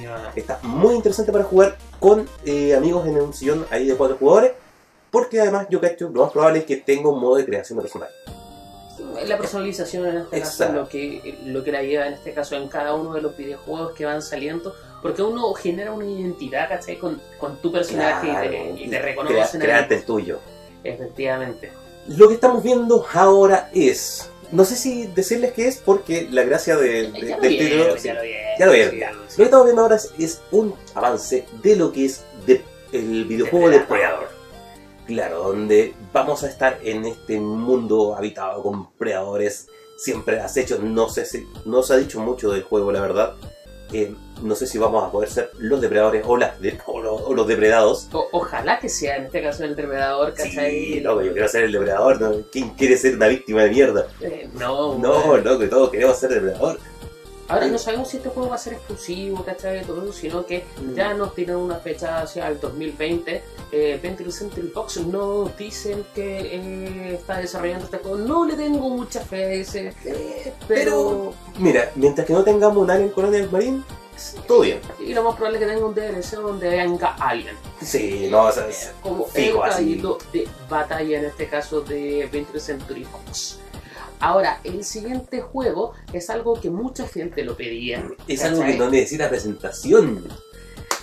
Llama. 0.00 0.32
Está 0.36 0.60
muy 0.62 0.94
interesante 0.94 1.32
para 1.32 1.44
jugar 1.44 1.76
con 1.98 2.28
eh, 2.44 2.74
amigos 2.76 3.06
en 3.06 3.20
un 3.20 3.34
sillón 3.34 3.66
ahí 3.70 3.88
de 3.88 3.96
4 3.96 4.16
jugadores. 4.16 4.52
Porque 5.10 5.40
además 5.40 5.66
yo 5.68 5.80
cacho, 5.80 6.08
lo 6.08 6.22
más 6.22 6.32
probable 6.32 6.60
es 6.60 6.64
que 6.64 6.76
tenga 6.76 7.10
un 7.10 7.20
modo 7.20 7.36
de 7.36 7.44
creación 7.44 7.78
de 7.78 7.82
personaje. 7.82 8.12
La 9.26 9.36
personalización 9.36 10.06
en 10.06 10.16
este 10.18 10.40
caso 10.40 10.72
lo 10.72 10.88
que, 10.88 11.38
lo 11.44 11.64
que 11.64 11.72
la 11.72 11.82
lleva 11.82 12.06
en 12.06 12.14
este 12.14 12.32
caso 12.32 12.56
en 12.56 12.68
cada 12.68 12.94
uno 12.94 13.12
de 13.12 13.20
los 13.20 13.36
videojuegos 13.36 13.92
que 13.92 14.04
van 14.04 14.22
saliendo. 14.22 14.74
Porque 15.02 15.20
uno 15.22 15.52
genera 15.54 15.92
una 15.92 16.06
identidad, 16.06 16.68
¿cachai? 16.68 16.96
Con, 16.98 17.20
con 17.38 17.56
tu 17.56 17.72
personaje 17.72 18.28
y 18.28 18.48
te, 18.48 18.70
y 18.70 18.84
te 18.84 18.88
crea- 18.90 19.02
reconocen. 19.02 19.62
el 19.62 20.04
tuyo. 20.04 20.38
Efectivamente. 20.84 21.72
Lo 22.06 22.28
que 22.28 22.34
estamos 22.34 22.62
viendo 22.62 23.04
ahora 23.12 23.70
es. 23.74 24.28
No 24.52 24.64
sé 24.66 24.76
si 24.76 25.06
decirles 25.06 25.52
qué 25.52 25.66
es, 25.68 25.78
porque 25.78 26.28
la 26.30 26.42
gracia 26.42 26.76
de- 26.76 27.10
de- 27.10 27.26
Ya 27.26 27.36
lo 27.36 27.42
del 27.42 27.58
título. 27.58 27.96
sí, 27.96 28.08
ya 28.08 28.14
lo 28.14 28.22
vieron, 28.22 28.58
ya 28.58 28.66
lo 28.66 28.72
vieron, 28.72 28.96
ya. 28.98 29.12
sí. 29.12 29.16
Lo 29.30 29.36
que 29.36 29.42
estamos 29.44 29.64
viendo 29.64 29.82
ahora 29.82 29.96
es, 29.96 30.12
es 30.18 30.42
un 30.50 30.74
avance 30.94 31.46
de 31.62 31.76
lo 31.76 31.90
que 31.92 32.04
es 32.04 32.24
de- 32.46 32.62
el 32.92 33.24
videojuego 33.24 33.70
de. 33.70 33.80
Predator. 33.80 34.28
Claro, 35.06 35.42
donde 35.44 35.94
vamos 36.12 36.42
a 36.44 36.48
estar 36.48 36.78
en 36.84 37.06
este 37.06 37.40
mundo 37.40 38.14
habitado 38.14 38.62
con 38.62 38.90
predadores 38.92 39.66
siempre 39.96 40.38
acechos. 40.40 40.80
No 40.80 41.08
sé 41.08 41.24
si, 41.24 41.46
no 41.64 41.82
se 41.82 41.94
ha 41.94 41.96
dicho 41.96 42.20
mucho 42.20 42.50
del 42.52 42.62
juego, 42.62 42.92
la 42.92 43.00
verdad. 43.00 43.34
Eh, 43.92 44.14
no 44.42 44.54
sé 44.54 44.66
si 44.66 44.78
vamos 44.78 45.04
a 45.04 45.10
poder 45.12 45.28
ser 45.28 45.50
los 45.58 45.80
depredadores 45.80 46.24
o, 46.26 46.36
las 46.36 46.60
de- 46.60 46.78
o 46.86 47.00
los, 47.00 47.20
o 47.22 47.34
los 47.34 47.46
depredados. 47.46 48.08
O- 48.12 48.28
ojalá 48.32 48.78
que 48.78 48.88
sea 48.88 49.16
en 49.16 49.24
este 49.26 49.42
caso 49.42 49.64
el 49.64 49.76
depredador, 49.76 50.34
¿cachai? 50.34 50.70
Sí, 50.94 51.00
loco, 51.00 51.22
yo 51.22 51.32
quiero 51.32 51.48
ser 51.48 51.64
el 51.64 51.72
depredador. 51.72 52.20
¿no? 52.20 52.32
¿Quién 52.50 52.70
quiere 52.70 52.96
ser 52.96 53.16
una 53.16 53.28
víctima 53.28 53.62
de 53.64 53.70
mierda? 53.70 54.06
Eh, 54.20 54.48
no, 54.54 54.98
No, 54.98 55.36
loco, 55.36 55.68
todos 55.68 55.90
queremos 55.90 56.16
ser 56.18 56.30
depredador. 56.30 56.78
Ahora 57.52 57.66
no 57.68 57.78
sabemos 57.78 58.08
si 58.08 58.16
este 58.16 58.28
juego 58.30 58.48
va 58.48 58.54
a 58.56 58.58
ser 58.58 58.74
exclusivo, 58.74 59.44
¿cachai? 59.44 59.82
Todo 59.84 60.02
eso, 60.04 60.12
sino 60.12 60.46
que 60.46 60.64
Mm. 60.80 60.94
ya 60.94 61.14
nos 61.14 61.34
tienen 61.34 61.56
una 61.56 61.76
fecha 61.76 62.20
hacia 62.22 62.48
el 62.48 62.58
2020. 62.60 63.42
Eh, 63.70 63.98
20th 64.02 64.30
Century 64.32 64.68
Fox 64.68 64.98
nos 65.06 65.56
dicen 65.56 66.04
que 66.14 66.38
eh, 66.56 67.14
está 67.14 67.38
desarrollando 67.38 67.84
este 67.84 67.98
juego. 67.98 68.16
No 68.18 68.44
le 68.46 68.54
tengo 68.54 68.88
mucha 68.90 69.20
fe 69.20 69.44
a 69.44 69.50
ese, 69.52 69.94
eh, 70.04 70.52
pero... 70.66 71.34
Mira, 71.58 71.90
mientras 71.94 72.26
que 72.26 72.32
no 72.32 72.42
tengamos 72.42 72.78
un 72.78 72.90
Alien 72.90 73.10
Colonial 73.10 73.48
Marine, 73.50 73.82
todo 74.46 74.60
bien. 74.60 74.78
Y 75.00 75.14
lo 75.14 75.22
más 75.24 75.34
probable 75.36 75.58
es 75.58 75.64
que 75.64 75.70
tenga 75.72 75.86
un 75.86 75.94
DLC 75.94 76.36
donde 76.36 76.68
venga 76.68 77.16
Alien. 77.18 77.56
Sí, 77.80 78.28
no, 78.30 78.44
o 78.44 78.52
sea, 78.52 78.68
es- 78.68 78.92
como 79.02 79.24
fijo, 79.26 79.64
el 79.64 79.70
así. 79.72 80.02
de 80.32 80.48
batalla 80.68 81.18
en 81.18 81.24
este 81.26 81.48
caso 81.48 81.80
de 81.80 82.28
20th 82.30 82.60
Century 82.60 83.04
Fox. 83.04 83.58
Ahora, 84.22 84.60
el 84.64 84.84
siguiente 84.84 85.40
juego 85.40 85.92
es 86.12 86.30
algo 86.30 86.58
que 86.60 86.70
mucha 86.70 87.06
gente 87.08 87.44
lo 87.44 87.56
pedía. 87.56 88.02
es 88.28 88.42
algo 88.44 88.62
que 88.64 88.76
no 88.78 88.88
necesita 88.88 89.28
presentación. 89.28 90.24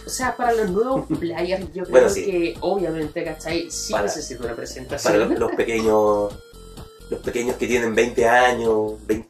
O 0.06 0.10
sea, 0.10 0.36
para 0.38 0.54
los 0.54 0.72
nuevos 0.72 1.06
players, 1.20 1.66
yo 1.74 1.84
creo 1.84 1.92
Bueno, 1.92 2.10
sí. 2.10 2.26
que 2.26 2.58
obviamente, 2.62 3.24
¿cachai? 3.24 3.70
Sí 3.70 3.92
Para- 3.92 4.06
necesita 4.06 4.40
una 4.40 4.48
Para 4.50 4.56
presentación. 4.56 5.30
los, 5.30 5.40
los 5.40 5.52
pequeños 5.52 6.34
los 7.10 7.20
pequeños 7.22 7.56
que 7.58 7.68
tienen 7.68 7.94
20 7.96 8.28
años, 8.28 8.94
20 9.06 9.28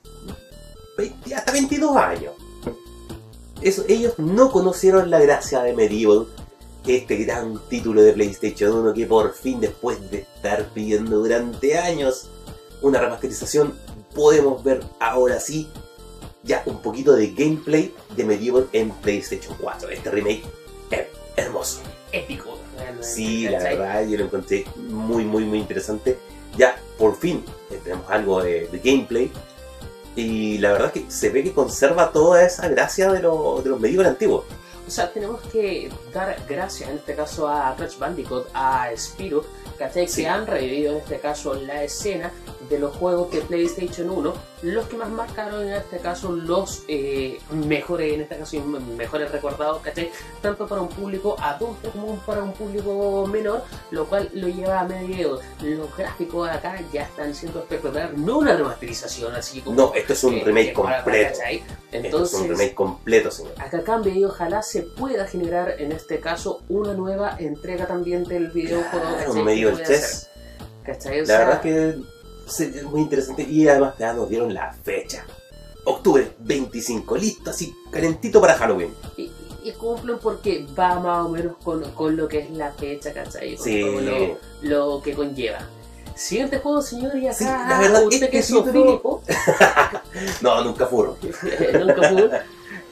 20 0.97 1.33
hasta 1.35 1.51
22 1.51 1.95
años. 1.95 2.33
Eso, 3.61 3.83
ellos 3.87 4.13
no 4.19 4.51
conocieron 4.51 5.09
la 5.09 5.19
gracia 5.19 5.61
de 5.63 5.73
Medieval, 5.73 6.27
este 6.85 7.17
gran 7.17 7.59
título 7.69 8.01
de 8.01 8.13
PlayStation 8.13 8.71
1 8.73 8.93
que 8.93 9.05
por 9.05 9.33
fin, 9.33 9.59
después 9.59 10.09
de 10.11 10.19
estar 10.19 10.65
pidiendo 10.73 11.17
durante 11.19 11.77
años 11.77 12.29
una 12.81 12.99
remasterización, 12.99 13.73
podemos 14.15 14.63
ver 14.63 14.81
ahora 14.99 15.39
sí 15.39 15.69
ya 16.43 16.63
un 16.65 16.81
poquito 16.81 17.13
de 17.15 17.27
gameplay 17.33 17.93
de 18.15 18.23
Medieval 18.23 18.67
en 18.73 18.91
PlayStation 18.91 19.55
4. 19.59 19.89
Este 19.89 20.09
remake 20.09 20.43
es 20.91 21.05
hermoso. 21.35 21.81
Épico. 22.11 22.57
realmente, 22.77 23.07
Sí, 23.07 23.43
la 23.49 23.57
¿cachai? 23.59 23.77
verdad, 23.77 24.07
yo 24.07 24.17
lo 24.17 24.25
encontré 24.25 24.65
muy, 24.75 25.25
muy, 25.25 25.43
muy 25.45 25.59
interesante. 25.59 26.17
Ya, 26.57 26.75
por 26.97 27.15
fin, 27.17 27.43
tenemos 27.83 28.09
algo 28.09 28.41
de, 28.41 28.67
de 28.67 28.79
gameplay. 28.79 29.31
Y 30.15 30.57
la 30.57 30.71
verdad 30.71 30.91
es 30.95 31.03
que 31.03 31.11
se 31.11 31.29
ve 31.29 31.43
que 31.43 31.53
conserva 31.53 32.11
toda 32.11 32.43
esa 32.43 32.67
gracia 32.67 33.11
de, 33.11 33.21
lo- 33.21 33.61
de 33.63 33.69
los 33.69 33.79
medieval 33.79 34.07
antiguos. 34.07 34.43
O 34.87 34.91
sea, 34.91 35.13
tenemos 35.13 35.39
que 35.51 35.91
dar 36.11 36.35
gracias 36.49 36.89
en 36.89 36.97
este 36.97 37.15
caso 37.15 37.47
a 37.47 37.75
Crash 37.75 37.97
Bandicoot, 37.99 38.47
a 38.55 38.89
Spyro, 38.97 39.45
¿cachai? 39.79 40.07
Sí. 40.07 40.21
Que 40.21 40.27
han 40.27 40.45
revivido 40.45 40.91
en 40.91 40.97
este 40.99 41.19
caso 41.19 41.55
la 41.55 41.83
escena 41.83 42.31
de 42.69 42.77
los 42.77 42.95
juegos 42.95 43.31
de 43.31 43.41
PlayStation 43.41 44.09
1, 44.09 44.33
los 44.61 44.87
que 44.87 44.97
más 44.97 45.09
marcaron 45.09 45.61
en 45.63 45.73
este 45.73 45.97
caso 45.99 46.31
los 46.31 46.83
eh, 46.87 47.39
mejores, 47.51 48.13
en 48.13 48.21
este 48.21 48.37
caso 48.37 48.59
mejores 48.97 49.31
recordados, 49.31 49.81
¿cachai? 49.81 50.11
Tanto 50.41 50.67
para 50.67 50.81
un 50.81 50.89
público 50.89 51.35
adulto 51.39 51.89
como 51.91 52.15
para 52.19 52.43
un 52.43 52.53
público 52.53 53.25
menor, 53.27 53.63
lo 53.91 54.05
cual 54.05 54.29
lo 54.33 54.47
lleva 54.47 54.81
a 54.81 54.83
medio. 54.85 55.39
Los 55.61 55.95
gráficos 55.95 56.49
acá 56.49 56.79
ya 56.91 57.03
están 57.03 57.33
siendo 57.33 57.59
espectaculares, 57.59 58.17
no 58.17 58.39
una 58.39 58.55
remasterización 58.55 59.35
así 59.35 59.61
como... 59.61 59.75
No, 59.75 59.93
esto 59.93 60.13
es 60.13 60.23
un 60.23 60.35
eh, 60.35 60.43
remake 60.45 60.73
completo. 60.73 61.29
¿cachai? 61.37 61.55
Esto 61.57 61.67
es 61.97 62.05
Entonces, 62.05 62.39
un 62.39 62.49
remake 62.49 62.75
completo, 62.75 63.31
señor. 63.31 63.53
Acá 63.57 63.83
cambia 63.83 64.13
y 64.13 64.23
ojalá 64.23 64.61
se 64.61 64.83
pueda 64.83 65.25
generar 65.27 65.75
en 65.79 65.91
este 65.91 66.19
caso 66.19 66.61
una 66.69 66.93
nueva 66.93 67.35
entrega 67.39 67.87
también 67.87 68.23
del 68.25 68.49
videojuego. 68.49 69.05
Claro, 69.15 69.33
medieval 69.43 69.77
Que 69.77 69.83
puede 69.83 69.97
3. 69.97 70.03
hacer, 70.03 70.29
¿cachai? 70.85 71.17
O 71.17 71.21
La 71.21 71.25
sea, 71.25 71.39
verdad 71.39 71.53
es 71.55 71.61
que 71.61 72.18
es 72.59 72.83
muy 72.83 73.01
interesante. 73.01 73.43
Y 73.43 73.67
además 73.67 73.93
ya 73.99 74.13
nos 74.13 74.29
dieron 74.29 74.53
la 74.53 74.73
fecha. 74.73 75.25
Octubre 75.85 76.31
25, 76.39 77.15
listo, 77.17 77.49
así 77.49 77.73
calentito 77.91 78.39
para 78.41 78.55
Halloween. 78.55 78.93
y, 79.17 79.31
y 79.63 79.71
cumplen 79.73 80.17
porque 80.19 80.65
va 80.77 80.99
más 80.99 81.25
o 81.25 81.29
menos 81.29 81.55
con, 81.63 81.81
con 81.91 82.15
lo 82.15 82.27
que 82.27 82.39
es 82.39 82.51
la 82.51 82.71
fecha, 82.73 83.11
¿cachai? 83.13 83.55
Con 83.55 83.63
Sí. 83.65 83.81
lo, 83.81 84.37
lo 84.97 85.01
que 85.01 85.13
conlleva. 85.13 85.59
Siguiente 86.15 86.59
juego, 86.59 86.81
señor, 86.81 87.15
y 87.17 87.27
acá 87.27 87.35
Sí, 87.37 87.45
la 87.45 87.79
verdad, 87.79 88.03
usted 88.03 88.15
este 88.23 88.29
que 88.29 88.39
es 88.39 88.47
Filipo, 88.47 89.21
No, 90.41 90.63
nunca 90.63 90.85
fueron. 90.85 91.15
nunca 91.79 92.09
pudo. 92.09 92.29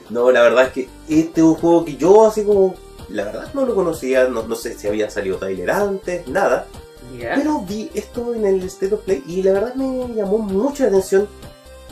No, 0.10 0.32
la 0.32 0.42
verdad 0.42 0.66
es 0.68 0.72
que 0.72 0.90
este 1.10 1.42
es 1.42 1.46
un 1.46 1.56
juego 1.56 1.84
que 1.86 1.98
yo 1.98 2.26
así 2.28 2.44
como... 2.44 2.74
La 3.10 3.26
verdad 3.26 3.54
no 3.54 3.66
lo 3.66 3.74
conocía, 3.76 4.28
no, 4.28 4.44
no 4.44 4.56
sé 4.56 4.78
si 4.78 4.88
había 4.88 5.10
salido 5.10 5.38
trailer 5.38 5.70
antes, 5.72 6.28
nada. 6.28 6.68
Pero 7.20 7.62
vi 7.62 7.90
esto 7.94 8.34
en 8.34 8.46
el 8.46 8.64
State 8.64 8.94
of 8.94 9.02
Play 9.02 9.24
y 9.28 9.42
la 9.44 9.54
verdad 9.54 9.76
me 9.76 10.14
llamó 10.14 10.38
mucho 10.38 10.84
la 10.84 10.90
atención 10.90 11.28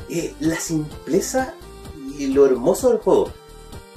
eh, 0.10 0.34
la 0.40 0.60
simpleza 0.60 1.54
y 2.18 2.28
lo 2.28 2.46
hermoso 2.46 2.90
del 2.90 3.00
juego. 3.00 3.30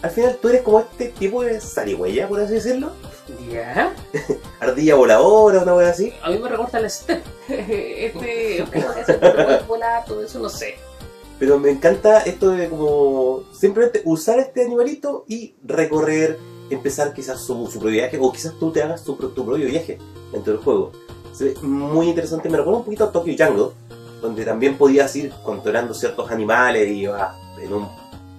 Al 0.01 0.11
final 0.11 0.39
tú 0.41 0.49
eres 0.49 0.63
como 0.63 0.81
este 0.81 1.09
tipo 1.09 1.43
de 1.43 1.61
zarigüeya, 1.61 2.29
por 2.29 2.41
así 2.41 2.55
decirlo. 2.55 2.93
Ya. 3.51 3.95
Ardilla 4.61 4.95
voladora, 4.95 5.63
una 5.63 5.75
wea 5.75 5.91
así. 5.91 6.13
A 6.23 6.31
mí 6.31 6.39
me 6.39 6.49
recorta 6.49 6.79
el 6.79 6.91
step. 6.91 7.23
Este, 7.49 8.65
volar, 9.69 10.05
todo 10.05 10.23
eso, 10.23 10.39
no 10.39 10.49
sé. 10.49 10.77
Pero 11.39 11.59
me 11.59 11.71
encanta 11.71 12.21
esto 12.21 12.51
de 12.51 12.69
como 12.69 13.45
simplemente 13.53 14.03
usar 14.05 14.39
este 14.39 14.65
animalito 14.65 15.25
y 15.29 15.55
recorrer, 15.65 16.39
empezar 16.71 17.13
quizás 17.13 17.41
su, 17.41 17.67
su 17.67 17.79
propio 17.79 18.01
viaje, 18.01 18.19
o 18.21 18.33
quizás 18.33 18.55
tú 18.59 18.73
te 18.73 18.83
hagas 18.83 19.05
tu, 19.05 19.15
tu 19.15 19.45
propio 19.45 19.67
viaje 19.67 19.99
dentro 20.33 20.55
del 20.55 20.63
juego. 20.63 20.93
Se 21.39 21.45
ve 21.45 21.55
muy 21.63 22.09
interesante, 22.09 22.49
me 22.49 22.57
recuerda 22.57 22.81
un 22.81 22.85
poquito 22.85 23.05
a 23.05 23.13
Tokyo 23.13 23.33
Jungle, 23.39 23.69
donde 24.21 24.45
también 24.45 24.77
podías 24.77 25.15
ir 25.15 25.33
controlando 25.45 25.95
ciertos 25.95 26.29
animales 26.33 26.89
y 26.89 27.03
ibas 27.03 27.37
en 27.63 27.73
un 27.73 27.89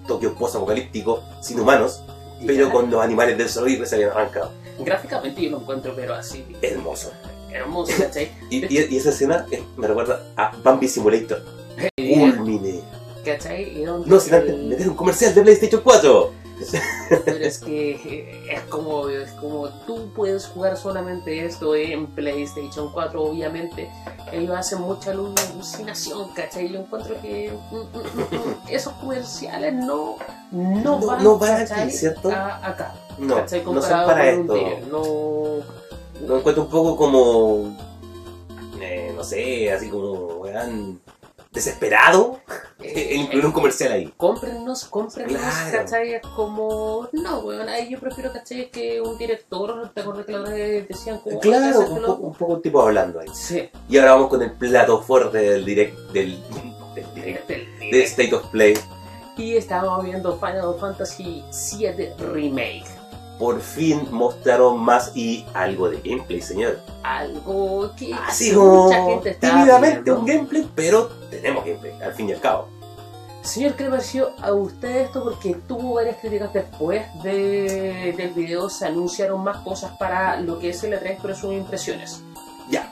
Tokio 0.05 0.35
post-apocalíptico 0.35 1.23
sin 1.41 1.61
humanos, 1.61 2.03
pero 2.45 2.65
Ya. 2.67 2.71
con 2.73 2.91
los 2.91 3.01
animales 3.01 3.37
del 3.37 3.47
zoológico 3.47 3.83
que 3.83 3.87
se 3.89 3.95
habían 3.95 4.11
arrancado. 4.11 4.51
Gráficamente 4.79 5.41
yo 5.41 5.51
lo 5.51 5.59
encuentro, 5.59 5.93
pero 5.95 6.13
así. 6.15 6.43
Hermoso. 6.61 7.11
Hermoso, 7.53 7.93
¿cachai? 7.97 8.31
Y, 8.49 8.65
y- 8.65 8.87
y 8.89 8.97
esa 8.97 9.11
escena 9.11 9.45
eh, 9.49 9.63
me 9.77 9.87
recuerda 9.87 10.21
a 10.35 10.51
Bambi 10.61 10.89
Simulator. 10.89 11.41
Culmine. 11.97 12.81
¿Cachai? 13.23 13.79
Y 13.79 13.85
donde 13.85 14.09
No, 14.09 14.19
sin 14.19 14.33
antes 14.33 14.49
el- 14.51 14.67
meter 14.67 14.89
un 14.89 14.95
comercial 14.95 15.33
de 15.33 15.41
PlayStation 15.41 15.81
4. 15.81 16.31
Pero 17.25 17.45
es 17.45 17.57
que 17.65 17.91
eh, 17.91 18.53
es 18.53 18.61
como, 18.63 19.07
es 19.09 19.31
como 19.33 19.69
tú 19.85 20.11
puedes 20.15 20.45
jugar 20.47 20.77
solamente 20.77 21.45
esto 21.45 21.75
en 21.75 22.07
PlayStation 22.07 22.91
4, 22.91 23.21
obviamente. 23.21 23.89
Ellos 24.31 24.55
hacen 24.55 24.81
mucha 24.81 25.11
alucinación, 25.11 26.29
¿cachai? 26.33 26.69
Yo 26.71 26.79
encuentro 26.81 27.19
que 27.21 27.51
mm, 27.71 27.75
mm, 27.75 27.79
mm, 27.79 28.55
esos 28.69 28.93
comerciales 28.93 29.73
no, 29.73 30.17
no, 30.51 30.99
van, 30.99 31.23
no 31.23 31.37
van 31.37 31.61
aquí, 31.61 31.91
¿cierto? 31.91 32.31
A- 32.31 32.65
acá, 32.67 32.93
No, 33.17 33.35
no 33.37 33.81
son 33.81 34.05
para 34.05 34.29
esto. 34.29 34.53
Tiger, 34.53 34.87
No, 34.87 35.63
Lo 36.27 36.37
encuentro 36.37 36.63
un 36.63 36.69
poco 36.69 36.95
como. 36.95 37.75
eh, 38.81 39.11
no 39.15 39.23
sé, 39.23 39.71
así 39.71 39.89
como. 39.89 40.11
weón, 40.41 40.99
desesperado 41.51 42.39
eh, 42.79 43.09
en 43.11 43.21
incluir 43.21 43.45
un 43.45 43.51
comercial 43.51 43.91
ahí. 43.91 44.13
cómprennos, 44.17 44.85
cómprennos, 44.85 45.41
Claro. 45.41 45.77
¿cachai? 45.77 46.13
Es 46.13 46.21
como, 46.35 47.07
no, 47.11 47.39
weón, 47.39 47.67
ahí 47.67 47.89
yo 47.89 47.99
prefiero, 47.99 48.31
¿cachai? 48.31 48.69
Que 48.69 49.01
un 49.01 49.17
director, 49.17 49.89
te 49.93 50.01
acuerdas 50.01 50.25
que 50.25 50.31
la 50.33 50.41
otra 50.41 50.53
vez 50.53 50.87
decían 50.87 51.17
como, 51.19 51.39
Claro, 51.39 51.65
"Hay 51.65 51.71
que 51.71 51.77
un 51.77 51.83
hacértelo". 51.83 52.07
poco, 52.07 52.27
un 52.27 52.33
poco 52.35 52.53
un 52.53 52.61
tipo 52.61 52.81
hablando 52.81 53.19
ahí. 53.19 53.27
Sí, 53.33 53.69
Y 53.89 53.97
ahora 53.97 54.13
vamos 54.13 54.29
con 54.29 54.41
el 54.43 54.51
plato 54.53 55.01
fuerte 55.01 55.37
del 55.39 55.65
direct. 55.65 55.97
del, 56.11 56.39
del 56.95 57.13
direct. 57.15 57.47
del- 57.47 57.79
de 57.91 58.03
State 58.03 58.35
of 58.35 58.45
Play. 58.47 58.75
Y 59.35 59.55
estábamos 59.57 60.03
viendo 60.05 60.37
Final 60.37 60.75
Fantasy 60.79 61.43
VII 61.77 62.09
Remake. 62.33 62.85
Por 63.39 63.61
fin 63.61 64.05
mostraron 64.11 64.77
más 64.79 65.13
y 65.15 65.45
algo 65.53 65.89
de 65.89 66.01
gameplay, 66.03 66.41
señor. 66.41 66.77
Algo 67.03 67.89
que 67.97 68.13
Así 68.13 68.53
como 68.53 68.83
mucha 68.83 69.01
gente 69.05 69.29
está 69.29 69.49
tímidamente 69.49 69.99
pidiendo. 70.01 70.19
un 70.19 70.25
gameplay, 70.25 70.69
pero 70.75 71.09
tenemos 71.39 71.65
gameplay, 71.65 71.93
al 72.01 72.13
fin 72.13 72.29
y 72.29 72.33
al 72.33 72.39
cabo. 72.39 72.67
Señor, 73.41 73.73
¿qué 73.75 73.85
le 73.85 73.89
pareció 73.91 74.31
a 74.41 74.51
usted 74.53 74.97
esto? 74.97 75.23
Porque 75.23 75.55
tuvo 75.67 75.93
varias 75.95 76.17
críticas 76.17 76.53
después 76.53 77.03
de- 77.23 78.13
del 78.17 78.31
video. 78.31 78.69
Se 78.69 78.85
anunciaron 78.85 79.41
más 79.43 79.57
cosas 79.63 79.91
para 79.97 80.39
lo 80.41 80.59
que 80.59 80.69
es 80.69 80.83
el 80.83 80.93
E3, 80.93 81.17
pero 81.21 81.33
sus 81.35 81.53
impresiones. 81.53 82.21
Ya. 82.69 82.91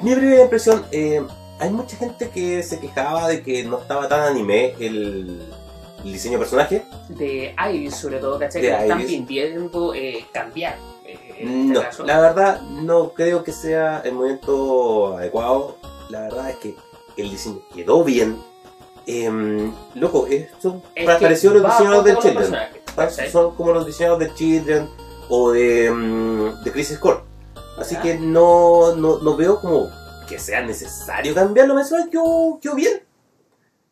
Mi 0.00 0.14
primera 0.14 0.42
impresión, 0.42 0.86
eh, 0.92 1.20
hay 1.58 1.70
mucha 1.70 1.96
gente 1.96 2.30
que 2.30 2.62
se 2.62 2.78
quejaba 2.78 3.26
de 3.28 3.42
que 3.42 3.64
no 3.64 3.78
estaba 3.80 4.06
tan 4.08 4.20
anime 4.20 4.74
el, 4.78 5.42
el 6.04 6.12
diseño 6.12 6.34
de 6.34 6.38
personaje. 6.38 6.84
De 7.08 7.54
Iris, 7.72 7.96
sobre 7.96 8.18
todo, 8.18 8.38
¿cachai? 8.38 8.62
Que 8.62 8.70
están 8.70 9.02
pidiendo 9.04 9.94
eh, 9.94 10.24
cambiar. 10.32 10.76
eh, 11.04 11.18
este 11.30 11.44
No, 11.44 11.82
la 12.04 12.20
verdad 12.20 12.60
no 12.62 13.12
creo 13.14 13.42
que 13.42 13.50
sea 13.50 14.00
el 14.04 14.12
momento 14.12 15.16
adecuado. 15.16 15.76
La 16.08 16.20
verdad 16.20 16.50
es 16.50 16.56
que 16.58 16.76
el 17.18 17.30
diseño 17.30 17.60
quedó 17.74 18.04
bien. 18.04 18.38
Em, 19.06 19.72
loco, 19.94 20.26
esto 20.26 20.82
Es 20.94 21.06
pareció 21.06 21.52
los 21.54 21.64
diseñadores 21.64 22.04
del 22.04 22.14
los 22.14 22.24
Children. 22.24 23.30
Son 23.32 23.54
como 23.54 23.72
los 23.72 23.86
diseñados 23.86 24.18
de 24.18 24.34
Children 24.34 24.88
o 25.30 25.52
de, 25.52 25.90
mm, 25.90 26.62
de 26.64 26.72
Crisis 26.72 26.98
Core. 26.98 27.20
Así 27.78 27.94
Ya. 27.94 28.02
que 28.02 28.18
no, 28.18 28.94
no, 28.96 29.18
no 29.18 29.36
veo 29.36 29.60
como 29.60 29.88
que 30.28 30.38
sea 30.38 30.60
necesario 30.62 31.34
cambiarlo. 31.34 31.74
Me 31.74 31.84
suena 31.84 32.10
quedó, 32.10 32.58
quedó 32.60 32.74
bien. 32.74 33.02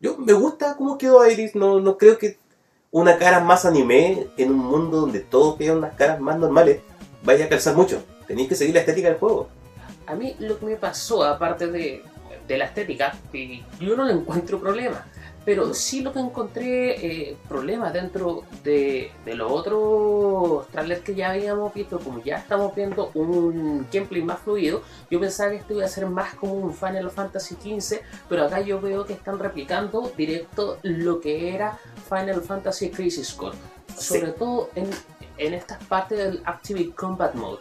Yo 0.01 0.19
me 0.19 0.35
gusta 0.35 0.77
cómo 0.77 0.99
quedó 0.99 1.27
Iris. 1.27 1.55
No, 1.55 1.81
no 1.81 1.97
creo 1.97 2.19
que 2.19 2.39
una 2.91 3.17
cara 3.17 3.41
más 3.41 3.65
anime 3.65 4.27
en 4.37 4.51
un 4.51 4.59
mundo 4.59 5.01
donde 5.03 5.21
todos 5.21 5.57
quedan 5.57 5.79
unas 5.79 5.95
caras 5.95 6.21
más 6.21 6.39
normales 6.39 6.81
vaya 7.23 7.47
a 7.47 7.49
calzar 7.49 7.75
mucho. 7.75 8.03
Tenéis 8.27 8.49
que 8.49 8.55
seguir 8.55 8.75
la 8.75 8.81
estética 8.81 9.09
del 9.09 9.19
juego. 9.19 9.49
A 10.07 10.15
mí 10.15 10.37
lo 10.39 10.59
que 10.59 10.67
me 10.67 10.77
pasó, 10.77 11.25
aparte 11.25 11.67
de, 11.69 12.03
de 12.47 12.59
la 12.59 12.67
estética, 12.67 13.15
que 13.33 13.63
yo 13.81 13.97
no 13.97 14.05
le 14.05 14.13
encuentro 14.13 14.61
problema, 14.61 15.07
pero 15.47 15.73
sí 15.75 16.03
lo 16.03 16.13
que 16.13 16.19
encontré 16.19 17.07
eh, 17.07 17.37
problemas 17.49 17.93
dentro 17.93 18.43
de, 18.65 19.13
de 19.25 19.35
los 19.37 19.51
otros 19.51 20.67
trailers 20.73 21.03
que 21.03 21.15
ya 21.15 21.31
habíamos 21.31 21.73
visto, 21.73 22.01
como 22.01 22.21
ya 22.23 22.39
estamos 22.39 22.75
viendo 22.75 23.13
un 23.15 23.87
gameplay 23.93 24.23
más 24.23 24.41
fluido, 24.41 24.83
yo 25.09 25.21
pensaba 25.21 25.51
que 25.51 25.59
esto 25.59 25.75
iba 25.75 25.85
a 25.85 25.89
ser 25.89 26.07
más 26.07 26.35
como 26.35 26.55
un 26.55 26.75
Final 26.75 27.13
Fantasy 27.13 27.55
XV, 27.55 28.01
pero 28.29 28.45
acá 28.45 28.61
yo 28.61 28.81
veo 28.81 29.07
que 29.07 29.13
están 29.13 29.39
replicando 29.39 30.13
directo 30.17 30.79
lo 30.83 31.21
que 31.21 31.55
era 31.55 31.79
Final 32.09 32.43
Fantasy 32.43 32.91
Crisis 32.91 33.33
Core, 33.33 33.57
sobre 33.97 34.33
todo 34.33 34.71
en, 34.75 34.91
en 35.39 35.55
estas 35.55 35.83
partes 35.85 36.19
del 36.19 36.43
Active 36.45 36.91
Combat 36.91 37.35
Mode. 37.35 37.61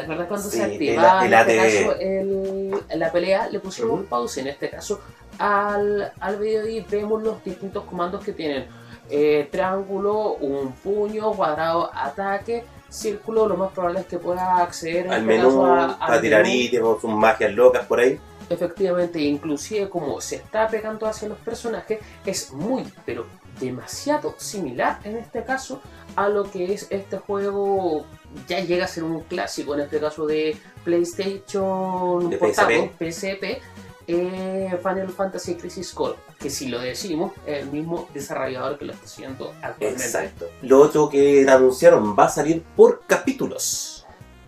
¿Te 0.00 0.04
acuerdas 0.04 0.28
cuando 0.28 0.48
Sí, 0.50 0.56
se 0.58 0.64
activaba 0.64 1.26
el 1.26 1.32
este 1.32 1.56
caso 1.56 1.96
el- 2.00 2.76
la 2.98 3.12
pelea? 3.12 3.48
Le 3.48 3.60
pusimos 3.60 4.00
Ujú. 4.00 4.08
pausa 4.08 4.40
en 4.40 4.46
este 4.48 4.70
caso 4.70 5.00
al, 5.38 6.12
al 6.20 6.36
video 6.36 6.66
y 6.68 6.80
vemos 6.80 7.22
los 7.22 7.42
distintos 7.44 7.84
comandos 7.84 8.24
que 8.24 8.32
tienen. 8.32 8.66
Eh, 9.08 9.48
triángulo, 9.50 10.34
un 10.34 10.72
puño, 10.72 11.32
cuadrado, 11.32 11.90
ataque, 11.92 12.64
círculo, 12.88 13.46
lo 13.48 13.56
más 13.56 13.72
probable 13.72 14.00
es 14.00 14.06
que 14.06 14.18
pueda 14.18 14.58
acceder 14.58 15.08
Al 15.08 15.20
este 15.20 15.26
menú, 15.26 15.64
a- 15.64 15.84
al 15.94 15.98
para 15.98 16.20
tirar 16.20 16.42
menú. 16.42 16.54
ítems, 16.54 17.00
sus 17.00 17.10
magias 17.10 17.52
locas 17.52 17.86
por 17.86 18.00
ahí. 18.00 18.18
Efectivamente, 18.50 19.20
inclusive 19.20 19.88
como 19.88 20.20
se 20.20 20.36
está 20.36 20.68
pegando 20.68 21.06
hacia 21.06 21.28
los 21.28 21.38
personajes, 21.38 22.00
es 22.26 22.52
muy, 22.52 22.84
pero 23.06 23.24
demasiado 23.60 24.34
similar 24.38 24.98
en 25.04 25.16
este 25.16 25.44
caso 25.44 25.80
a 26.16 26.28
lo 26.28 26.50
que 26.50 26.72
es 26.72 26.88
este 26.90 27.18
juego. 27.18 28.04
Ya 28.48 28.60
llega 28.60 28.84
a 28.84 28.88
ser 28.88 29.04
un 29.04 29.20
clásico, 29.20 29.74
en 29.74 29.80
este 29.80 30.00
caso 30.00 30.26
de 30.26 30.56
PlayStation 30.84 32.28
De 32.28 32.38
portable, 32.38 32.92
PSP, 32.98 33.60
eh, 34.06 34.78
Final 34.82 35.08
Fantasy 35.10 35.54
Crisis 35.54 35.92
Core, 35.92 36.16
que 36.38 36.50
si 36.50 36.68
lo 36.68 36.80
decimos, 36.80 37.32
es 37.46 37.62
el 37.62 37.70
mismo 37.70 38.08
desarrollador 38.12 38.78
que 38.78 38.86
lo 38.86 38.92
está 38.92 39.04
haciendo 39.04 39.54
actualmente. 39.62 40.04
Exacto. 40.04 40.48
Lo 40.62 40.80
otro 40.80 41.08
que 41.08 41.48
anunciaron 41.48 42.16
va 42.18 42.24
a 42.24 42.28
salir 42.28 42.62
por 42.76 43.02
capítulos. 43.06 43.99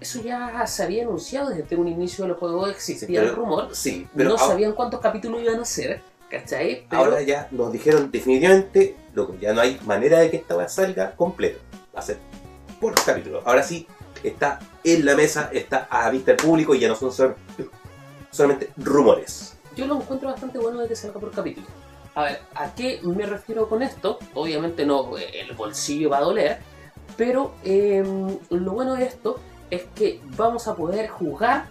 Eso 0.03 0.21
ya 0.21 0.67
se 0.67 0.83
había 0.83 1.05
anunciado 1.05 1.51
desde 1.51 1.77
un 1.77 1.87
inicio 1.87 2.25
del 2.25 2.35
juego, 2.35 2.67
existía 2.67 3.07
Sí, 3.07 3.15
pero- 3.15 3.29
el 3.31 3.37
rumor. 3.37 3.69
Sí, 3.73 4.09
pero 4.17 4.31
no 4.31 4.35
ahora- 4.37 4.47
sabían 4.49 4.73
cuántos 4.73 4.99
capítulos 5.01 5.41
iban 5.43 5.61
a 5.61 5.65
ser, 5.65 6.03
¿cachai? 6.29 6.87
Pero 6.91 7.03
ahora 7.03 7.23
ya 7.23 7.47
nos 7.53 7.71
dijeron 7.73 8.11
definitivamente, 8.11 8.97
loco, 9.15 9.37
ya 9.41 9.53
no 9.53 9.61
hay 9.61 9.79
manera 9.87 10.19
de 10.19 10.29
que 10.29 10.39
esta 10.39 10.57
weá 10.57 10.69
salga 10.69 11.15
completa. 11.15 11.61
Va 11.95 12.01
a 12.01 12.03
ser 12.03 12.19
por 12.81 12.95
capítulos. 13.05 13.45
Ahora 13.47 13.63
sí, 13.63 13.87
está 14.25 14.59
en 14.83 15.05
la 15.05 15.15
mesa, 15.15 15.51
está 15.53 15.87
a 15.89 16.11
vista 16.11 16.33
del 16.33 16.45
público 16.45 16.75
y 16.75 16.81
ya 16.81 16.89
no 16.89 16.97
son 16.97 17.13
sol- 17.13 17.37
solamente 18.33 18.71
rumores. 18.77 19.57
yo 19.77 19.87
lo 19.87 19.97
encuentro 19.97 20.29
bastante 20.31 20.59
bueno 20.59 20.81
de 20.81 20.89
que 20.89 20.97
salga 20.97 21.21
por 21.21 21.31
capítulo. 21.31 21.67
A 22.17 22.25
ver, 22.25 22.41
¿a 22.57 22.75
qué 22.75 23.01
me 23.05 23.25
refiero 23.25 23.69
con 23.69 23.83
esto? 23.83 24.19
Obviamente 24.35 24.85
no, 24.85 25.17
el 25.17 25.53
bolsillo 25.55 26.11
va 26.11 26.19
a 26.19 26.23
doler, 26.23 26.59
pero 27.17 27.55
eh, 27.65 28.03
lo 28.51 28.73
bueno 28.73 28.97
de 28.97 29.05
esto 29.05 29.39
es 29.73 29.85
que 29.95 30.21
vamos 30.37 30.69
a 30.69 30.75
poder 30.77 31.09
jugar 31.09 31.67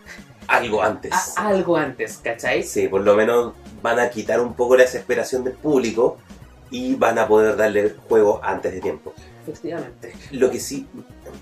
Algo 0.48 0.82
antes. 0.82 1.12
a 1.38 1.48
algo 1.50 1.78
antes, 1.78 2.18
¿cachai? 2.24 2.64
Sí, 2.64 2.88
por 2.88 3.02
lo 3.02 3.16
menos 3.16 3.54
van 3.84 4.00
a 4.00 4.10
quitar 4.10 4.42
un 4.42 4.56
poco 4.56 4.76
la 4.76 4.84
desesperación 4.84 5.44
del 5.44 5.54
público 5.54 6.18
y 6.72 6.96
van 6.96 7.20
a 7.20 7.28
poder 7.28 7.56
darle 7.56 7.82
el 7.82 7.98
juego 8.10 8.40
antes 8.44 8.74
de 8.74 8.82
tiempo. 8.82 9.14
Efectivamente. 9.44 10.14
Lo 10.32 10.50
que 10.50 10.60
sí, 10.60 10.88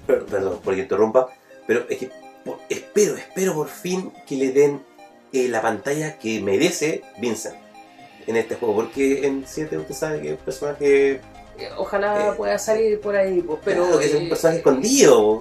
per- 0.05 0.25
perdón 0.25 0.59
por 0.63 0.75
que 0.75 0.81
interrumpa, 0.81 1.29
pero 1.65 1.85
es 1.89 1.97
que 1.97 2.11
espero, 2.69 3.15
espero 3.15 3.53
por 3.53 3.69
fin 3.69 4.11
que 4.27 4.35
le 4.35 4.51
den 4.51 4.81
eh, 5.31 5.47
la 5.47 5.61
pantalla 5.61 6.17
que 6.19 6.41
merece 6.41 7.03
Vincent 7.19 7.55
en 8.27 8.35
este 8.35 8.55
juego, 8.55 8.75
porque 8.75 9.25
en 9.25 9.45
7 9.47 9.77
usted 9.77 9.95
sabe 9.95 10.21
que 10.21 10.27
es 10.33 10.39
un 10.39 10.45
personaje, 10.45 11.11
Eh, 11.57 11.69
Ojalá 11.77 12.29
Eh, 12.29 12.31
pueda 12.37 12.57
salir 12.57 12.99
por 13.01 13.15
ahí, 13.15 13.43
pero... 13.63 13.83
claro, 13.85 13.99
que 13.99 14.05
es 14.05 14.15
un 14.15 14.23
eh, 14.23 14.29
personaje 14.29 14.57
escondido. 14.59 15.39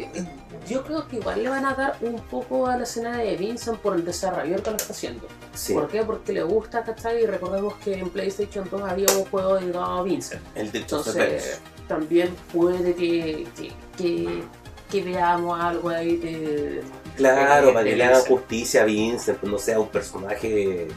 Yo 0.69 0.85
creo 0.85 1.07
que 1.09 1.17
igual 1.17 1.43
le 1.43 1.49
van 1.49 1.65
a 1.65 1.75
dar 1.75 1.97
un 2.01 2.21
poco 2.23 2.67
a 2.67 2.77
la 2.77 2.83
escena 2.85 3.17
de 3.19 3.37
Vincent 3.37 3.79
por 3.79 3.97
el 3.97 4.05
desarrollador 4.05 4.63
que 4.63 4.71
lo 4.71 4.77
está 4.77 4.93
haciendo. 4.93 5.27
Sí, 5.55 5.73
¿Por 5.75 5.89
qué? 5.89 6.03
Porque 6.03 6.33
le 6.33 6.43
gusta, 6.43 6.85
¿cachai? 6.85 7.23
Y 7.23 7.27
recordemos 7.27 7.75
que 7.77 7.95
en 7.99 8.11
PlayStation 8.11 8.69
2 8.71 8.83
había 8.83 9.07
un 9.17 9.25
juego 9.27 9.55
dedicado 9.57 9.85
a 9.99 10.03
Vincent. 10.03 10.43
el 10.55 10.71
de 10.73 10.79
Entonces, 10.81 11.61
también 11.87 12.35
puede 12.53 12.95
que, 12.95 13.47
que, 13.57 13.73
que, 13.97 14.43
que 14.91 15.03
veamos 15.03 15.59
algo 15.61 15.89
ahí 15.89 16.17
de. 16.17 16.83
Claro, 17.17 17.69
de- 17.69 17.73
para 17.73 17.85
que 17.89 17.97
le 17.97 18.05
hagan 18.05 18.23
justicia 18.23 18.83
a 18.83 18.85
Vincent, 18.85 19.43
no 19.43 19.59
sea 19.59 19.81
un 19.81 19.89
personaje 19.89 20.89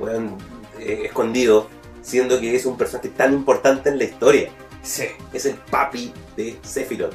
weón, 0.00 0.36
eh, 0.78 1.02
escondido, 1.04 1.68
siendo 2.02 2.40
que 2.40 2.54
es 2.56 2.66
un 2.66 2.76
personaje 2.76 3.08
tan 3.10 3.32
importante 3.32 3.88
en 3.90 3.98
la 3.98 4.04
historia. 4.04 4.50
Sí. 4.82 5.04
Es 5.32 5.46
el 5.46 5.54
papi 5.54 6.12
de 6.36 6.58
Sephiroth. 6.62 7.14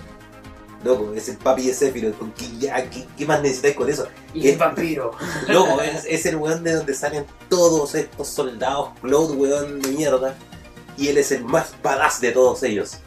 Loco, 0.84 1.13
es 1.13 1.28
el 1.30 1.38
papi 1.38 1.68
de 1.68 1.74
Sephiroth. 1.74 2.18
¿Con 2.18 2.32
qué, 2.34 2.46
ya, 2.60 2.90
qué, 2.90 3.06
qué 3.18 3.26
más 3.26 3.42
necesitáis 3.42 3.76
con 3.76 3.90
eso? 3.90 4.08
Y 4.34 4.48
el 4.48 4.58
vampiro. 4.58 5.12
Loco, 5.48 5.82
es, 5.82 6.06
es 6.06 6.26
el 6.26 6.36
weón 6.36 6.63
de 6.63 6.74
donde 6.74 6.94
salen 6.94 7.26
todos 7.50 7.96
estos 7.96 8.28
soldados 8.28 8.90
Cloud, 9.02 9.36
weón 9.38 9.82
de 9.82 9.90
mierda. 9.90 10.36
Y 10.98 11.10
él 11.10 11.18
es 11.18 11.32
el 11.32 11.44
más 11.44 11.76
badass 11.84 12.22
de 12.22 12.32
todos 12.32 12.63
ellos. 12.63 12.98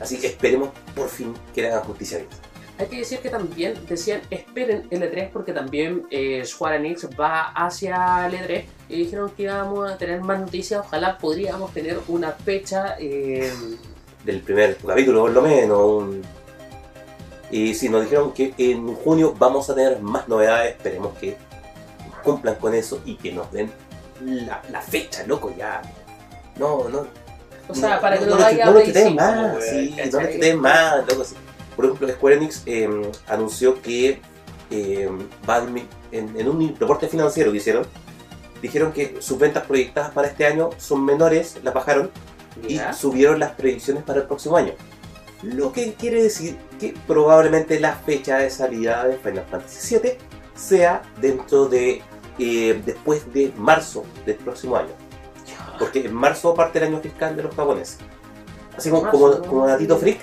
Así 0.00 0.18
que 0.18 0.26
esperemos 0.28 0.70
por 0.94 1.08
fin 1.08 1.32
que 1.54 1.62
le 1.62 1.68
hagan 1.70 1.84
justicia 1.84 2.18
a 2.18 2.20
Vincent. 2.20 2.42
Hay 2.78 2.86
que 2.86 2.96
decir 2.98 3.20
que 3.20 3.28
también 3.28 3.74
decían 3.86 4.22
esperen 4.30 4.88
el 4.90 5.02
E3 5.02 5.30
porque 5.30 5.52
también 5.52 6.06
eh, 6.10 6.42
Square 6.44 6.76
Enix 6.76 7.08
va 7.18 7.52
hacia 7.52 8.26
el 8.26 8.34
E3 8.34 8.64
y 8.88 9.04
dijeron 9.04 9.30
que 9.30 9.44
íbamos 9.44 9.90
a 9.90 9.96
tener 9.98 10.20
más 10.22 10.40
noticias. 10.40 10.80
Ojalá 10.84 11.18
podríamos 11.18 11.72
tener 11.72 12.00
una 12.08 12.32
fecha. 12.32 12.96
eh, 12.98 13.52
del 14.24 14.40
primer 14.40 14.76
capítulo, 14.76 15.22
por 15.22 15.30
lo 15.30 15.42
menos. 15.42 15.78
un- 15.80 16.22
Y 17.50 17.74
sí, 17.74 17.88
nos 17.90 18.02
dijeron 18.02 18.32
que 18.32 18.54
en 18.56 18.94
junio 18.94 19.34
vamos 19.38 19.68
a 19.68 19.74
tener 19.74 20.00
más 20.00 20.26
novedades. 20.28 20.76
Esperemos 20.76 21.16
que 21.18 21.36
cumplan 22.24 22.54
con 22.54 22.72
eso 22.74 23.00
y 23.04 23.16
que 23.16 23.32
nos 23.32 23.50
den 23.52 23.70
la, 24.24 24.62
la 24.70 24.80
fecha, 24.80 25.26
loco, 25.26 25.52
ya. 25.56 25.82
No, 26.56 26.88
no. 26.88 27.06
o 27.68 27.74
sea, 27.74 28.00
para 28.00 28.18
que 28.18 28.24
no, 28.26 28.36
no, 28.36 28.42
vaya 28.42 28.64
no, 28.66 28.70
a 28.70 28.74
lo 28.74 28.82
quiten 28.82 29.08
5, 29.08 29.14
más, 29.22 29.64
sí, 29.64 29.96
no 30.12 30.20
lo 30.20 30.28
quiten 30.28 30.58
más, 30.60 31.06
loco, 31.08 31.24
sí. 31.24 31.34
Por 31.76 31.84
ejemplo, 31.86 32.08
Square 32.08 32.36
Enix 32.36 32.62
eh, 32.66 32.88
anunció 33.28 33.80
que 33.82 34.20
eh, 34.70 35.08
va 35.48 35.56
a 35.56 35.62
dismi- 35.66 35.86
en, 36.12 36.38
en 36.38 36.48
un 36.48 36.76
reporte 36.78 37.08
financiero 37.08 37.50
que 37.50 37.56
hicieron, 37.58 37.86
dijeron 38.62 38.92
que 38.92 39.16
sus 39.20 39.38
ventas 39.38 39.64
proyectadas 39.66 40.10
para 40.12 40.28
este 40.28 40.46
año 40.46 40.70
son 40.78 41.04
menores, 41.04 41.58
las 41.62 41.74
bajaron, 41.74 42.10
y 42.68 42.78
subieron 42.94 43.38
las 43.38 43.52
predicciones 43.52 44.02
para 44.02 44.20
el 44.20 44.26
próximo 44.26 44.56
año. 44.56 44.72
Lo 45.42 45.72
que 45.72 45.94
quiere 45.94 46.22
decir 46.22 46.56
que 46.78 46.94
probablemente 47.06 47.80
la 47.80 47.94
fecha 47.94 48.38
de 48.38 48.50
salida 48.50 49.06
de 49.06 49.16
Final 49.16 49.44
Fantasy 49.50 49.98
VII 49.98 50.12
sea 50.54 51.02
dentro 51.20 51.66
de 51.66 52.02
eh, 52.38 52.80
después 52.86 53.32
de 53.32 53.52
marzo 53.56 54.04
del 54.24 54.36
próximo 54.36 54.76
año. 54.76 54.92
Porque 55.78 56.04
en 56.06 56.14
marzo 56.14 56.54
parte 56.54 56.78
el 56.78 56.84
año 56.84 57.00
fiscal 57.00 57.34
de 57.34 57.42
los 57.42 57.54
japoneses. 57.54 57.98
Así 58.76 58.88
como, 58.90 59.10
como, 59.10 59.40
como 59.42 59.66
datito 59.66 59.98
freak, 59.98 60.20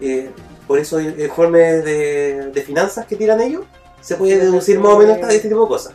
eh, 0.00 0.30
por 0.66 0.78
eso 0.78 0.98
el 0.98 1.20
informe 1.20 1.58
de, 1.58 2.50
de 2.52 2.62
finanzas 2.62 3.06
que 3.06 3.16
tiran 3.16 3.40
ellos 3.40 3.64
se 4.00 4.16
puede 4.16 4.38
deducir 4.38 4.78
más 4.78 4.92
o 4.92 4.98
menos 4.98 5.16
este 5.18 5.48
tipo 5.48 5.62
de 5.62 5.68
cosas. 5.68 5.94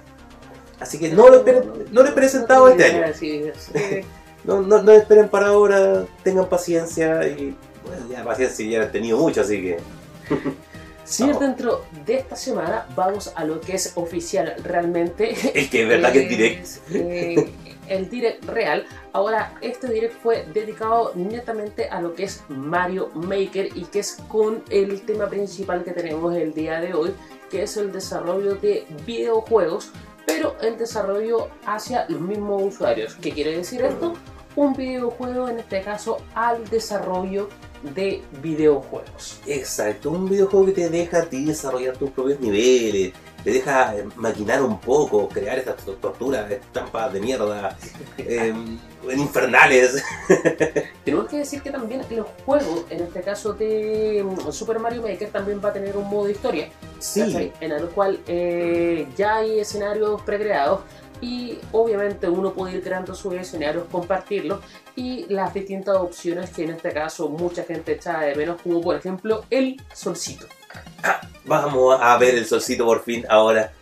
Así 0.80 0.98
que 0.98 1.10
no 1.10 1.28
lo 1.30 1.44
no 1.92 2.02
lo 2.02 2.06
esperen 2.06 2.30
sentado 2.30 2.70
este 2.70 2.86
año. 2.86 3.06
Sí, 4.50 4.58
sí. 4.58 4.68
No, 4.70 4.78
no, 4.78 4.82
no 4.84 4.92
esperen 4.92 5.30
para 5.30 5.48
ahora, 5.48 6.06
tengan 6.24 6.48
paciencia 6.50 7.28
y 7.28 7.56
bueno, 7.86 8.06
ya 8.10 8.24
paciencia 8.24 8.66
ya 8.68 8.82
han 8.84 8.92
tenido 8.92 9.18
mucho, 9.18 9.42
así 9.42 9.62
que 9.62 9.78
Si 11.06 11.24
Vamos. 11.24 11.40
dentro 11.40 11.86
de 12.06 12.18
esta 12.18 12.36
semana 12.36 12.86
vamos 12.96 13.32
a 13.36 13.44
lo 13.44 13.60
que 13.62 13.74
es 13.76 13.94
oficial 13.96 14.54
realmente. 14.64 15.32
es 15.60 15.68
que 15.70 15.82
es 15.82 15.88
verdad 15.90 16.12
que 16.14 16.22
es 16.22 16.30
direct. 16.30 16.68
eh, 16.94 17.50
el 17.88 18.08
direct 18.12 18.46
real. 18.46 18.86
Ahora, 19.12 19.58
este 19.62 19.88
direct 19.92 20.22
fue 20.22 20.46
dedicado 20.54 21.12
netamente 21.16 21.90
a 21.90 22.00
lo 22.00 22.14
que 22.14 22.26
es 22.26 22.44
Mario 22.48 23.10
Maker 23.16 23.70
y 23.76 23.86
que 23.86 24.00
es 24.02 24.18
con 24.28 24.64
el 24.70 25.02
tema 25.02 25.28
principal 25.28 25.84
que 25.84 25.94
tenemos 25.94 26.36
el 26.36 26.54
día 26.54 26.80
de 26.80 26.94
hoy, 26.94 27.12
que 27.50 27.64
es 27.64 27.76
el 27.78 27.92
desarrollo 27.92 28.54
de 28.58 28.86
videojuegos, 29.08 29.90
pero 30.28 30.56
el 30.62 30.78
desarrollo 30.78 31.48
hacia 31.66 32.06
los 32.08 32.22
mismos 32.22 32.62
usuarios. 32.62 33.16
¿Qué 33.20 33.32
quiere 33.32 33.58
decir 33.58 33.82
esto? 33.82 34.14
Un 34.60 34.74
videojuego, 34.74 35.48
en 35.48 35.60
este 35.60 35.82
caso, 35.82 36.18
al 36.36 36.68
desarrollo 36.70 37.48
de 37.96 38.22
videojuegos. 38.42 39.40
Exacto, 39.48 40.12
un 40.12 40.28
videojuego 40.28 40.66
que 40.66 40.72
te 40.74 40.90
deja 40.90 41.20
a 41.20 41.26
ti 41.28 41.46
desarrollar 41.46 41.96
tus 41.96 42.10
propios 42.10 42.42
niveles, 42.42 43.14
te 43.42 43.52
deja 43.52 43.96
eh, 43.96 44.06
maquinar 44.18 44.62
un 44.62 44.78
poco, 44.78 45.30
crear 45.30 45.60
estas 45.60 45.78
torturas, 46.02 46.52
estampas 46.52 47.14
de 47.14 47.22
mierda, 47.22 47.78
eh, 48.18 48.54
infernales. 49.16 50.04
Tenemos 51.06 51.30
que 51.30 51.38
decir 51.38 51.62
que 51.62 51.72
también 51.72 52.02
el 52.10 52.26
juego, 52.46 52.84
en 52.90 53.04
este 53.04 53.22
caso 53.22 53.54
de 53.54 54.26
mm, 54.26 54.52
Super 54.52 54.78
Mario 54.80 55.04
Maker, 55.04 55.30
también 55.30 55.62
va 55.64 55.70
a 55.70 55.74
tener 55.74 55.96
un 55.96 56.10
modo 56.10 56.26
de 56.26 56.34
historia. 56.34 56.68
Sí. 57.00 57.54
En 57.62 57.72
el 57.72 57.86
cual 57.92 58.20
eh, 58.28 59.08
ya 59.16 59.38
hay 59.38 59.62
escenarios 59.62 60.22
precreados 60.24 60.82
y 61.22 61.58
obviamente 61.72 62.30
uno 62.30 62.54
puede 62.54 62.78
ir 62.78 62.84
creando 62.84 63.14
sus 63.16 63.34
escenarios, 63.34 63.86
compartirlos 63.92 64.60
y 64.96 65.26
las 65.30 65.54
distintas 65.54 65.98
opciones 65.98 66.50
que 66.52 66.64
en 66.64 66.72
este 66.72 66.92
caso 66.92 67.30
mucha 67.30 67.64
gente 67.64 67.94
echa 67.94 68.20
de 68.20 68.36
menos, 68.36 68.62
como 68.62 68.82
por 68.82 68.96
ejemplo 68.96 69.46
el 69.50 69.82
solcito. 69.94 70.46
vamos 71.46 72.00
a 72.02 72.18
ver 72.18 72.36
el 72.36 72.46
solcito 72.46 72.86
por 72.86 73.04
fin 73.04 73.26
ahora. 73.30 73.74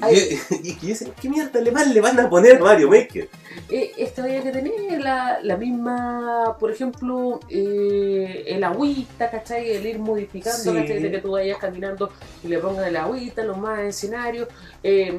Ay. 0.00 0.38
Y, 0.62 0.74
que 0.76 0.86
yo 0.88 0.94
sé, 0.94 1.12
¿qué 1.20 1.28
mierda 1.28 1.60
le 1.60 1.70
van, 1.70 1.92
le 1.92 2.00
van 2.00 2.18
a 2.20 2.28
poner 2.28 2.56
a 2.56 2.60
Mario 2.60 2.88
Maker? 2.90 3.28
Eh, 3.70 3.92
esta 3.98 4.22
había 4.24 4.42
que 4.42 4.50
tener 4.50 5.00
la, 5.00 5.38
la 5.42 5.56
misma, 5.56 6.56
por 6.58 6.70
ejemplo, 6.70 7.40
eh, 7.48 8.44
el 8.46 8.64
agüita, 8.64 9.30
¿cachai? 9.30 9.72
El 9.72 9.86
ir 9.86 9.98
modificando, 9.98 10.58
Sí. 10.72 10.74
¿cachai? 10.74 11.02
De 11.02 11.10
que 11.10 11.18
tú 11.18 11.32
vayas 11.32 11.58
caminando 11.58 12.10
y 12.42 12.48
le 12.48 12.58
pongas 12.58 12.86
el 12.88 12.96
agüita, 12.96 13.42
los 13.44 13.58
más 13.58 13.80
escenarios. 13.80 14.48
Eh, 14.82 15.18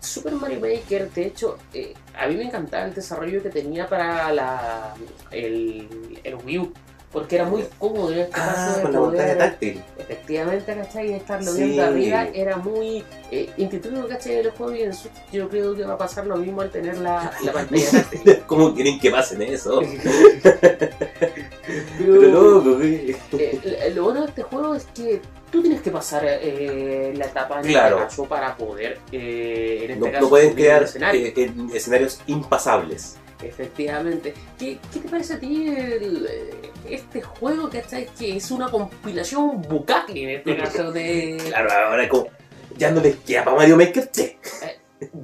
Super 0.00 0.32
Mario 0.34 0.60
Maker, 0.60 1.10
de 1.10 1.26
hecho, 1.26 1.58
eh, 1.72 1.94
a 2.18 2.26
mí 2.26 2.36
me 2.36 2.44
encantaba 2.44 2.84
el 2.86 2.94
desarrollo 2.94 3.42
que 3.42 3.50
tenía 3.50 3.88
para 3.88 4.32
la, 4.32 4.94
el, 5.30 6.18
el 6.24 6.34
Wii 6.36 6.58
U, 6.58 6.72
porque 7.14 7.36
era 7.36 7.44
muy 7.46 7.64
cómodo 7.78 8.12
en 8.12 8.18
este 8.18 8.32
Ah, 8.38 8.52
caso 8.54 8.76
de 8.76 8.82
con 8.82 8.92
la 8.92 9.00
pantalla 9.00 9.38
táctil. 9.38 9.82
Efectivamente, 9.96 10.74
¿cachai? 10.74 11.12
Estarlo 11.14 11.50
Sí. 11.52 11.62
viendo 11.62 11.84
arriba 11.84 12.26
era 12.34 12.56
muy 12.58 13.02
eh, 13.30 13.48
intuitivo, 13.56 14.06
¿cachai? 14.06 14.34
El 14.40 14.50
juego 14.50 14.74
y 14.74 14.82
en 14.82 14.92
Switch 14.92 15.12
yo 15.32 15.48
creo 15.48 15.74
que 15.74 15.84
va 15.84 15.94
a 15.94 15.98
pasar 15.98 16.26
lo 16.26 16.36
mismo 16.36 16.60
al 16.60 16.70
tener 16.70 16.98
la, 16.98 17.32
la 17.42 17.52
pantalla 17.52 17.90
táctil. 17.90 18.42
¿Cómo 18.46 18.74
quieren 18.74 18.98
que 19.00 19.10
pasen 19.10 19.40
eso? 19.42 19.80
Pero 21.98 22.20
Pero 22.20 22.42
loco, 22.42 22.74
güey. 22.76 23.16
eh, 23.38 23.92
lo 23.94 24.04
bueno 24.04 24.20
de 24.22 24.26
este 24.26 24.42
juego 24.42 24.74
es 24.74 24.84
que 24.94 25.22
tú 25.50 25.62
tienes 25.62 25.80
que 25.82 25.90
pasar 25.90 26.22
eh, 26.26 27.14
la 27.16 27.26
etapa 27.26 27.60
en 27.60 27.66
Claro. 27.68 27.96
este 27.96 28.08
caso 28.08 28.24
para 28.24 28.56
poder, 28.56 28.98
eh, 29.12 29.82
en 29.84 29.90
este 29.92 30.04
No, 30.06 30.12
caso, 30.12 30.24
no 30.24 30.28
pueden 30.28 30.54
crear 30.54 30.82
escenario. 30.82 31.26
eh, 31.26 31.32
en 31.36 31.70
escenarios 31.72 32.20
impasables. 32.26 33.16
Efectivamente. 33.46 34.34
¿Qué, 34.58 34.78
qué 34.92 35.00
te 35.00 35.08
parece 35.08 35.34
a 35.34 35.40
ti 35.40 35.68
el, 35.68 36.26
eh, 36.30 36.70
este 36.88 37.22
juego, 37.22 37.68
¿cachai? 37.70 38.08
Que 38.18 38.36
es 38.36 38.50
una 38.50 38.70
compilación 38.70 39.62
bucaque 39.62 40.22
en 40.22 40.30
este 40.38 40.56
caso 40.56 40.92
de... 40.92 41.36
Claro, 41.48 41.70
ahora 41.90 42.08
como 42.08 42.26
ya 42.76 42.90
no 42.90 43.00
les 43.00 43.16
queda 43.16 43.44
para 43.44 43.56
Mario 43.56 43.76
Maker 43.76 44.08
3. 44.12 44.36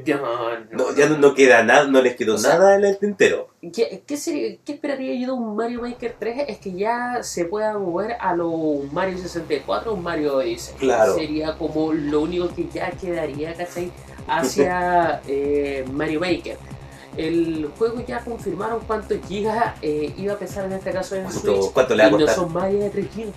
Ya, 0.04 0.16
no, 0.18 0.58
No, 0.72 0.94
ya 0.94 1.08
no, 1.08 1.16
no 1.16 1.34
queda 1.34 1.62
nada, 1.62 1.86
no 1.86 2.02
les 2.02 2.14
quedó 2.14 2.34
O 2.34 2.38
sea, 2.38 2.58
nada 2.58 2.76
en 2.76 2.84
el 2.84 2.98
tintero. 2.98 3.48
¿Qué, 3.72 4.02
qué, 4.06 4.16
sería- 4.16 4.58
qué 4.64 4.72
esperaría 4.74 5.14
yo 5.14 5.28
de 5.28 5.32
un 5.40 5.56
Mario 5.56 5.80
Maker 5.80 6.16
3? 6.18 6.44
Es 6.48 6.58
que 6.58 6.72
ya 6.72 7.22
se 7.22 7.46
pueda 7.46 7.78
mover 7.78 8.16
a 8.20 8.34
los 8.34 8.92
Mario 8.92 9.16
64 9.18 9.92
o 9.92 9.96
Mario 9.96 10.36
Odyssey. 10.36 10.74
Claro. 10.76 11.14
Sería 11.14 11.56
como 11.56 11.92
lo 11.92 12.20
único 12.20 12.48
que 12.54 12.68
ya 12.68 12.90
quedaría, 12.90 13.54
¿cachai? 13.54 13.90
Hacia 14.28 15.22
eh, 15.28 15.84
Mario 15.90 16.20
Maker. 16.20 16.58
El 17.16 17.70
juego 17.78 18.00
ya 18.06 18.20
confirmaron 18.24 18.80
cuántos 18.86 19.18
gigas 19.26 19.74
eh, 19.82 20.14
iba 20.16 20.34
a 20.34 20.38
pesar 20.38 20.64
en 20.66 20.72
este 20.72 20.92
caso 20.92 21.16
en 21.16 21.24
¿Cuánto, 21.24 21.40
Switch. 21.40 21.72
cuánto 21.72 21.94
le 21.94 22.02
va 22.02 22.06
a 22.06 22.08
y 22.08 22.12
no 22.12 22.18
costar? 22.18 22.34
son 22.36 22.52
más 22.52 22.72
de 22.72 22.90
3 22.90 23.06
gigas. 23.14 23.34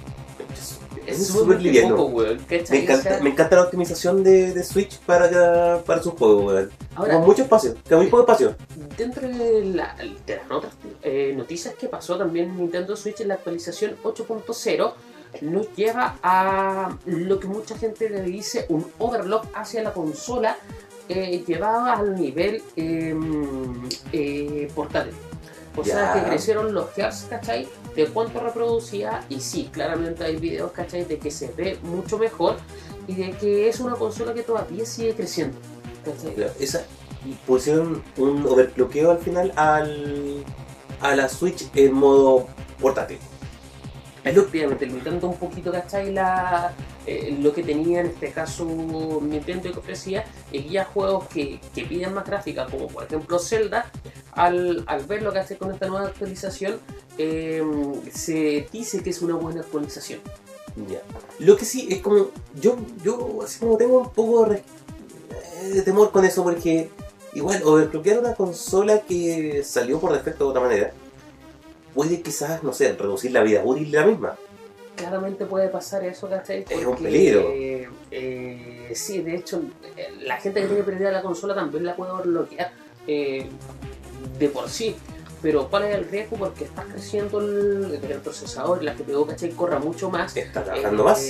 Es 1.05 1.27
súper 1.27 1.41
súper 1.43 1.61
liviano. 1.61 1.95
poco, 1.97 2.05
weón. 2.11 2.37
¿cachai? 2.47 2.77
Me 2.77 2.83
encanta, 2.83 3.19
me 3.51 3.55
la 3.57 3.63
optimización 3.63 4.23
de, 4.23 4.53
de 4.53 4.63
Switch 4.63 4.99
para, 4.99 5.81
para 5.85 6.01
sus 6.01 6.13
juegos, 6.13 6.45
weón. 6.45 6.71
ahora, 6.95 7.15
Con 7.15 7.25
mucho 7.25 7.41
espacio, 7.43 7.75
con 7.89 7.97
muy 7.97 8.07
poco 8.07 8.21
espacio. 8.23 8.55
Dentro 8.97 9.27
de, 9.27 9.65
la- 9.65 9.95
de 10.25 10.35
las 10.37 10.49
otras 10.51 10.73
eh, 11.01 11.33
noticias 11.35 11.73
que 11.75 11.89
pasó 11.89 12.17
también 12.17 12.55
Nintendo 12.55 12.95
Switch 12.95 13.19
en 13.19 13.27
la 13.29 13.33
actualización 13.33 13.95
8.0 14.03 14.93
nos 15.41 15.75
lleva 15.75 16.17
a 16.21 16.95
lo 17.05 17.39
que 17.39 17.47
mucha 17.47 17.75
gente 17.77 18.07
le 18.09 18.21
dice 18.21 18.65
un 18.69 18.85
overlock 18.99 19.45
hacia 19.55 19.81
la 19.83 19.91
consola 19.91 20.55
eh, 21.09 21.43
llevado 21.45 21.85
al 21.85 22.15
nivel 22.15 22.61
eh, 22.75 23.15
eh, 24.11 24.71
portátil. 24.73 25.13
O 25.75 25.83
sea 25.83 26.13
que 26.13 26.29
crecieron 26.29 26.73
los 26.73 26.95
hertz, 26.97 27.25
¿cachai? 27.29 27.67
De 27.95 28.05
cuánto 28.05 28.39
reproducía 28.39 29.25
y 29.27 29.39
sí, 29.39 29.69
claramente 29.71 30.23
hay 30.23 30.35
videos, 30.35 30.71
¿cachai? 30.71 31.03
De 31.05 31.17
que 31.17 31.31
se 31.31 31.51
ve 31.51 31.79
mucho 31.81 32.17
mejor 32.17 32.57
y 33.07 33.15
de 33.15 33.31
que 33.31 33.69
es 33.69 33.79
una 33.79 33.95
consola 33.95 34.33
que 34.33 34.43
todavía 34.43 34.85
sigue 34.85 35.15
creciendo. 35.15 35.57
¿cachai? 36.05 36.51
Esa, 36.59 36.85
pusieron 37.47 38.03
un 38.17 38.45
overclockeo 38.45 39.11
al 39.11 39.19
final 39.19 39.51
al, 39.55 40.43
a 41.01 41.15
la 41.15 41.27
Switch 41.27 41.67
en 41.75 41.93
modo 41.93 42.47
portátil. 42.79 43.17
Efectivamente, 44.25 44.85
limitando 44.85 45.27
un 45.27 45.37
poquito, 45.37 45.71
¿cachai? 45.71 46.13
La, 46.13 46.73
eh, 47.05 47.37
lo 47.41 47.53
que 47.53 47.61
tenía 47.61 47.99
en 47.99 48.07
este 48.07 48.31
caso 48.31 48.65
Nintendo 49.21 49.71
que 49.71 49.79
ofrecía, 49.79 50.23
y 50.51 50.69
ya 50.69 50.85
juegos 50.85 51.27
que, 51.27 51.59
que 51.75 51.83
piden 51.83 52.13
más 52.13 52.25
gráfica, 52.25 52.65
como 52.67 52.87
por 52.87 53.03
ejemplo 53.03 53.37
Zelda, 53.37 53.91
al, 54.31 54.85
al 54.87 55.05
verlo, 55.05 55.33
¿cachai? 55.33 55.57
Con 55.57 55.71
esta 55.71 55.87
nueva 55.87 56.07
actualización, 56.07 56.79
eh, 57.17 57.61
se 58.13 58.67
dice 58.71 59.03
que 59.03 59.09
es 59.09 59.21
una 59.21 59.35
buena 59.35 59.61
actualización. 59.61 60.21
Ya. 60.89 61.01
Lo 61.39 61.55
que 61.55 61.65
sí 61.65 61.87
es 61.91 62.01
como. 62.01 62.29
Yo, 62.59 62.77
yo 63.03 63.41
así 63.43 63.59
como 63.59 63.77
tengo 63.77 63.99
un 63.99 64.09
poco 64.09 64.45
de, 64.45 64.63
eh, 65.63 65.81
temor 65.83 66.11
con 66.11 66.25
eso 66.25 66.43
porque 66.43 66.89
igual 67.33 67.61
overclockear 67.63 68.19
una 68.19 68.33
consola 68.33 69.01
que 69.01 69.63
salió 69.63 69.99
por 69.99 70.13
defecto 70.13 70.45
de 70.45 70.49
otra 70.49 70.61
manera 70.61 70.93
puede 71.93 72.21
quizás, 72.21 72.63
no 72.63 72.73
sé, 72.73 72.93
reducir 72.93 73.31
la 73.31 73.41
vida 73.43 73.61
útil 73.63 73.91
de 73.91 73.99
la 73.99 74.05
misma. 74.05 74.35
Claramente 74.95 75.45
puede 75.45 75.69
pasar 75.69 76.03
eso, 76.05 76.29
¿cachai? 76.29 76.65
Es 76.69 76.85
un 76.85 76.95
peligro. 76.97 77.45
eh, 77.51 78.91
sí, 78.93 79.21
de 79.21 79.35
hecho, 79.35 79.61
eh, 79.97 80.07
la 80.21 80.37
gente 80.39 80.61
que 80.61 80.67
tiene 80.67 80.83
perdida 80.83 81.11
la 81.11 81.21
consola 81.21 81.55
también 81.55 81.83
la 81.85 81.95
puede 81.95 82.11
bloquear 82.23 82.71
eh, 83.07 83.47
de 84.37 84.49
por 84.49 84.69
sí. 84.69 84.95
Pero 85.41 85.67
¿cuál 85.67 85.85
es 85.85 85.95
el 85.95 86.07
riesgo? 86.09 86.37
Porque 86.37 86.63
está 86.65 86.83
creciendo 86.83 87.41
el, 87.41 87.99
el 88.01 88.19
procesador 88.19 88.81
y 88.81 88.85
la 88.85 88.93
GPU, 88.93 89.25
¿cachai? 89.25 89.49
Corra 89.49 89.79
mucho 89.79 90.09
más. 90.09 90.37
Está 90.37 90.63
trabajando 90.63 91.03
Eh, 91.03 91.05
más. 91.05 91.27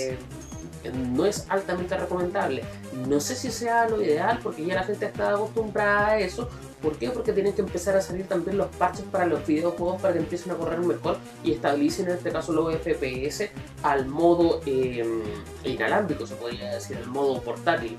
No 1.14 1.26
es 1.26 1.46
altamente 1.50 1.98
recomendable. 1.98 2.64
No 3.08 3.20
sé 3.22 3.36
si 3.36 3.50
sea 3.50 3.88
lo 3.88 4.02
ideal 4.04 4.40
porque 4.44 4.66
ya 4.66 4.76
la 4.76 4.84
gente 4.84 5.06
está 5.06 5.32
acostumbrada 5.32 6.10
a 6.10 6.20
eso. 6.20 6.50
¿Por 6.84 6.98
qué? 6.98 7.10
Porque 7.10 7.32
tienen 7.32 7.54
que 7.54 7.62
empezar 7.62 7.96
a 7.96 8.02
salir 8.02 8.28
también 8.28 8.58
los 8.58 8.68
parches 8.76 9.06
para 9.10 9.26
los 9.26 9.48
videojuegos 9.48 10.02
para 10.02 10.14
que 10.14 10.20
empiecen 10.20 10.52
a 10.52 10.56
correr 10.56 10.80
mejor 10.80 11.18
y 11.44 11.54
estabilicen 11.54 12.08
en 12.08 12.18
este 12.18 12.30
caso 12.32 12.52
los 12.52 12.76
FPS 12.76 13.50
al 13.84 14.06
modo 14.06 14.60
eh, 14.66 15.24
inalámbrico, 15.64 16.28
se 16.28 16.36
podría 16.36 16.74
decir, 16.76 16.98
al 16.98 17.08
modo 17.08 17.42
portátil. 17.42 17.98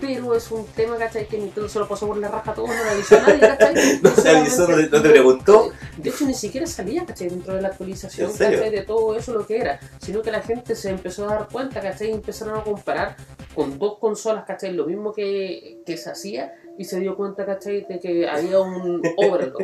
Pero 0.00 0.34
es 0.34 0.50
un 0.50 0.66
tema, 0.66 0.96
¿cachai? 0.96 1.26
Que 1.26 1.38
Nintendo 1.38 1.68
se 1.68 1.78
lo 1.78 1.88
pasó 1.88 2.06
por 2.06 2.16
la 2.18 2.28
raja 2.28 2.50
a 2.50 2.54
todos, 2.54 2.68
no 2.68 2.74
le 2.84 2.90
avisó 2.90 3.16
a 3.16 3.20
nadie, 3.20 3.40
¿cachai? 3.40 3.98
No 4.02 4.10
se 4.10 4.28
avisó, 4.28 4.68
no 4.68 5.00
te- 5.02 5.08
preguntó. 5.08 5.70
De 5.96 6.10
hecho, 6.10 6.26
ni 6.26 6.34
siquiera 6.34 6.66
salía, 6.66 7.06
¿cachai? 7.06 7.28
Dentro 7.30 7.54
de 7.54 7.62
la 7.62 7.68
actualización. 7.68 8.30
¿cachai? 8.32 8.70
De 8.70 8.82
todo 8.82 9.16
eso 9.16 9.32
lo 9.32 9.46
que 9.46 9.56
era. 9.56 9.80
Sino 10.00 10.20
que 10.20 10.30
la 10.30 10.42
gente 10.42 10.74
se 10.76 10.90
empezó 10.90 11.24
a 11.28 11.34
dar 11.34 11.48
cuenta, 11.50 11.80
¿cachai? 11.80 12.10
Y 12.10 12.12
empezaron 12.12 12.58
a 12.58 12.64
comparar 12.64 13.16
con 13.54 13.78
dos 13.78 13.98
consolas, 13.98 14.44
¿cachai? 14.44 14.72
Lo 14.74 14.84
mismo 14.84 15.12
que, 15.14 15.80
que 15.86 15.96
se 15.96 16.10
hacía 16.10 16.52
y 16.78 16.84
se 16.84 17.00
dio 17.00 17.16
cuenta, 17.16 17.44
¿cachai? 17.44 17.84
De 17.84 17.98
que 17.98 18.28
había 18.28 18.60
un 18.60 19.02
overlock. 19.16 19.62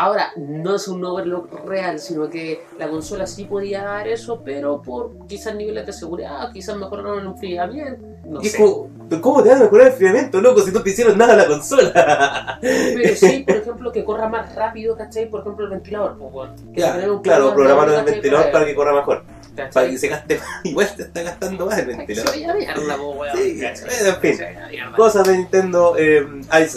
Ahora, 0.00 0.30
no 0.36 0.76
es 0.76 0.86
un 0.86 1.04
overlock 1.04 1.66
real, 1.66 1.98
sino 1.98 2.30
que 2.30 2.64
la 2.78 2.88
consola 2.88 3.26
sí 3.26 3.44
podía 3.46 3.82
dar 3.82 4.06
eso, 4.06 4.42
pero 4.44 4.80
por 4.80 5.26
quizás 5.26 5.56
niveles 5.56 5.86
de 5.86 5.92
seguridad, 5.92 6.52
quizás 6.52 6.76
mejoraron 6.76 7.18
el 7.18 7.26
enfriamiento, 7.26 8.06
no 8.24 8.40
sé. 8.40 8.56
como, 8.56 8.88
¿pero 9.08 9.20
¿cómo 9.20 9.42
te 9.42 9.48
van 9.48 9.58
a 9.58 9.64
mejorar 9.64 9.86
el 9.88 9.92
enfriamiento, 9.94 10.40
loco, 10.40 10.60
si 10.60 10.70
no 10.70 10.82
te 10.84 10.90
hicieron 10.90 11.18
nada 11.18 11.32
a 11.34 11.36
la 11.36 11.46
consola? 11.48 12.58
Pero 12.60 13.16
sí, 13.16 13.44
por 13.46 13.56
ejemplo, 13.56 13.90
que 13.90 14.04
corra 14.04 14.28
más 14.28 14.54
rápido, 14.54 14.96
¿cachai? 14.96 15.28
Por 15.28 15.40
ejemplo, 15.40 15.64
el 15.64 15.72
ventilador. 15.72 16.16
pues, 16.16 16.32
bueno, 16.32 16.54
que 16.72 16.80
Ya, 16.80 16.92
tener 16.92 17.10
un 17.10 17.20
claro, 17.20 17.52
programaron 17.52 17.94
el 17.96 18.04
ventilador 18.04 18.52
para 18.52 18.64
que 18.66 18.74
corra 18.76 18.94
mejor. 18.94 19.24
Para 19.56 19.68
¿cachai? 19.70 19.90
que 19.90 19.98
se 19.98 20.06
gaste 20.06 20.38
más. 20.38 20.46
Igual 20.64 20.88
te 20.96 21.02
está 21.02 21.22
gastando 21.22 21.66
más 21.66 21.78
el 21.78 21.90
se 21.90 21.96
ventilador. 21.96 23.16
weón, 23.16 23.36
Sí, 23.36 23.60
en 23.64 24.16
fin. 24.20 24.36
Se. 24.36 24.56
Cosas 24.96 25.26
de 25.26 25.38
Nintendo, 25.38 25.96
eh, 25.98 26.24
hay- 26.50 26.68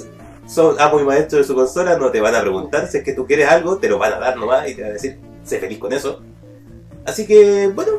son 0.51 0.75
amo 0.81 0.99
y 0.99 1.03
maestro 1.05 1.37
de 1.37 1.45
su 1.45 1.55
consola, 1.55 1.97
no 1.97 2.11
te 2.11 2.19
van 2.19 2.35
a 2.35 2.41
preguntar 2.41 2.85
si 2.87 2.97
es 2.97 3.03
que 3.05 3.13
tú 3.13 3.25
quieres 3.25 3.47
algo, 3.47 3.77
te 3.77 3.87
lo 3.87 3.97
van 3.97 4.13
a 4.13 4.19
dar 4.19 4.35
nomás 4.35 4.69
y 4.69 4.75
te 4.75 4.81
van 4.81 4.91
a 4.91 4.93
decir, 4.95 5.17
sé 5.45 5.59
feliz 5.59 5.79
con 5.79 5.93
eso. 5.93 6.21
Así 7.05 7.25
que, 7.25 7.71
bueno, 7.73 7.93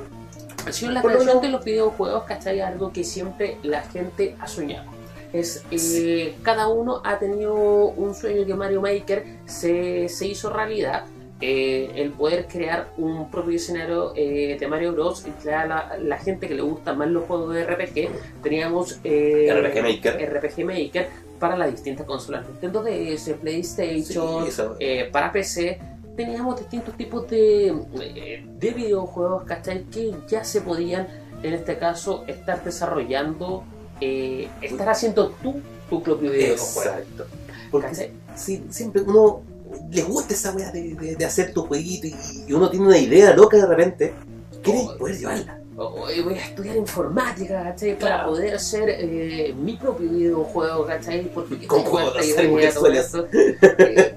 Ha 0.67 0.71
sido 0.73 0.93
la 0.93 1.01
creación 1.01 1.41
de 1.41 1.49
los 1.49 1.65
videojuegos, 1.65 2.25
¿cachai? 2.25 2.61
Algo 2.61 2.93
que 2.93 3.05
siempre 3.05 3.57
la 3.63 3.81
gente 3.83 4.37
ha 4.39 4.47
soñado. 4.47 4.91
Es, 5.33 5.65
eh, 5.71 5.79
Sí. 5.79 6.35
Cada 6.43 6.69
uno 6.69 7.01
ha 7.05 7.19
tenido 7.19 7.55
un 7.55 8.15
sueño 8.15 8.45
que 8.45 8.55
Mario 8.55 8.83
Maker 8.83 9.25
se, 9.47 10.11
se 10.11 10.27
hizo 10.27 10.51
realidad 10.51 11.05
eh, 11.41 11.91
el 11.97 12.13
poder 12.13 12.47
crear 12.47 12.91
un 12.99 13.29
propio 13.31 13.57
escenario 13.57 14.13
eh, 14.15 14.57
de 14.61 14.69
Mario 14.69 14.93
Bros. 14.93 15.27
y 15.27 15.31
crear 15.43 15.67
la, 15.67 15.97
la 15.99 16.19
gente 16.19 16.47
que 16.47 16.55
le 16.55 16.63
gusta 16.63 16.93
más 16.93 17.09
los 17.09 17.25
juegos 17.25 17.55
de 17.55 17.65
RPG, 17.65 18.43
teníamos 18.43 19.01
eh, 19.03 19.53
RPG 19.53 19.83
Maker. 19.83 20.35
RPG 20.35 20.65
Maker 20.65 21.09
para 21.43 21.57
las 21.57 21.73
distintas 21.73 22.07
consolas 22.07 22.47
Nintendo 22.49 22.85
DS, 22.85 23.35
PlayStation, 23.41 24.47
Sí, 24.49 24.63
eh, 24.79 25.09
para 25.13 25.33
PC. 25.33 25.81
Teníamos 26.17 26.61
distintos 26.61 26.97
tipos 26.97 27.29
de, 27.29 27.75
eh, 28.01 28.47
de 28.61 28.71
videojuegos, 28.71 29.43
¿cachai? 29.43 29.83
Que 29.85 30.15
ya 30.29 30.45
se 30.45 30.61
podían, 30.61 31.09
en 31.43 31.53
este 31.55 31.79
caso, 31.79 32.23
estar 32.29 32.63
desarrollando, 32.63 33.65
eh, 34.01 34.49
estar 34.61 34.89
haciendo 34.89 35.31
tú 35.43 35.61
tu 35.91 36.01
propio 36.03 36.31
videojuego. 36.31 36.81
Exacto. 36.91 37.27
Porque 37.73 38.13
sí, 38.37 38.65
siempre 38.71 39.03
uno 39.03 39.43
le 39.91 40.03
gusta 40.03 40.35
esa 40.35 40.53
weá 40.55 40.71
de, 40.71 40.95
de- 40.95 41.17
de 41.17 41.25
hacer 41.25 41.53
tu 41.53 41.63
jueguito 41.67 42.07
y, 42.07 42.15
y 42.47 42.53
uno 42.53 42.71
tiene 42.71 42.87
una 42.87 42.99
idea 42.99 43.35
loca 43.35 43.57
de 43.57 43.67
repente, 43.67 44.15
quiere 44.63 44.81
Oh, 44.85 44.97
poder 44.99 45.19
llevarla. 45.19 45.59
Voy 45.75 46.35
a 46.35 46.47
estudiar 46.47 46.77
informática, 46.77 47.63
¿cachai? 47.63 47.99
Para 47.99 48.27
poder 48.27 48.55
hacer 48.55 48.89
eh, 48.91 49.55
mi 49.59 49.77
propio 49.77 50.09
videojuego, 50.09 50.87
¿cachai? 50.87 51.31
Porque 51.33 51.67
Con 51.67 51.83
juegos, 51.83 52.15
esto. 52.19 53.27
Eh, 53.33 54.15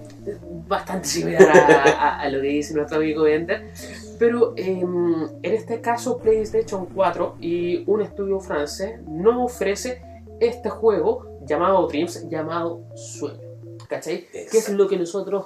bastante 0.68 1.08
similar 1.08 1.44
a, 1.50 1.84
a- 1.84 2.22
a 2.22 2.30
lo 2.30 2.41
que 2.41 2.48
dice 2.48 2.74
nuestro 2.74 2.98
amigo 2.98 3.24
Bender. 3.24 3.72
Pero 4.20 4.54
eh, 4.58 4.80
en 4.82 5.54
este 5.54 5.82
caso, 5.82 6.18
PlayStation 6.18 6.88
4 6.88 7.36
y 7.39 7.84
un 7.89 8.02
estudio 8.02 8.39
francés 8.39 9.00
nos 9.08 9.52
ofrece 9.52 10.02
este 10.39 10.70
juego 10.70 11.39
llamado 11.46 11.88
Dreams, 11.88 12.28
llamado 12.30 12.82
Sueño. 12.96 13.39
¿Cachai? 13.88 14.28
¿Qué 14.32 14.41
es 14.44 14.54
Exacto. 14.56 14.74
lo 14.74 14.88
que 14.89 14.98
nosotros 14.98 15.46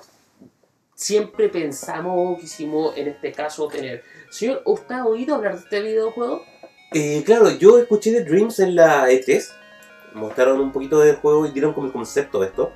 siempre 0.99 1.47
pensamos 1.47 2.11
o 2.15 2.37
quisimos 2.37 2.97
en 2.97 3.07
este 3.07 3.31
caso 3.31 3.67
tener? 3.69 4.03
Señor, 4.29 4.61
¿usted 4.65 4.95
ha 4.95 5.05
oído 5.05 5.35
hablar 5.35 5.53
de 5.53 5.59
este 5.61 5.81
videojuego? 5.81 6.43
Eh, 6.91 7.23
claro, 7.25 7.49
yo 7.51 7.79
escuché 7.79 8.11
de 8.11 8.25
Dreams 8.25 8.59
en 8.59 8.75
la 8.75 9.09
E3, 9.09 9.49
mostraron 10.13 10.59
un 10.59 10.71
poquito 10.73 10.99
del 10.99 11.15
juego 11.15 11.45
y 11.45 11.51
dieron 11.51 11.73
como 11.73 11.87
el 11.87 11.93
concepto 11.93 12.41
de 12.41 12.47
esto. 12.47 12.73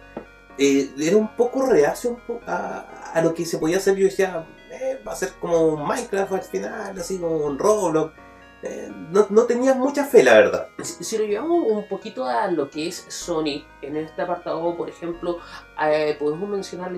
Eh, 0.58 0.90
era 1.00 1.18
un 1.18 1.36
poco 1.36 1.66
reacio 1.66 2.12
un 2.12 2.16
po- 2.22 2.40
a, 2.48 3.12
a 3.14 3.22
lo 3.22 3.34
que 3.34 3.46
se 3.46 3.58
podía 3.58 3.78
hacer. 3.78 3.96
Yo 3.98 4.06
decía, 4.06 4.48
eh, 4.72 5.00
va 5.06 5.12
a 5.12 5.16
ser 5.16 5.34
como 5.42 5.76
Minecraft 5.76 6.32
al 6.32 6.44
final, 6.44 6.98
así 6.98 7.18
como 7.20 7.38
un 7.38 7.60
Roblox. 7.60 8.14
Eh, 8.62 8.90
no, 9.10 9.28
no 9.32 9.44
tenía 9.44 9.74
mucha 9.74 10.06
fe, 10.06 10.24
la 10.24 10.36
verdad. 10.36 10.68
Si, 10.82 11.04
si 11.04 11.18
lo 11.18 11.26
llevamos 11.26 11.66
un 11.68 11.86
poquito 11.90 12.26
a 12.26 12.48
lo 12.50 12.70
que 12.70 12.88
es 12.88 13.04
Sony, 13.10 13.66
en 13.82 13.98
este 13.98 14.22
apartado, 14.22 14.78
por 14.78 14.88
ejemplo, 14.88 15.40
eh, 15.86 16.16
podemos 16.18 16.48
mencionar 16.48 16.94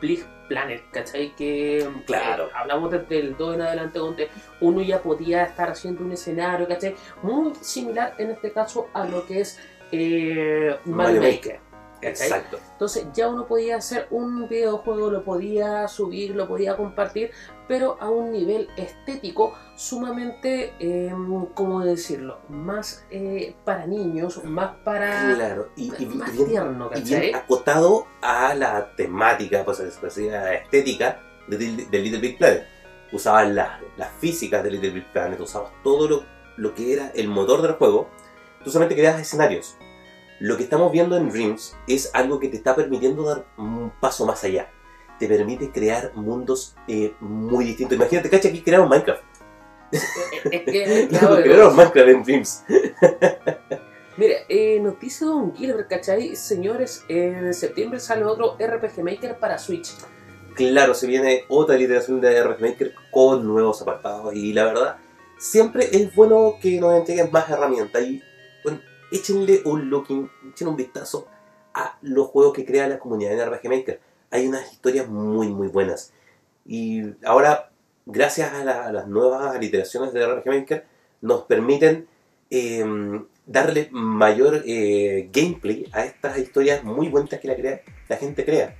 Big 0.00 0.24
Planet, 0.48 0.82
¿cachai? 0.92 1.34
Que 1.34 1.86
Claro. 2.06 2.46
eh, 2.46 2.50
hablamos 2.54 2.90
desde 2.90 3.18
el 3.18 3.36
2 3.36 3.54
en 3.56 3.62
adelante, 3.62 3.98
donde 3.98 4.28
uno 4.60 4.80
ya 4.82 5.02
podía 5.02 5.44
estar 5.44 5.70
haciendo 5.70 6.04
un 6.04 6.12
escenario, 6.12 6.68
¿cachai? 6.68 6.94
Muy 7.22 7.52
similar 7.60 8.14
en 8.18 8.30
este 8.30 8.52
caso 8.52 8.88
a 8.94 9.04
lo 9.06 9.26
que 9.26 9.40
es 9.40 9.58
eh, 9.92 10.76
Mario 10.84 11.20
Maker. 11.22 11.60
¿cachai? 12.00 12.26
Exacto. 12.28 12.58
Entonces 12.72 13.06
ya 13.14 13.28
uno 13.28 13.46
podía 13.46 13.76
hacer 13.76 14.06
un 14.10 14.48
videojuego, 14.48 15.10
lo 15.10 15.24
podía 15.24 15.88
subir, 15.88 16.36
lo 16.36 16.46
podía 16.46 16.76
compartir, 16.76 17.30
pero 17.68 17.96
a 18.00 18.08
un 18.10 18.32
nivel 18.32 18.68
estético 18.76 19.54
sumamente, 19.74 20.74
eh, 20.78 21.12
¿cómo 21.54 21.84
decirlo? 21.84 22.38
Más 22.48 23.04
eh, 23.10 23.54
para 23.64 23.86
niños, 23.86 24.42
más 24.44 24.76
para... 24.84 25.34
Claro, 25.34 25.68
y, 25.76 25.92
y- 26.02 26.06
más 26.06 26.32
bien, 26.32 26.48
tierno, 26.48 26.90
y 26.94 27.00
bien 27.02 27.34
acotado 27.34 28.06
a 28.22 28.54
la 28.54 28.94
temática, 28.96 29.64
pues 29.64 29.80
a 29.80 29.84
la 29.84 30.54
estética 30.54 31.20
de, 31.48 31.56
de 31.56 31.98
Little 31.98 32.20
Big 32.20 32.38
Planet. 32.38 32.66
Usabas 33.12 33.48
las, 33.50 33.80
las 33.96 34.10
físicas 34.18 34.64
de 34.64 34.70
Little 34.72 34.90
Big 34.90 35.12
Planet, 35.12 35.38
usabas 35.40 35.70
todo 35.84 36.08
lo, 36.08 36.24
lo 36.56 36.74
que 36.74 36.92
era 36.92 37.10
el 37.14 37.28
motor 37.28 37.62
del 37.62 37.72
juego. 37.72 38.08
Tú 38.64 38.70
solamente 38.70 38.96
creabas 38.96 39.20
escenarios. 39.20 39.76
Lo 40.40 40.56
que 40.56 40.64
estamos 40.64 40.90
viendo 40.92 41.16
en 41.16 41.30
Dreams 41.30 41.76
es 41.86 42.10
algo 42.14 42.40
que 42.40 42.48
te 42.48 42.56
está 42.56 42.74
permitiendo 42.74 43.22
dar 43.24 43.46
un 43.56 43.90
paso 44.00 44.26
más 44.26 44.42
allá. 44.44 44.70
Te 45.18 45.28
permite 45.28 45.70
crear 45.70 46.12
mundos 46.14 46.74
eh, 46.88 47.14
muy 47.20 47.64
distintos. 47.64 47.96
Imagínate, 47.96 48.30
cacha, 48.30 48.48
aquí 48.48 48.62
creamos 48.62 48.90
Minecraft. 48.90 49.22
Es 49.92 50.62
que, 50.62 51.06
claro, 51.10 51.36
creamos 51.42 51.74
Minecraft 51.74 52.08
en 52.08 52.22
Dreams. 52.22 52.64
Mira, 54.18 54.36
eh, 54.48 54.80
noticia 54.80 55.26
de 55.26 55.32
Don 55.32 55.54
Gilbert, 55.54 55.88
¿cachai? 55.88 56.36
Señores, 56.36 57.04
en 57.08 57.52
septiembre 57.52 58.00
sale 58.00 58.24
otro 58.24 58.56
RPG 58.58 59.02
Maker 59.02 59.38
para 59.38 59.58
Switch. 59.58 59.92
Claro, 60.54 60.94
se 60.94 61.06
viene 61.06 61.44
otra 61.48 61.76
literación 61.76 62.18
de 62.22 62.42
RPG 62.42 62.60
Maker 62.62 62.94
con 63.10 63.46
nuevos 63.46 63.82
apartados 63.82 64.34
y 64.34 64.54
la 64.54 64.64
verdad, 64.64 64.96
siempre 65.38 65.86
es 65.92 66.14
bueno 66.14 66.54
que 66.62 66.80
nos 66.80 66.94
entreguen 66.94 67.30
más 67.30 67.50
herramientas 67.50 68.02
y 68.02 68.22
bueno, 68.64 68.80
échenle 69.12 69.60
un 69.66 69.90
looking, 69.90 70.30
echen 70.50 70.68
un 70.68 70.76
vistazo 70.76 71.28
a 71.74 71.98
los 72.00 72.28
juegos 72.28 72.54
que 72.54 72.64
crea 72.64 72.88
la 72.88 72.98
comunidad 72.98 73.34
en 73.34 73.52
RPG 73.52 73.68
Maker. 73.68 74.00
Hay 74.36 74.46
unas 74.46 74.70
historias 74.72 75.08
muy 75.08 75.48
muy 75.48 75.68
buenas 75.68 76.12
y 76.66 77.02
ahora, 77.24 77.70
gracias 78.04 78.52
a, 78.52 78.64
la- 78.64 78.86
a 78.86 78.92
las 78.92 79.06
nuevas 79.08 79.58
literaciones 79.58 80.12
de 80.12 80.26
RPG 80.26 80.46
Maker, 80.46 80.84
nos 81.22 81.42
permiten 81.44 82.06
eh, 82.50 82.84
darle 83.46 83.88
mayor 83.92 84.62
eh, 84.66 85.28
gameplay 85.32 85.86
a 85.92 86.04
estas 86.04 86.36
historias 86.38 86.84
muy 86.84 87.08
buenas 87.08 87.40
que 87.40 87.48
la, 87.48 87.56
crea- 87.56 87.80
la 88.08 88.16
gente 88.16 88.44
crea. 88.44 88.76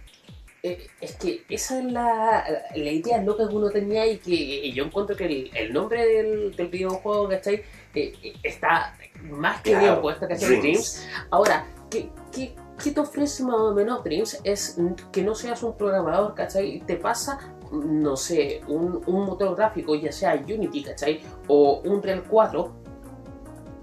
Eh, 0.63 0.89
es 1.01 1.15
que 1.17 1.45
esa 1.49 1.79
es 1.79 1.85
la, 1.85 2.45
la 2.75 2.91
idea 2.91 3.23
loca 3.23 3.49
que 3.49 3.55
uno 3.55 3.71
tenía 3.71 4.05
y 4.07 4.19
que 4.19 4.33
y 4.35 4.73
yo 4.73 4.85
encuentro 4.85 5.15
que 5.17 5.25
el, 5.27 5.51
el 5.57 5.73
nombre 5.73 6.05
del, 6.07 6.57
del 6.57 6.69
videojuego, 6.69 7.29
¿cachai? 7.29 7.63
Eh, 7.95 8.13
eh, 8.23 8.33
está 8.43 8.95
más 9.31 9.63
que 9.63 9.71
bien 9.71 9.81
Claro, 9.83 10.03
puesto, 10.03 10.27
¿cachai? 10.29 10.61
Dreams. 10.61 11.07
Ahora, 11.31 11.67
¿qué, 11.91 12.09
qué, 12.35 12.55
qué 12.83 12.91
te 12.93 13.01
ofrece 13.01 13.43
más 13.43 13.57
o 13.57 13.75
menos 13.75 14.03
Dreams? 14.05 14.41
Es 14.45 14.77
que 15.13 15.23
no 15.23 15.35
seas 15.35 15.63
un 15.63 15.75
programador, 15.77 16.35
¿cachai? 16.35 16.81
Te 16.87 16.97
pasa, 16.97 17.39
no 17.73 18.17
sé, 18.17 18.61
un, 18.69 19.01
un 19.07 19.25
motor 19.27 19.55
gráfico, 19.57 19.95
ya 19.95 20.13
sea 20.13 20.35
Unity, 20.35 20.83
¿cachai? 20.85 21.21
O 21.49 21.81
un 21.85 22.03
Real 22.03 22.23
4, 22.29 22.71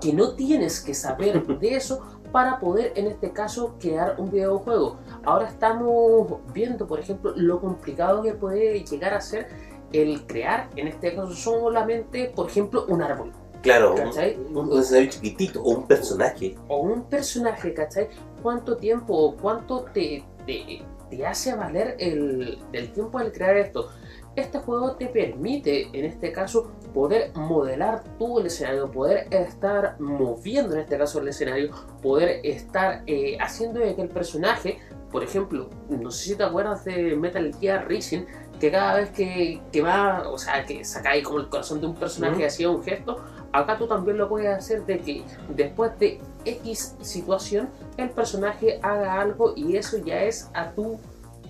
que 0.01 0.13
no 0.13 0.33
tienes 0.35 0.81
que 0.81 0.93
saber 0.93 1.45
de 1.59 1.75
eso 1.75 2.01
para 2.31 2.59
poder, 2.59 2.93
en 2.95 3.07
este 3.07 3.31
caso, 3.31 3.75
crear 3.79 4.15
un 4.17 4.31
videojuego. 4.31 4.97
Ahora 5.23 5.47
estamos 5.47 6.27
viendo, 6.51 6.87
por 6.87 6.99
ejemplo, 6.99 7.31
lo 7.35 7.61
complicado 7.61 8.23
que 8.23 8.33
puede 8.33 8.83
llegar 8.83 9.13
a 9.13 9.21
ser 9.21 9.47
el 9.91 10.25
crear, 10.25 10.69
en 10.75 10.87
este 10.87 11.13
caso, 11.15 11.31
solamente, 11.33 12.31
por 12.35 12.47
ejemplo, 12.49 12.85
un 12.87 13.03
árbol. 13.03 13.31
Claro, 13.61 13.91
un, 13.91 13.97
¿Cachai? 13.97 14.35
un- 14.35 14.71
un 14.73 14.79
escenario 14.79 15.09
chiquitito 15.11 15.61
o 15.61 15.69
un 15.69 15.87
personaje. 15.87 16.55
o 16.67 16.79
un 16.81 17.03
personaje, 17.03 17.73
¿cachai? 17.73 18.09
¿Cuánto 18.43 18.77
tiempo 18.77 19.15
o 19.15 19.35
cuánto 19.37 19.85
te, 19.93 20.23
te, 20.45 20.83
te 21.09 21.25
hace 21.25 21.55
valer 21.55 21.95
el, 21.97 22.59
el 22.73 22.91
tiempo 22.91 23.17
al 23.17 23.31
crear 23.31 23.55
esto? 23.55 23.89
Este 24.35 24.59
juego 24.59 24.93
te 24.93 25.07
permite, 25.07 25.87
en 25.93 26.05
este 26.05 26.31
caso, 26.31 26.71
poder 26.93 27.31
modelar 27.35 28.03
tú 28.17 28.39
el 28.39 28.47
escenario, 28.47 28.89
poder 28.89 29.27
estar 29.29 29.95
moviendo, 29.99 30.73
en 30.73 30.81
este 30.81 30.97
caso, 30.97 31.19
el 31.19 31.27
escenario, 31.27 31.71
poder 32.01 32.41
estar 32.43 33.03
eh, 33.05 33.37
haciendo 33.39 33.79
que 33.79 34.01
el 34.01 34.09
personaje, 34.09 34.79
por 35.11 35.23
ejemplo, 35.23 35.69
no 35.87 36.09
sé 36.09 36.29
si 36.29 36.35
te 36.35 36.43
acuerdas 36.43 36.83
de 36.83 37.15
Metal 37.15 37.55
Gear 37.59 37.87
Rising, 37.87 38.25
que 38.59 38.71
cada 38.71 38.95
vez 38.95 39.11
que, 39.11 39.61
que 39.71 39.81
va, 39.81 40.27
o 40.27 40.37
sea, 40.39 40.65
que 40.65 40.83
sacáis 40.83 41.23
como 41.23 41.39
el 41.39 41.49
corazón 41.49 41.79
de 41.79 41.87
un 41.87 41.95
personaje 41.95 42.37
Ujú. 42.37 42.45
hacía 42.45 42.69
un 42.71 42.83
gesto, 42.83 43.23
acá 43.51 43.77
tú 43.77 43.87
también 43.87 44.17
lo 44.17 44.27
puedes 44.27 44.49
hacer 44.49 44.83
de 44.85 44.99
que 44.99 45.23
después 45.49 45.91
de 45.99 46.19
X 46.45 46.95
situación 47.01 47.69
el 47.97 48.09
personaje 48.09 48.79
haga 48.81 49.19
algo 49.19 49.53
y 49.55 49.77
eso 49.77 49.97
ya 49.97 50.23
es 50.23 50.49
a 50.53 50.71
tu 50.71 50.99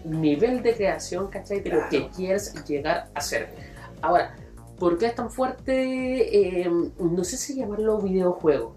nivel 0.05 0.61
de 0.63 0.75
creación, 0.75 1.27
¿cachai? 1.27 1.61
De 1.61 1.69
lo 1.69 1.75
Claro. 1.77 1.89
que 1.89 2.09
quieres 2.09 2.53
llegar 2.65 3.09
a 3.13 3.21
ser. 3.21 3.53
Ahora, 4.01 4.35
¿por 4.77 4.97
qué 4.97 5.05
es 5.07 5.15
tan 5.15 5.31
fuerte? 5.31 6.61
Eh, 6.65 6.69
no 6.99 7.23
sé 7.23 7.37
si 7.37 7.55
llamarlo 7.55 7.99
videojuego. 7.99 8.75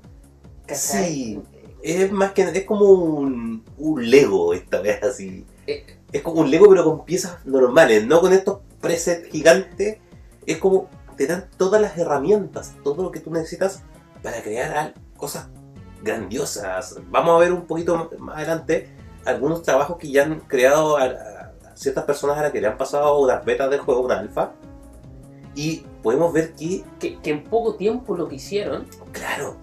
¿cachai? 0.67 1.05
Sí, 1.15 1.43
es 1.83 2.11
más 2.13 2.33
que 2.33 2.43
es 2.43 2.65
como 2.65 2.91
un, 2.91 3.65
un 3.79 4.11
Lego 4.11 4.53
esta 4.55 4.81
vez 4.81 5.03
así. 5.03 5.45
Eh. 5.67 5.85
Es 6.13 6.23
como 6.23 6.41
un 6.41 6.51
Lego 6.51 6.69
pero 6.69 6.85
con 6.85 7.05
piezas 7.05 7.45
normales, 7.45 8.07
no 8.07 8.21
con 8.21 8.33
estos 8.33 8.61
presets 8.81 9.29
gigantes. 9.31 9.99
Es 10.47 10.59
como 10.59 10.89
te 11.17 11.27
dan 11.27 11.49
todas 11.57 11.81
las 11.81 11.97
herramientas, 11.99 12.75
todo 12.85 13.03
lo 13.03 13.11
que 13.11 13.21
tú 13.21 13.31
necesitas 13.31 13.83
para 14.23 14.43
crear 14.43 14.95
cosas 15.17 15.49
grandiosas. 16.07 16.97
Vamos 17.11 17.37
a 17.37 17.39
ver 17.41 17.53
un 17.53 17.67
poquito 17.67 18.11
más 18.19 18.37
adelante 18.39 18.89
algunos 19.25 19.63
trabajos 19.63 19.97
que 19.99 20.11
ya 20.11 20.23
han 20.25 20.41
creado 20.41 20.97
a, 20.97 21.05
a 21.05 21.53
ciertas 21.75 22.05
personas 22.05 22.39
a 22.39 22.43
las 22.43 22.53
que 22.53 22.61
le 22.61 22.69
han 22.69 22.77
pasado 22.79 23.19
unas 23.19 23.45
betas 23.45 23.69
del 23.71 23.81
juego, 23.81 24.03
una 24.03 24.19
alfa. 24.19 24.53
Y 25.55 25.85
podemos 26.03 26.33
ver 26.33 26.53
que 26.55 26.85
Que, 27.01 27.19
que 27.21 27.31
en 27.31 27.45
poco 27.45 27.75
tiempo 27.75 28.17
lo 28.17 28.29
que 28.29 28.37
hicieron. 28.37 28.87
Claro, 29.13 29.57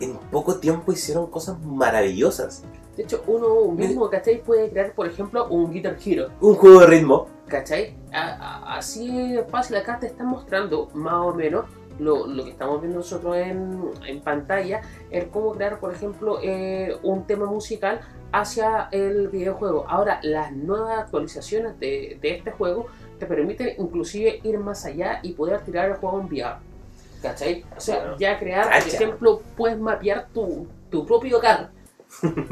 en 0.00 0.16
poco 0.30 0.56
tiempo 0.58 0.92
hicieron 0.92 1.26
cosas 1.28 1.56
maravillosas. 1.64 2.62
De 2.96 3.04
hecho, 3.04 3.22
uno 3.26 3.70
mismo, 3.72 4.08
¿cachai? 4.10 4.42
Puede 4.42 4.70
crear, 4.70 4.94
por 4.94 5.06
ejemplo, 5.06 5.46
un 5.48 5.72
Guitar 5.72 5.96
Hero. 6.04 6.28
Un 6.40 6.54
juego 6.54 6.80
de 6.80 6.86
ritmo, 6.86 7.26
¿Cachai? 7.46 7.96
A- 8.12 8.20
a- 8.64 8.76
así 8.76 9.36
fácil, 9.50 9.76
acá 9.76 9.98
te 9.98 10.06
están 10.06 10.28
mostrando 10.28 10.88
más 10.94 11.14
o 11.14 11.34
menos 11.34 11.64
lo, 12.00 12.26
lo 12.26 12.44
que 12.44 12.50
estamos 12.50 12.80
viendo 12.80 12.98
nosotros 12.98 13.36
en, 13.36 13.80
en 14.06 14.20
pantalla, 14.20 14.80
el 15.10 15.28
cómo 15.28 15.52
crear, 15.52 15.78
por 15.78 15.92
ejemplo, 15.94 16.38
eh, 16.42 16.96
un 17.02 17.26
tema 17.26 17.46
musical 17.46 18.00
hacia 18.32 18.88
el 18.92 19.28
videojuego. 19.28 19.84
Ahora, 19.88 20.18
las 20.22 20.52
nuevas 20.52 20.98
actualizaciones 21.00 21.78
de, 21.78 22.18
de 22.20 22.36
este 22.36 22.50
juego 22.52 22.86
te 23.18 23.26
permiten 23.26 23.74
inclusive 23.78 24.40
ir 24.42 24.58
más 24.58 24.84
allá 24.86 25.20
y 25.22 25.32
poder 25.32 25.60
tirar 25.60 25.90
el 25.90 25.96
juego 25.96 26.20
en 26.20 26.26
VR. 26.26 26.56
¿Cachai? 27.22 27.64
O 27.76 27.80
sea, 27.80 27.96
Claro. 27.96 28.16
ya 28.18 28.38
crear, 28.38 28.64
por 28.68 28.88
ejemplo, 28.88 29.42
puedes 29.56 29.78
mapear 29.78 30.28
tu, 30.32 30.66
tu 30.90 31.04
propio 31.04 31.38
carro 31.38 31.68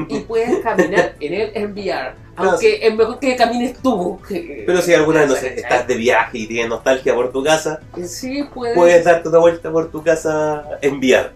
y 0.08 0.20
puedes 0.20 0.58
caminar 0.60 1.14
en 1.20 1.34
él 1.34 1.50
en 1.54 1.72
VR. 1.72 2.14
Aunque 2.36 2.86
es 2.86 2.94
mejor 2.94 3.18
que 3.18 3.36
camines 3.36 3.78
tú. 3.82 4.18
Pero 4.28 4.80
si 4.82 4.94
alguna 4.94 5.20
vez, 5.20 5.28
no 5.30 5.34
sé, 5.34 5.48
¿Cachai? 5.48 5.58
estás 5.62 5.86
de 5.88 5.94
viaje 5.96 6.38
y 6.38 6.46
tienes 6.46 6.68
nostalgia 6.68 7.14
por 7.14 7.32
tu 7.32 7.42
casa, 7.42 7.80
Sí, 8.04 8.44
puedes. 8.54 8.76
puedes 8.76 9.04
darte 9.04 9.28
una 9.28 9.38
vuelta 9.38 9.70
por 9.72 9.90
tu 9.90 10.02
casa 10.02 10.64
en 10.80 10.98
VR. 10.98 11.32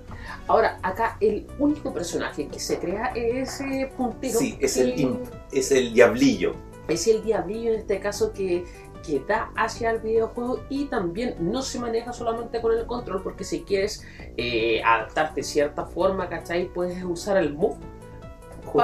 Ahora, 0.48 0.78
acá 0.82 1.16
el 1.20 1.46
único 1.58 1.92
personaje 1.94 2.48
que 2.48 2.58
se 2.58 2.78
crea 2.78 3.12
es 3.14 3.60
ese 3.60 3.90
puntero. 3.96 4.38
Sí, 4.38 4.56
es 4.60 4.76
el 4.76 4.98
imp, 4.98 5.24
es 5.52 5.70
el 5.72 5.92
diablillo. 5.94 6.54
es 6.88 7.06
el 7.06 7.22
diablillo 7.22 7.72
en 7.72 7.78
este 7.80 8.00
caso 8.00 8.32
que, 8.32 8.64
que 9.06 9.20
da 9.26 9.50
hacia 9.56 9.90
el 9.90 10.00
videojuego 10.00 10.60
y 10.68 10.86
también 10.86 11.36
no 11.40 11.62
se 11.62 11.78
maneja 11.78 12.12
solamente 12.12 12.60
con 12.60 12.76
el 12.76 12.86
control 12.86 13.22
porque 13.22 13.44
si 13.44 13.62
quieres 13.62 14.04
eh, 14.36 14.82
adaptarte 14.84 15.40
de 15.40 15.44
cierta 15.44 15.86
forma, 15.86 16.28
¿cachai? 16.28 16.68
Puedes 16.68 17.02
usar 17.04 17.36
el 17.36 17.54
move 17.54 17.76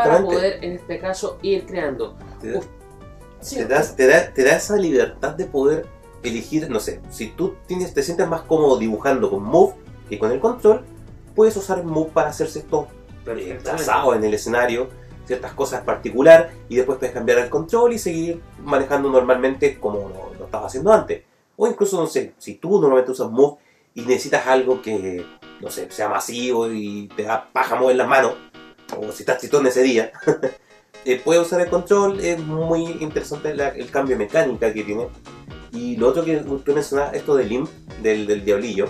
para 0.05 0.19
poder 0.25 0.65
en 0.65 0.73
este 0.73 0.99
caso 0.99 1.39
ir 1.43 1.67
creando. 1.67 2.17
te, 2.41 2.53
da- 2.53 2.61
Sí, 3.41 3.57
te 3.57 3.67
das- 3.67 3.95
te 3.95 4.07
da, 4.09 4.33
te 4.35 4.43
da 4.45 4.57
esa 4.57 4.77
libertad 4.77 5.35
de 5.35 5.45
poder 5.45 5.87
elegir, 6.25 6.69
no 6.69 6.81
sé, 6.81 7.01
si 7.11 7.29
tú 7.29 7.55
tienes, 7.67 7.95
te 7.95 8.03
sientes 8.03 8.27
más 8.27 8.43
cómodo 8.43 8.77
dibujando 8.79 9.31
con 9.31 9.45
Move 9.45 9.75
que 10.09 10.19
con 10.19 10.33
el 10.33 10.41
control, 10.41 10.85
puedes 11.37 11.57
usar 11.57 11.85
Move 11.85 12.11
para 12.13 12.31
hacer 12.31 12.49
ciertos 12.49 12.87
eh, 13.27 13.59
trazados 13.63 14.17
en 14.17 14.25
el 14.25 14.35
escenario, 14.35 14.89
ciertas 15.25 15.53
cosas 15.53 15.83
particular 15.83 16.51
y 16.69 16.75
después 16.77 16.99
puedes 16.99 17.15
cambiar 17.15 17.39
el 17.39 17.49
control 17.49 17.93
y 17.93 17.99
seguir 17.99 18.43
manejando 18.65 19.09
normalmente 19.11 19.79
como 19.79 19.99
lo, 20.09 20.35
lo 20.37 20.45
estabas 20.47 20.67
haciendo 20.67 20.93
antes. 20.93 21.23
O 21.57 21.69
incluso, 21.69 22.01
no 22.01 22.07
sé, 22.09 22.33
si 22.39 22.55
tú 22.55 22.81
normalmente 22.81 23.13
usas 23.13 23.31
Move 23.31 23.59
y 23.95 24.01
necesitas 24.03 24.47
algo 24.49 24.83
que, 24.83 25.25
no 25.61 25.71
sé, 25.71 25.89
sea 25.93 26.09
masivo 26.09 26.69
y 26.73 27.09
te 27.15 27.23
da 27.23 27.49
paja 27.53 27.77
mover 27.77 27.95
las 27.97 28.09
manos, 28.09 28.33
o 28.97 29.13
si 29.13 29.23
estás 29.23 29.41
chitón 29.41 29.67
ese 29.67 29.83
día, 29.83 30.13
eh, 31.05 31.21
puedes 31.25 31.47
usar 31.47 31.61
el 31.61 31.69
control, 31.69 32.21
es 32.21 32.39
muy 32.39 32.85
interesante 33.01 33.51
el 33.51 33.91
cambio 33.91 34.17
de 34.17 34.25
mecánica 34.25 34.73
que 34.73 34.85
tiene. 34.85 35.09
Y 35.73 35.97
lo 35.97 36.09
otro 36.09 36.25
que 36.25 36.37
tú 36.37 36.73
mencionabas, 36.73 37.15
esto 37.15 37.37
del 37.37 37.53
imp, 37.53 37.69
del, 38.03 38.27
del 38.27 38.45
diablillo, 38.45 38.89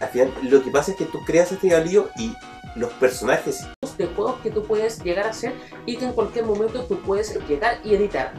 al 0.00 0.08
final 0.08 0.32
lo 0.42 0.62
que 0.62 0.70
pasa 0.70 0.92
es 0.92 0.96
que 0.96 1.04
tú 1.06 1.24
creas 1.24 1.52
este 1.52 1.68
diablillo 1.68 2.10
y 2.18 2.34
los 2.76 2.92
personajes 2.94 3.66
de 3.96 4.06
juegos 4.06 4.40
que 4.42 4.50
tú 4.50 4.62
puedes 4.62 5.02
llegar 5.02 5.26
a 5.26 5.30
hacer 5.30 5.52
y 5.86 5.96
que 5.96 6.06
en 6.06 6.12
cualquier 6.12 6.44
momento 6.44 6.84
tú 6.84 6.98
puedes 7.00 7.38
llegar 7.48 7.78
y 7.84 7.94
editar. 7.94 8.32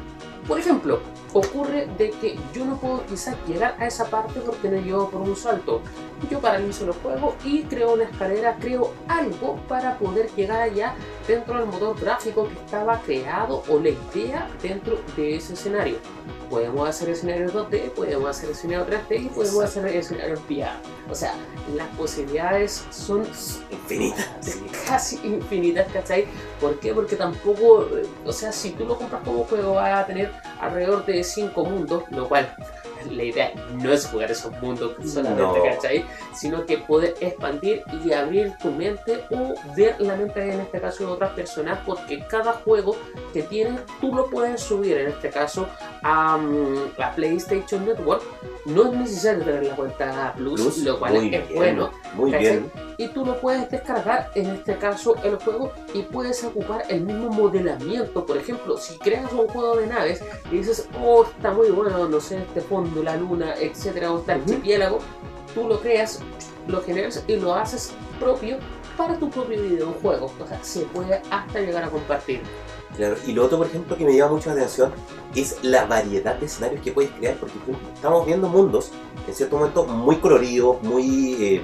Por 0.47 0.59
ejemplo, 0.59 0.99
ocurre 1.31 1.87
de 1.97 2.11
que 2.11 2.37
yo 2.53 2.65
no 2.65 2.77
puedo 2.77 3.05
quizás 3.05 3.35
llegar 3.47 3.75
a 3.79 3.87
esa 3.87 4.05
parte 4.09 4.41
porque 4.41 4.69
me 4.69 4.81
llevo 4.81 5.09
por 5.09 5.21
un 5.21 5.35
salto. 5.35 5.81
Yo 6.29 6.39
paralizo 6.39 6.85
el 6.85 6.91
juego 6.93 7.35
y 7.43 7.63
creo 7.63 7.93
una 7.93 8.03
escalera, 8.03 8.57
creo 8.59 8.93
algo 9.07 9.57
para 9.67 9.97
poder 9.97 10.29
llegar 10.35 10.61
allá 10.61 10.95
dentro 11.27 11.57
del 11.57 11.67
motor 11.67 11.99
gráfico 11.99 12.47
que 12.47 12.55
estaba 12.55 12.99
creado 13.01 13.63
o 13.69 13.79
la 13.79 13.89
idea 13.89 14.49
dentro 14.61 14.99
de 15.15 15.37
ese 15.37 15.53
escenario. 15.53 15.97
Podemos 16.49 16.87
hacer 16.89 17.09
escenarios 17.09 17.53
2D, 17.53 17.91
podemos 17.91 18.29
hacer 18.29 18.49
escenarios 18.51 18.87
3D 18.87 19.25
y 19.25 19.29
podemos 19.29 19.63
hacer 19.63 19.85
escenarios 19.87 20.39
VR. 20.49 20.92
O 21.09 21.15
sea, 21.15 21.33
las 21.75 21.87
posibilidades 21.89 22.85
son 22.89 23.27
infinitas. 23.69 24.29
sí. 24.41 24.65
casi 24.87 25.19
infinitas, 25.23 25.91
¿cachai? 25.91 26.25
¿Por 26.59 26.79
qué? 26.79 26.93
Porque 26.93 27.15
tampoco, 27.15 27.87
eh, 27.97 28.07
o 28.25 28.31
sea, 28.31 28.51
si 28.51 28.71
tú 28.71 28.85
lo 28.85 28.97
compras 28.97 29.21
como 29.23 29.43
juego 29.43 29.73
vas 29.73 30.03
a 30.03 30.05
tener 30.05 30.31
alrededor 30.59 31.05
de 31.05 31.23
5 31.23 31.65
mundos, 31.65 32.03
lo 32.09 32.27
cual 32.27 32.55
la 33.11 33.23
idea 33.23 33.51
no 33.81 33.91
es 33.91 34.05
jugar 34.07 34.31
esos 34.31 34.51
mundos 34.61 34.93
solamente, 35.05 35.41
No. 35.41 35.63
¿cachai? 35.63 36.05
Sino 36.33 36.65
que 36.65 36.77
poder 36.79 37.15
expandir 37.19 37.83
y 38.03 38.11
abrir 38.13 38.53
tu 38.61 38.71
mente 38.71 39.23
o 39.31 39.53
ver 39.75 39.95
la 39.99 40.15
mente 40.15 40.41
en 40.53 40.59
este 40.61 40.79
caso 40.79 41.05
de 41.05 41.11
otras 41.11 41.31
personas, 41.31 41.79
porque 41.85 42.25
cada 42.27 42.53
juego 42.53 42.95
que 43.33 43.43
tienes 43.43 43.81
tú 44.01 44.13
lo 44.13 44.29
puedes 44.29 44.61
subir 44.61 44.97
en 44.97 45.07
este 45.09 45.29
caso 45.29 45.67
a, 46.03 46.37
mm, 46.37 47.01
a 47.01 47.11
PlayStation 47.15 47.85
Network. 47.85 48.23
No 48.65 48.85
es 48.91 48.93
necesario 48.93 49.43
tener 49.43 49.65
la 49.65 49.75
cuenta 49.75 50.33
Plus, 50.37 50.61
Plus, 50.61 50.77
lo 50.83 50.97
cual 50.99 51.17
es 51.17 51.21
bien, 51.23 51.45
bueno 51.53 51.91
Muy 52.15 52.31
¿cachai? 52.31 52.49
bien. 52.59 52.71
Y 52.97 53.07
tú 53.07 53.25
lo 53.25 53.39
puedes 53.39 53.69
descargar 53.69 54.29
en 54.35 54.49
este 54.49 54.77
caso 54.77 55.15
el 55.23 55.35
juego 55.37 55.71
y 55.93 56.01
puedes 56.03 56.43
ocupar 56.43 56.83
el 56.89 57.01
mismo 57.01 57.29
modelamiento. 57.29 58.25
Por 58.25 58.37
ejemplo 58.37 58.77
si 58.77 58.97
creas 58.97 59.31
un 59.31 59.47
juego 59.47 59.77
de 59.77 59.87
naves 59.87 60.23
y 60.51 60.57
dices 60.57 60.87
oh 61.01 61.23
está 61.23 61.51
muy 61.51 61.69
bueno 61.69 62.07
no 62.07 62.19
sé 62.19 62.37
este 62.37 62.61
fondo 62.61 63.03
la 63.03 63.15
luna 63.15 63.53
etcétera 63.55 64.11
o 64.11 64.19
este 64.19 64.33
Ujú. 64.33 64.41
archipiélago 64.41 64.99
tú 65.53 65.67
lo 65.67 65.79
creas 65.79 66.19
lo 66.67 66.81
generas 66.81 67.23
y 67.27 67.35
lo 67.35 67.53
haces 67.53 67.93
propio 68.19 68.57
para 68.97 69.17
tu 69.17 69.29
propio 69.29 69.61
videojuego. 69.61 70.31
O 70.39 70.47
sea 70.47 70.63
se 70.63 70.81
puede 70.81 71.21
hasta 71.29 71.59
llegar 71.59 71.83
a 71.83 71.89
compartir. 71.89 72.41
Claro, 72.95 73.15
y 73.25 73.31
lo 73.31 73.45
otro, 73.45 73.57
por 73.57 73.65
ejemplo, 73.65 73.97
que 73.97 74.05
me 74.05 74.15
llama 74.15 74.33
mucho 74.33 74.49
la 74.49 74.55
atención 74.55 74.91
es 75.35 75.57
la 75.63 75.85
variedad 75.85 76.35
de 76.35 76.45
escenarios 76.45 76.79
que 76.81 76.91
puedes 76.91 77.09
crear, 77.11 77.35
porque 77.37 77.55
estamos 77.95 78.23
viendo 78.23 78.47
mundos, 78.47 78.91
en 79.27 79.33
cierto 79.33 79.57
momento, 79.57 79.85
muy 79.85 80.17
coloridos, 80.17 80.79
muy 80.83 81.33
eh, 81.43 81.63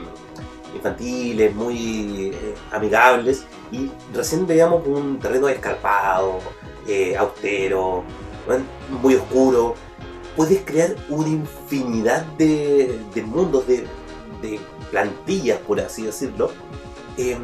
infantiles, 0.75 1.53
muy 1.55 2.31
eh, 2.33 2.55
amigables, 2.71 3.45
y 3.71 3.91
recién 4.13 4.45
veíamos 4.47 4.85
un 4.85 5.19
terreno 5.19 5.47
escarpado, 5.49 6.39
eh, 6.87 7.15
austero, 7.17 8.03
muy 9.01 9.15
oscuro. 9.15 9.75
Puedes 10.35 10.61
crear 10.63 10.95
una 11.09 11.29
infinidad 11.29 12.25
de, 12.37 12.99
mundos, 13.25 13.67
de, 13.67 13.85
plantillas, 14.91 15.59
por 15.59 15.79
así 15.79 16.03
decirlo. 16.03 16.51
Eh, 17.17 17.37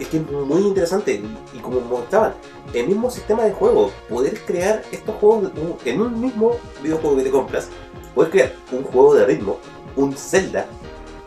es 0.00 0.08
que 0.08 0.16
es 0.16 0.30
muy 0.30 0.62
interesante, 0.62 1.22
y, 1.54 1.58
como 1.58 1.80
mostraban, 1.80 2.34
el 2.74 2.88
mismo 2.88 3.10
sistema 3.10 3.44
de 3.44 3.52
juego, 3.52 3.90
poder 4.08 4.40
crear 4.40 4.82
estos 4.90 5.14
juegos 5.16 5.52
en 5.84 6.00
un 6.00 6.20
mismo 6.20 6.56
videojuego 6.82 7.16
que 7.18 7.22
te 7.24 7.30
compras, 7.30 7.68
puedes 8.14 8.32
crear 8.32 8.52
un 8.72 8.82
juego 8.82 9.14
de 9.14 9.26
ritmo, 9.26 9.58
un 9.96 10.16
Zelda, 10.16 10.66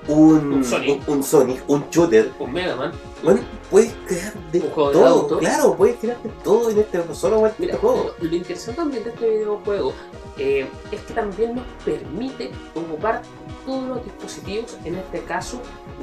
un, 0.08 0.54
Un 0.54 0.64
Sonic. 0.64 1.08
un, 1.08 1.14
un 1.18 1.24
Sonic, 1.24 1.64
un 1.68 1.90
shooter, 1.90 2.32
un 2.40 2.52
Mega 2.52 2.76
Man 2.76 2.92
bueno, 3.24 3.40
puedes 3.72 3.94
crear 4.06 4.34
de 4.52 4.60
Un 4.60 4.70
juego 4.72 4.90
de 4.90 4.94
todo, 4.96 5.06
autos. 5.08 5.40
claro, 5.40 5.76
puedes 5.78 5.96
crear 5.98 6.22
de 6.22 6.30
todo 6.44 6.70
en 6.70 6.80
este 6.80 7.02
solo 7.14 7.40
en 7.40 7.46
este 7.46 7.62
Mira, 7.66 7.78
juego. 7.78 8.14
lo, 8.20 8.28
lo 8.30 8.36
interesante 8.36 8.82
también 8.82 9.04
de 9.06 9.10
este 9.12 9.30
videojuego 9.30 9.94
eh, 10.38 10.68
es 10.92 11.02
que 11.02 11.14
también 11.14 11.56
nos 11.56 11.64
permite 11.86 12.52
ocupar 12.76 13.22
todos 13.66 13.88
los 13.88 14.04
dispositivos, 14.04 14.78
en 14.84 14.96
este 14.96 15.22
caso 15.22 15.62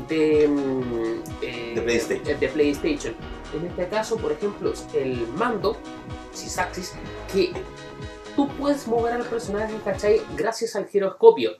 de, 0.09 0.49
mm, 0.49 1.23
eh, 1.43 1.73
De 1.75 1.83
PlayStation. 1.83 2.41
de 2.41 2.49
PlayStation. 2.49 3.15
En 3.55 3.67
este 3.67 3.89
caso, 3.89 4.17
por 4.17 4.33
ejemplo, 4.33 4.73
el 4.95 5.27
mando, 5.37 5.77
Sysaxis, 6.33 6.95
que 7.33 7.53
tú 8.37 8.49
puedes 8.49 8.87
mover 8.89 9.15
al 9.15 9.25
personaje, 9.25 9.75
¿cachai? 9.85 10.23
Gracias 10.37 10.75
al 10.77 10.87
giroscopio. 10.87 11.51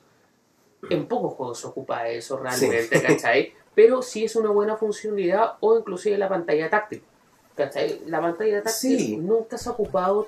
En 0.89 1.07
pocos 1.07 1.33
juegos 1.35 1.59
se 1.59 1.67
ocupa 1.67 2.07
eso 2.09 2.37
realmente, 2.37 2.83
Sí. 2.99 3.05
¿cachai? 3.05 3.53
Pero 3.75 4.01
sí 4.01 4.25
es 4.25 4.35
una 4.35 4.49
buena 4.49 4.75
funcionalidad 4.77 5.53
o 5.59 5.77
inclusive 5.77 6.17
la 6.17 6.27
pantalla 6.29 6.69
táctil. 6.69 7.03
¿Cachai? 7.55 8.01
La 8.07 8.19
pantalla 8.21 8.63
táctil 8.63 8.99
Sí. 8.99 9.17
nunca 9.17 9.57
se 9.57 9.69
ha 9.69 9.73
ocupado 9.73 10.27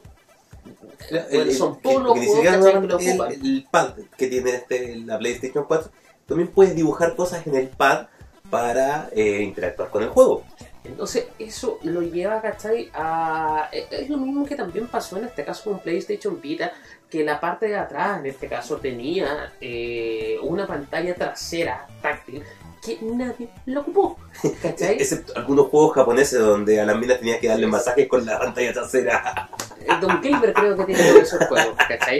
El- 1.09 1.25
Bueno, 1.31 1.51
son 1.51 1.81
todos 1.81 2.01
los 2.03 2.13
juegos, 2.17 2.65
el, 3.01 3.45
el 3.45 3.67
pad 3.69 3.95
que 4.17 4.27
tiene 4.27 4.51
este, 4.51 4.95
la 4.97 5.17
PlayStation 5.19 5.65
4, 5.65 5.91
también 6.25 6.49
puedes 6.49 6.73
dibujar 6.75 7.15
cosas 7.17 7.45
en 7.47 7.55
el 7.55 7.67
pad 7.67 8.07
para 8.49 9.09
eh, 9.11 9.41
interactuar 9.41 9.89
con 9.89 10.03
el 10.03 10.09
juego. 10.09 10.43
Entonces, 10.83 11.27
eso 11.39 11.79
lo 11.83 12.01
lleva, 12.01 12.41
¿cachai? 12.41 12.89
A... 12.93 13.69
Es 13.71 13.91
es 13.91 14.09
lo 14.09 14.17
mismo 14.17 14.45
que 14.45 14.55
también 14.55 14.87
pasó 14.87 15.17
en 15.17 15.25
este 15.25 15.45
caso 15.45 15.69
con 15.69 15.79
PlayStation 15.79 16.41
Vita, 16.41 16.73
que 17.09 17.23
la 17.23 17.39
parte 17.39 17.67
de 17.67 17.77
atrás, 17.77 18.19
en 18.19 18.25
este 18.25 18.47
caso, 18.47 18.77
tenía 18.77 19.53
eh, 19.61 20.37
una 20.41 20.67
pantalla 20.67 21.15
trasera 21.15 21.87
táctil 22.01 22.43
que 22.83 22.97
nadie 23.01 23.47
lo 23.65 23.81
ocupó, 23.81 24.17
¿cachai? 24.61 24.95
Excepto 24.99 25.33
algunos 25.37 25.67
juegos 25.67 25.95
japoneses 25.95 26.39
donde 26.39 26.81
a 26.81 26.85
las 26.85 26.97
minas 26.97 27.19
tenías 27.19 27.39
que 27.39 27.47
darle 27.47 27.67
masajes 27.67 28.07
con 28.09 28.25
la 28.25 28.37
pantalla 28.37 28.73
trasera. 28.73 29.49
El 29.87 29.99
Don 30.01 30.21
Gilbert 30.21 30.53
creo 30.53 30.75
que 30.75 30.85
tiene 30.85 31.19
esos 31.19 31.45
juegos, 31.47 31.75
¿cachai? 31.87 32.19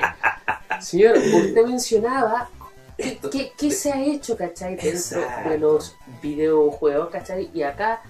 Señor, 0.79 1.17
usted 1.17 1.65
mencionaba 1.65 2.49
¿Qué, 2.97 3.19
qué, 3.31 3.51
qué 3.57 3.71
se 3.71 3.91
ha 3.91 4.01
hecho, 4.01 4.37
cachai, 4.37 4.75
dentro 4.75 5.19
Exacto. 5.19 5.49
de 5.49 5.57
los 5.57 5.95
videojuegos, 6.21 7.09
cachai? 7.09 7.49
Y 7.53 7.63
acá 7.63 8.01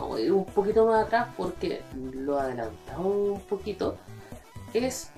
vamos 0.00 0.18
a 0.18 0.20
ir 0.22 0.32
un 0.32 0.44
poquito 0.44 0.86
más 0.86 1.06
atrás 1.06 1.28
porque 1.36 1.80
lo 2.14 2.38
adelantamos 2.38 3.06
un 3.06 3.40
poquito. 3.42 3.96
Es 4.74 5.10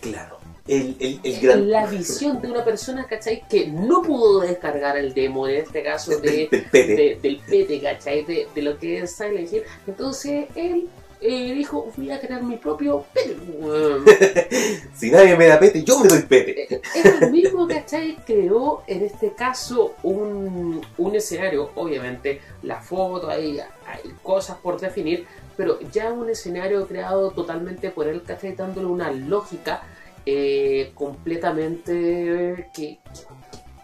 Claro. 0.00 0.38
el, 0.68 0.96
el, 1.00 1.20
el 1.24 1.40
gran... 1.40 1.70
La 1.70 1.86
visión 1.86 2.40
de 2.40 2.50
una 2.50 2.64
persona, 2.64 3.06
¿cachai? 3.06 3.42
Que 3.48 3.66
no 3.68 4.02
pudo 4.02 4.40
descargar 4.40 4.96
el 4.96 5.12
demo, 5.12 5.48
en 5.48 5.56
este 5.56 5.82
caso, 5.82 6.18
de, 6.20 6.30
del, 6.30 6.48
del 6.50 6.62
pete. 6.70 6.94
de- 6.96 7.18
del 7.20 7.38
PT, 7.40 7.80
¿cachai? 7.80 8.24
De, 8.24 8.48
de 8.54 8.62
lo 8.62 8.78
que 8.78 9.00
es 9.00 9.16
Silent 9.16 9.52
Hill. 9.52 9.62
Entonces 9.86 10.46
él 10.54 10.88
eh, 11.20 11.52
dijo, 11.52 11.90
voy 11.96 12.10
a 12.10 12.20
crear 12.20 12.42
mi 12.42 12.56
propio 12.56 13.04
PT. 13.12 13.36
weón. 13.58 14.04
Si 14.94 15.10
nadie 15.10 15.36
me 15.36 15.46
da 15.46 15.58
pete, 15.60 15.82
yo 15.84 15.98
me 16.00 16.08
doy 16.08 16.22
pete. 16.22 16.74
Eh, 16.74 16.80
Él 17.20 17.30
mismo, 17.30 17.66
¿cachai? 17.68 18.16
Creó 18.26 18.82
en 18.86 19.04
este 19.04 19.32
caso 19.32 19.94
un, 20.02 20.80
un 20.98 21.14
escenario, 21.14 21.70
obviamente 21.76 22.40
la 22.62 22.80
foto, 22.80 23.28
hay, 23.30 23.58
hay 23.60 24.12
cosas 24.22 24.56
por 24.58 24.80
definir, 24.80 25.26
pero 25.56 25.78
ya 25.92 26.12
un 26.12 26.28
escenario 26.30 26.86
creado 26.86 27.30
totalmente 27.30 27.90
por 27.90 28.06
él, 28.08 28.22
¿cachai? 28.22 28.54
Dándole 28.54 28.86
una 28.86 29.10
lógica 29.12 29.82
eh, 30.26 30.90
completamente 30.94 32.68
que, 32.74 32.98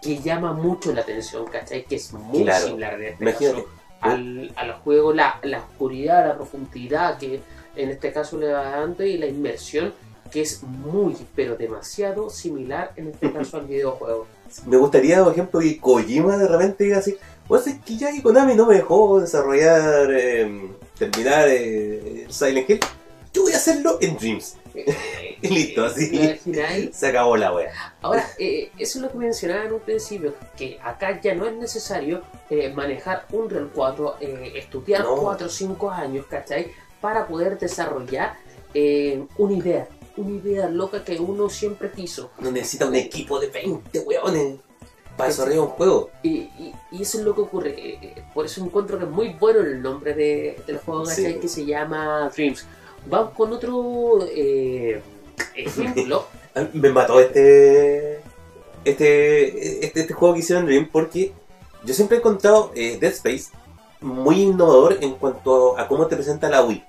que 0.02 0.18
llama 0.18 0.52
mucho 0.52 0.92
la 0.92 1.00
atención, 1.02 1.46
¿cachai? 1.46 1.84
Que 1.84 1.96
es 1.96 2.12
muy 2.12 2.42
Claro. 2.44 2.66
similar 2.66 2.94
en 3.00 3.06
este 3.12 3.22
Imagínate. 3.24 3.62
caso 3.62 3.68
al, 4.00 4.52
al 4.56 4.72
juego, 4.74 5.12
la, 5.12 5.38
la 5.42 5.58
oscuridad, 5.58 6.26
la 6.26 6.36
profundidad 6.36 7.18
que 7.18 7.40
en 7.76 7.90
este 7.90 8.12
caso 8.12 8.38
le 8.38 8.52
va 8.52 8.70
dando 8.70 9.04
y 9.04 9.18
la 9.18 9.26
inmersión 9.26 9.92
que 10.30 10.42
es 10.42 10.62
muy, 10.62 11.16
pero 11.36 11.56
demasiado 11.56 12.28
similar 12.28 12.92
en 12.96 13.08
este 13.08 13.32
caso 13.32 13.58
al 13.58 13.66
videojuego. 13.66 14.26
Me 14.66 14.76
gustaría, 14.76 15.22
por 15.22 15.32
ejemplo, 15.32 15.60
que 15.60 15.78
Kojima 15.78 16.36
de 16.36 16.48
repente 16.48 16.84
diga 16.84 16.98
así, 16.98 17.16
pues 17.46 17.66
es 17.66 17.78
que 17.80 17.96
ya 17.96 18.10
Konami 18.22 18.54
no 18.54 18.66
me 18.66 18.74
dejó 18.76 19.20
desarrollar, 19.20 20.10
eh, 20.12 20.70
terminar 20.98 21.46
eh, 21.48 22.26
Silent 22.28 22.68
Hill, 22.68 22.80
yo 23.34 23.42
voy 23.42 23.52
a 23.52 23.56
hacerlo 23.56 23.98
en 24.00 24.16
Dreams. 24.16 24.56
Y 25.42 25.48
listo, 25.48 25.84
así. 25.84 26.10
¿Me 26.10 26.24
imagináis? 26.24 26.96
Se 26.96 27.08
acabó 27.08 27.36
la 27.36 27.52
wea. 27.52 27.94
Ahora, 28.00 28.26
eh, 28.38 28.70
eso 28.78 28.98
es 28.98 29.02
lo 29.02 29.10
que 29.12 29.18
mencionaba 29.18 29.64
en 29.64 29.72
un 29.74 29.80
principio, 29.80 30.34
que 30.56 30.78
acá 30.82 31.20
ya 31.20 31.34
no 31.34 31.46
es 31.46 31.54
necesario 31.54 32.22
eh, 32.50 32.72
manejar 32.72 33.26
un 33.32 33.50
Real 33.50 33.70
4, 33.74 34.16
eh, 34.20 34.52
estudiar 34.56 35.02
No. 35.04 35.16
4 35.16 35.46
o 35.46 35.50
5 35.50 35.90
años, 35.90 36.26
¿cachai? 36.26 36.72
Para 37.00 37.26
poder 37.26 37.58
desarrollar 37.58 38.34
eh, 38.72 39.24
una 39.38 39.52
idea, 39.54 39.88
una 40.16 40.36
idea 40.36 40.68
loca 40.68 41.04
que 41.04 41.16
uno 41.18 41.48
siempre 41.50 41.90
quiso. 41.90 42.30
No 42.40 42.50
necesita 42.50 42.86
un 42.86 42.94
equipo 42.96 43.38
de 43.38 43.48
20 43.48 43.98
weones 44.00 44.56
para 45.16 45.28
desarrollar 45.28 45.60
un 45.60 45.68
juego. 45.68 46.10
Y, 46.24 46.30
y- 46.30 46.74
y 46.90 47.02
eso 47.02 47.18
es 47.18 47.24
lo 47.24 47.34
que 47.34 47.42
ocurre. 47.42 47.70
eh, 47.78 47.98
eh, 48.02 48.24
Por 48.34 48.46
eso 48.46 48.64
encuentro 48.64 48.98
que 48.98 49.04
es 49.04 49.10
muy 49.10 49.28
bueno 49.34 49.60
el 49.60 49.80
nombre 49.80 50.14
de- 50.14 50.60
del 50.66 50.78
juego 50.78 51.06
Sí. 51.06 51.22
¿cachai? 51.22 51.40
que 51.40 51.48
se 51.48 51.64
llama 51.64 52.28
Dreams. 52.34 52.66
Vamos 53.06 53.32
con 53.34 53.52
otro 53.52 54.26
eh, 54.34 55.00
ejemplo. 55.54 56.26
A 56.54 56.60
mí 56.62 56.68
Me 56.74 56.90
mató 56.90 57.20
este, 57.20 58.20
este, 58.84 59.84
este, 59.86 60.00
este 60.00 60.14
juego 60.14 60.34
que 60.34 60.40
hicieron 60.40 60.66
Dream 60.66 60.88
porque 60.90 61.32
yo 61.84 61.94
siempre 61.94 62.16
he 62.16 62.20
encontrado 62.20 62.70
eh, 62.74 62.98
Dead 63.00 63.12
Space 63.12 63.46
muy 64.00 64.42
innovador 64.42 64.98
en 65.00 65.12
cuanto 65.12 65.78
a 65.78 65.88
cómo 65.88 66.06
te 66.06 66.16
presenta 66.16 66.48
la 66.48 66.62
Wii. 66.62 66.84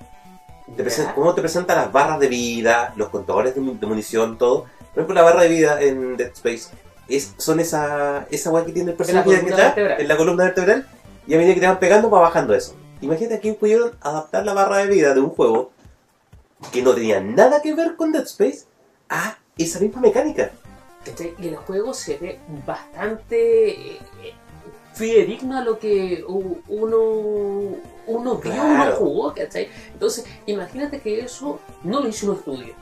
Te 0.76 0.84
presenta- 0.84 1.12
¿ya? 1.12 1.16
cómo 1.16 1.34
te 1.34 1.42
presenta 1.42 1.76
las 1.76 1.92
barras 1.92 2.20
de 2.20 2.28
vida, 2.28 2.94
los 2.98 3.10
contadores 3.10 3.56
de, 3.56 3.62
mu- 3.62 3.78
de 3.80 3.88
munición, 3.88 4.38
todo. 4.38 4.64
Por 4.94 5.04
ejemplo, 5.04 5.16
la 5.16 5.22
barra 5.22 5.42
de 5.44 5.50
vida 5.50 5.82
en 5.82 6.18
Dead 6.18 6.32
Space 6.34 6.70
es, 7.08 7.34
son 7.38 7.60
esa, 7.60 8.26
esa 8.32 8.50
weá 8.52 8.66
que 8.66 8.72
tiene 8.72 8.92
el 8.92 8.98
personaje 8.98 9.30
En 9.30 9.36
la 9.36 9.42
columna 9.42 9.96
en 10.00 10.08
la 10.08 10.18
columna 10.18 10.44
vertebral, 10.46 10.88
y 11.28 11.34
a 11.34 11.38
medida 11.38 11.54
que 11.54 11.60
te 11.62 11.68
van 11.68 11.80
pegando 11.80 12.10
va 12.10 12.20
bajando 12.22 12.54
eso. 12.56 12.74
Imagínate 13.02 13.36
aquí 13.36 13.52
pudieron 13.52 13.92
adaptar 14.02 14.46
la 14.46 14.54
barra 14.54 14.78
de 14.78 14.88
vida 14.88 15.14
de 15.14 15.20
un 15.20 15.30
juego 15.30 15.72
que 16.72 16.82
no 16.82 16.94
tenía 16.94 17.20
nada 17.20 17.62
que 17.62 17.74
ver 17.74 17.96
con 17.96 18.12
Dead 18.12 18.24
Space 18.24 18.66
a 19.10 19.38
esa 19.58 19.80
misma 19.80 20.02
mecánica. 20.02 20.52
¿cachai? 21.06 21.36
Y 21.40 21.48
el 21.48 21.56
juego 21.56 21.94
se 21.94 22.18
ve 22.18 22.40
bastante 22.66 23.70
eh, 23.72 24.00
fidedigno 24.94 25.58
a 25.58 25.64
lo 25.64 25.78
que 25.78 26.24
uno, 26.28 27.78
uno 28.08 28.36
vio, 28.38 28.64
uno 28.64 28.92
jugó, 28.98 29.34
¿cachai? 29.34 29.70
Entonces, 29.94 30.26
imagínate 30.46 31.00
que 31.00 31.20
eso 31.22 31.60
no 31.84 32.02
lo 32.02 32.08
hizo 32.10 32.32
un 32.32 32.38
estudio. 32.38 32.74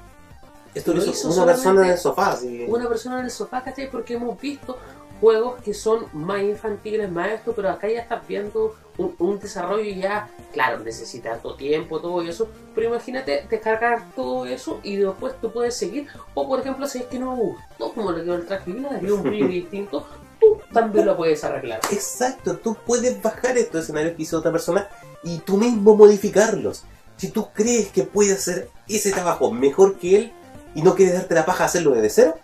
Esto 0.74 0.94
Lo 0.94 1.02
hizo 1.02 1.12
hizo 1.12 1.32
una 1.32 1.46
persona 1.46 1.86
en 1.86 1.92
el 1.92 1.98
sofá. 2.00 2.40
Una 2.68 2.90
persona 2.90 3.20
en 3.20 3.26
el 3.26 3.32
sofá, 3.32 3.64
¿cachai? 3.64 3.92
Porque 3.92 4.16
hemos 4.16 4.40
visto 4.40 4.78
juegos 5.20 5.62
que 5.62 5.74
son 5.74 6.06
más 6.14 6.42
infantiles, 6.42 7.10
más 7.12 7.30
esto, 7.30 7.54
pero 7.56 7.70
acá 7.70 7.88
ya 7.88 8.02
estás 8.02 8.28
viendo 8.28 8.76
un, 8.98 9.16
un 9.20 9.40
desarrollo 9.40 9.84
ya, 9.84 10.30
claro, 10.52 10.80
necesita 10.80 11.34
harto 11.34 11.56
tiempo, 11.56 12.00
todo 12.00 12.22
eso, 12.22 12.50
pero 12.76 12.88
imagínate 12.90 13.46
descargar 13.50 14.14
todo 14.16 14.46
eso 14.46 14.80
y 14.84 14.98
después 14.98 15.34
tú 15.42 15.52
puedes 15.52 15.76
seguir, 15.76 16.08
o 16.34 16.48
por 16.48 16.60
ejemplo, 16.60 16.88
si 16.88 17.00
es 17.00 17.06
que 17.06 17.20
no 17.20 17.36
me 17.36 17.42
gustó 17.42 17.94
como 17.94 18.12
le 18.12 18.24
quedó 18.24 18.36
el 18.36 18.46
traje 18.46 18.72
y 18.72 18.74
le 18.74 18.90
daría 18.90 19.14
un 19.14 19.24
brillo 19.24 19.48
distinto, 19.50 20.06
tú 20.40 20.60
también 20.74 21.06
lo 21.06 21.18
puedes 21.18 21.44
arreglar. 21.44 21.80
Exacto, 21.92 22.58
tú 22.58 22.76
puedes 22.86 23.22
bajar 23.22 23.58
estos 23.58 23.84
escenarios 23.84 24.16
que 24.16 24.24
hizo 24.24 24.40
otra 24.40 24.52
persona 24.52 24.88
y 25.24 25.40
tú 25.40 25.58
mismo 25.58 25.96
modificarlos. 25.96 26.84
Si 27.18 27.30
tú 27.30 27.48
crees 27.54 27.90
que 27.90 28.04
puedes 28.04 28.34
hacer 28.34 28.70
ese 28.88 29.12
trabajo 29.12 29.52
mejor 29.52 29.98
que 29.98 30.18
él 30.18 30.34
y 30.76 30.82
no 30.82 30.96
quieres 30.96 31.16
darte 31.16 31.36
la 31.36 31.46
paja 31.46 31.64
a 31.64 31.68
hacerlo 31.68 31.92
desde 31.92 32.10
cero, 32.10 32.36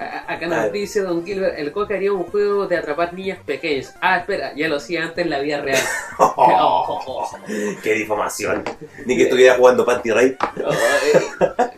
Acá 0.00 0.46
nos 0.46 0.72
dice 0.72 1.02
Don 1.02 1.24
Gilbert, 1.24 1.58
el 1.58 1.72
Coca 1.72 1.94
haría 1.94 2.12
un 2.12 2.24
juego 2.24 2.66
de 2.66 2.76
atrapar 2.76 3.12
niñas 3.12 3.38
pequeñas. 3.44 3.94
Ah, 4.00 4.18
espera, 4.18 4.54
ya 4.54 4.68
lo 4.68 4.76
hacía 4.76 5.04
antes 5.04 5.24
en 5.24 5.30
la 5.30 5.40
vida 5.40 5.60
real. 5.60 5.82
¡Qué 7.82 7.92
difamación! 7.94 8.64
Ni 9.04 9.16
que 9.16 9.24
estuviera 9.24 9.56
jugando 9.56 9.84
Panty 9.84 10.10
Raid. 10.10 10.34
Oh, 10.64 10.72
eh, 10.72 11.70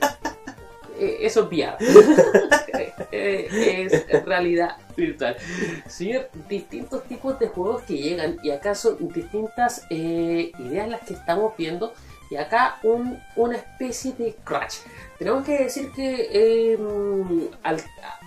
eh, 1.01 1.19
eso 1.21 1.41
es 1.41 1.47
VR. 1.47 1.77
Eh, 3.15 3.89
es 3.91 4.25
realidad 4.25 4.77
virtual. 4.97 5.37
Señor, 5.87 6.31
distintos 6.49 7.05
tipos 7.05 7.39
de 7.39 7.49
juegos 7.49 7.83
que 7.83 7.99
llegan 7.99 8.39
y 8.43 8.51
acá 8.51 8.75
son 8.75 8.97
distintas 9.13 9.87
eh, 9.91 10.51
ideas 10.59 10.89
las 10.89 11.03
que 11.03 11.15
estamos 11.15 11.53
viendo 11.57 11.93
y 12.33 12.37
acá 12.37 12.79
un- 12.83 13.23
una 13.37 13.57
especie 13.57 14.13
de 14.15 14.35
crash. 14.43 14.79
Tenemos 15.19 15.45
que 15.45 15.59
decir 15.65 15.93
que 15.93 16.29
eh, 16.33 16.79
al, 17.63 17.77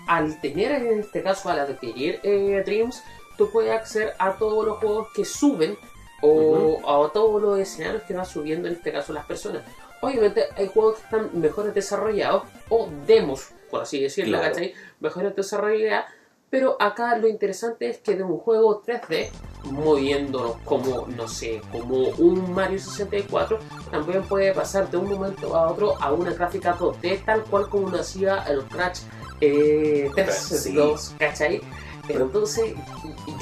al 0.08 0.40
tener 0.42 0.72
en 0.74 1.00
este 1.00 1.24
caso 1.24 1.50
a 1.50 1.56
la 1.56 1.64
adquirir 1.64 2.20
eh, 2.24 2.62
Dreams, 2.64 3.02
tú 3.38 3.50
puedes 3.52 3.72
acceder 3.72 4.14
a 4.20 4.34
todos 4.34 4.64
los 4.66 4.78
juegos 4.78 5.08
que 5.16 5.26
suben 5.26 5.76
o 6.22 7.06
a 7.06 7.12
todos 7.12 7.42
los 7.42 7.60
escenarios 7.60 8.04
que 8.04 8.14
van 8.14 8.26
subiendo 8.26 8.68
en 8.68 8.76
este 8.76 8.92
caso 8.92 9.12
las 9.12 9.26
personas. 9.26 9.64
Obviamente 10.02 10.46
hay 10.56 10.68
juegos 10.68 10.98
que 10.98 11.04
están 11.04 11.30
mejores 11.34 11.74
desarrollados 11.74 12.44
o 12.70 12.88
demos, 13.08 13.50
por 13.72 13.82
así 13.82 14.02
decirlo, 14.02 14.38
Claro. 14.38 14.54
¿cachai? 14.54 14.74
Mejores 15.00 15.36
desarrollados. 15.36 16.06
Pero 16.50 16.78
acá 16.80 17.18
lo 17.18 17.28
interesante 17.28 17.90
es 17.90 17.98
que 17.98 18.16
de 18.16 18.24
un 18.24 18.38
juego 18.38 18.82
3D, 18.86 19.30
moviéndonos 19.72 20.58
como, 20.64 21.08
no 21.08 21.28
sé, 21.28 21.62
como 21.72 22.10
un 22.18 22.54
Mario 22.54 22.80
64, 22.80 23.60
también 23.92 24.24
puede 24.24 24.54
pasar 24.54 24.90
de 24.90 24.98
un 24.98 25.10
momento 25.10 25.56
a 25.56 25.72
otro 25.72 26.02
a 26.02 26.14
una 26.14 26.34
gráfica 26.34 26.78
2D, 26.78 27.26
tal 27.26 27.44
cual 27.44 27.68
como 27.68 27.90
lo 27.90 28.00
hacía 28.00 28.44
el 28.48 28.64
Crash 28.66 29.00
eh, 29.42 30.10
3 30.16 30.36
Sí. 30.36 30.74
2, 30.74 31.16
¿cachai? 31.20 31.62
Entonces, 32.08 32.76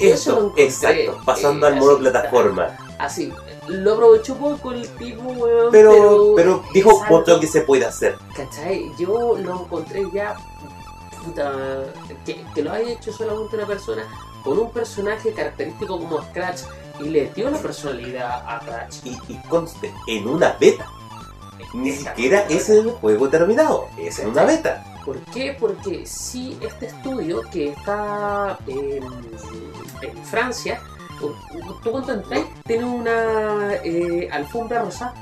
lo 0.00 0.14
Eso, 0.14 0.32
encontré, 0.38 0.64
exacto, 0.64 1.20
pasando 1.26 1.66
eh, 1.66 1.70
al 1.70 1.76
modo 1.76 1.98
plataforma. 1.98 2.76
Así, 2.98 3.30
lo 3.68 3.92
aprovechó 3.92 4.34
poco 4.36 4.72
el 4.72 4.88
tipo, 4.88 5.22
weón. 5.22 5.68
Pero, 5.70 6.32
pero 6.34 6.62
dijo 6.72 7.02
otro 7.10 7.38
que 7.38 7.46
se 7.46 7.60
puede 7.60 7.84
hacer. 7.84 8.16
¿Cachai? 8.34 8.90
Yo 8.98 9.36
lo 9.36 9.62
encontré 9.62 10.04
ya. 10.12 10.34
Puta. 11.24 11.52
Que, 12.24 12.44
que 12.54 12.62
lo 12.62 12.72
haya 12.72 12.92
hecho 12.92 13.12
solamente 13.12 13.56
una 13.56 13.66
persona 13.66 14.02
con 14.42 14.58
un 14.58 14.70
personaje 14.70 15.32
característico 15.32 15.98
como 15.98 16.22
Scratch 16.22 16.62
y 17.00 17.04
le 17.04 17.30
dio 17.30 17.50
la 17.50 17.58
personalidad 17.58 18.44
a 18.46 18.60
Scratch. 18.60 18.96
Y, 19.04 19.18
y 19.28 19.36
conste, 19.48 19.92
en 20.06 20.28
una 20.28 20.52
beta. 20.60 20.86
Ni 21.72 21.92
siquiera 21.92 22.40
es 22.48 22.68
el 22.68 22.90
juego 22.90 23.28
terminado, 23.28 23.88
es 23.98 24.18
en 24.18 24.28
una 24.28 24.44
beta. 24.44 24.84
¿Por 25.04 25.18
qué? 25.32 25.56
Porque 25.58 26.06
si 26.06 26.56
este 26.60 26.86
estudio 26.86 27.42
que 27.50 27.70
está 27.70 28.58
en, 28.66 29.04
en 30.02 30.24
Francia, 30.24 30.80
tú 31.20 31.34
cuando 31.90 32.14
entras, 32.14 32.42
tiene 32.66 32.84
una 32.84 33.74
eh, 33.84 34.28
alfombra 34.32 34.82
rosa 34.82 35.14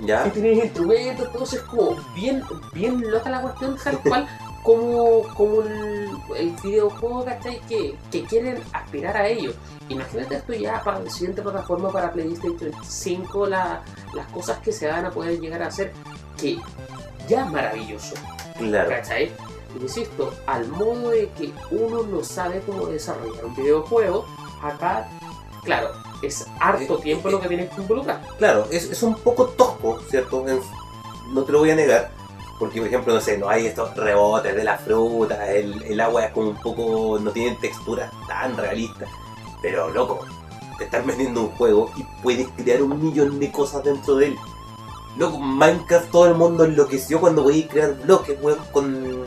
¿Ya? 0.00 0.24
tienes 0.32 0.64
instrumentos, 0.64 1.32
todo 1.32 1.44
eso 1.44 1.56
es 1.56 1.62
como 1.62 1.96
bien, 2.14 2.42
bien 2.72 3.00
loca 3.10 3.30
la 3.30 3.42
cuestión, 3.42 3.76
tal 3.82 3.98
cual 4.02 4.28
como, 4.62 5.22
como 5.34 5.62
el, 5.62 6.08
el 6.36 6.50
videojuego 6.62 7.24
¿cachai? 7.24 7.60
Que, 7.68 7.96
que 8.10 8.24
quieren 8.24 8.62
aspirar 8.72 9.16
a 9.16 9.26
ello. 9.26 9.52
Imagínate 9.88 10.36
esto 10.36 10.52
ya 10.52 10.82
para 10.84 11.00
la 11.00 11.10
siguiente 11.10 11.40
plataforma, 11.42 11.90
para 11.90 12.12
PlayStation 12.12 12.72
5, 12.84 13.46
la- 13.46 13.82
las 14.14 14.26
cosas 14.28 14.58
que 14.58 14.70
se 14.72 14.86
van 14.86 15.06
a 15.06 15.10
poder 15.10 15.40
llegar 15.40 15.62
a 15.62 15.68
hacer, 15.68 15.92
que 16.36 16.58
ya 17.28 17.44
es 17.44 17.50
maravilloso. 17.50 18.14
Claro. 18.58 18.90
¿Cachai? 18.90 19.32
Insisto, 19.80 20.32
al 20.46 20.66
modo 20.68 21.10
de 21.10 21.28
que 21.30 21.52
uno 21.70 22.02
no 22.02 22.22
sabe 22.24 22.60
cómo 22.66 22.86
desarrollar 22.86 23.44
un 23.44 23.54
videojuego, 23.54 24.26
acá, 24.62 25.08
claro, 25.62 25.90
es 26.22 26.46
harto 26.60 26.98
Eh, 26.98 27.02
tiempo 27.02 27.28
eh, 27.28 27.32
lo 27.32 27.40
que 27.40 27.48
tienes 27.48 27.70
que 27.70 27.80
involucrar. 27.80 28.20
Claro, 28.38 28.66
es, 28.70 28.84
es 28.90 29.02
un 29.02 29.14
poco 29.16 29.46
tosco, 29.46 30.00
¿cierto? 30.10 30.46
En- 30.48 30.60
no 31.32 31.42
te 31.42 31.52
lo 31.52 31.60
voy 31.60 31.70
a 31.70 31.76
negar. 31.76 32.10
Porque, 32.58 32.80
por 32.80 32.88
ejemplo, 32.88 33.14
no 33.14 33.20
sé, 33.20 33.38
no 33.38 33.48
hay 33.48 33.66
estos 33.66 33.94
rebotes 33.96 34.54
de 34.56 34.64
la 34.64 34.76
fruta, 34.78 35.48
el, 35.52 35.80
el 35.84 36.00
agua 36.00 36.24
es 36.26 36.32
como 36.32 36.48
un 36.50 36.56
poco. 36.56 37.18
no 37.20 37.30
tiene 37.30 37.56
textura 37.60 38.10
tan 38.26 38.56
realista. 38.56 39.06
Pero, 39.62 39.90
loco, 39.90 40.20
te 40.76 40.84
están 40.84 41.06
vendiendo 41.06 41.42
un 41.42 41.50
juego 41.50 41.90
y 41.96 42.04
puedes 42.22 42.48
crear 42.56 42.82
un 42.82 43.00
millón 43.00 43.38
de 43.38 43.52
cosas 43.52 43.84
dentro 43.84 44.16
de 44.16 44.26
él. 44.28 44.36
Loco, 45.16 45.38
Minecraft 45.38 46.10
todo 46.10 46.26
el 46.26 46.34
mundo 46.34 46.64
enloqueció 46.64 47.20
cuando 47.20 47.44
podías 47.44 47.68
crear 47.70 47.94
bloques, 47.94 48.36
weón, 48.42 48.58
con. 48.72 49.24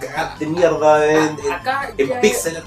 cagadas 0.00 0.38
de 0.38 0.46
mierda 0.46 1.06
en, 1.06 1.38
en, 1.40 1.52
Acá, 1.52 1.92
en 1.96 2.08
ya- 2.08 2.20
pixel 2.20 2.62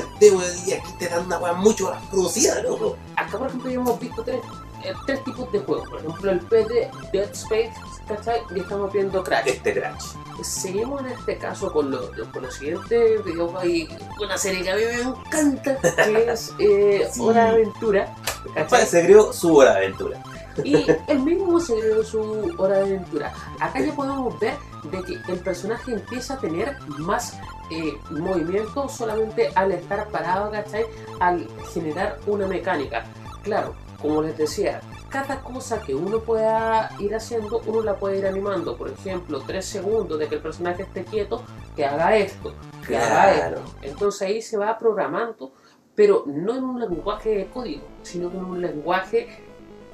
3D, 0.00 0.30
weón, 0.32 0.42
y 0.66 0.72
aquí 0.72 0.92
te 0.98 1.08
dan 1.08 1.26
una 1.26 1.38
weá 1.38 1.52
mucho 1.52 1.90
más 1.90 2.02
producida, 2.06 2.62
loco. 2.62 2.96
acá, 3.16 3.38
por 3.38 3.48
ejemplo, 3.48 3.70
ya 3.70 3.76
hemos 3.76 4.00
visto 4.00 4.22
tres, 4.22 4.40
eh, 4.84 4.92
tres 5.06 5.22
tipos 5.24 5.50
de 5.52 5.58
juegos. 5.60 5.88
Por 5.88 6.00
ejemplo, 6.00 6.30
el 6.30 6.40
PD 6.40 6.90
Dead 7.12 7.30
Space, 7.32 7.72
¿cachai? 8.08 8.40
Y 8.54 8.60
estamos 8.60 8.92
viendo 8.92 9.22
Crash. 9.22 9.46
Este 9.48 9.74
crash. 9.74 10.04
Seguimos 10.42 11.00
en 11.02 11.08
este 11.08 11.38
caso 11.38 11.72
con 11.72 11.90
lo, 11.90 12.10
con 12.32 12.42
lo 12.42 12.50
siguiente, 12.50 13.18
digamos, 13.24 13.62
hay 13.62 13.88
una 14.20 14.36
serie 14.36 14.62
que 14.62 14.70
a 14.70 14.76
mí 14.76 14.82
me 14.84 15.00
encanta, 15.02 15.76
que 15.80 16.24
es 16.32 16.52
eh, 16.58 17.08
Sí. 17.12 17.20
Hora 17.20 17.44
de 17.44 17.50
Aventura. 17.50 18.14
¿cachai? 18.54 18.86
Se 18.86 19.04
creó 19.04 19.32
su 19.32 19.54
hora 19.56 19.72
de 19.72 19.78
aventura. 19.78 20.22
Y 20.64 20.84
el 21.08 21.18
mismo 21.20 21.58
se 21.60 21.74
creó 21.78 22.02
su 22.04 22.54
hora 22.58 22.78
de 22.78 22.82
aventura. 22.82 23.32
Acá 23.60 23.80
ya 23.80 23.94
podemos 23.94 24.38
ver 24.38 24.54
de 24.90 25.02
que 25.02 25.32
el 25.32 25.38
personaje 25.40 25.92
empieza 25.92 26.34
a 26.34 26.38
tener 26.38 26.76
más 26.98 27.38
eh, 27.72 27.94
movimiento 28.10 28.88
solamente 28.88 29.50
al 29.54 29.72
estar 29.72 30.08
parado, 30.08 30.50
¿cachai? 30.50 30.84
Al 31.20 31.48
generar 31.72 32.18
una 32.26 32.46
mecánica. 32.46 33.04
Claro, 33.42 33.74
como 34.00 34.20
les 34.22 34.36
decía, 34.36 34.80
cada 35.08 35.40
cosa 35.42 35.80
que 35.80 35.94
uno 35.94 36.20
pueda 36.20 36.90
ir 36.98 37.14
haciendo, 37.14 37.62
uno 37.66 37.82
la 37.82 37.96
puede 37.96 38.18
ir 38.18 38.26
animando. 38.26 38.76
Por 38.76 38.90
ejemplo, 38.90 39.42
tres 39.46 39.64
segundos 39.64 40.18
de 40.18 40.28
que 40.28 40.34
el 40.34 40.42
personaje 40.42 40.82
esté 40.82 41.04
quieto, 41.04 41.42
que 41.74 41.84
haga 41.86 42.16
esto, 42.16 42.54
que 42.86 42.96
haga 42.96 43.32
esto. 43.32 43.62
Entonces 43.82 44.22
ahí 44.22 44.42
se 44.42 44.56
va 44.56 44.76
programando, 44.78 45.52
pero 45.94 46.24
no 46.26 46.54
en 46.56 46.64
un 46.64 46.80
lenguaje 46.80 47.30
de 47.30 47.46
código, 47.46 47.84
sino 48.02 48.30
en 48.30 48.44
un 48.44 48.60
lenguaje 48.60 49.28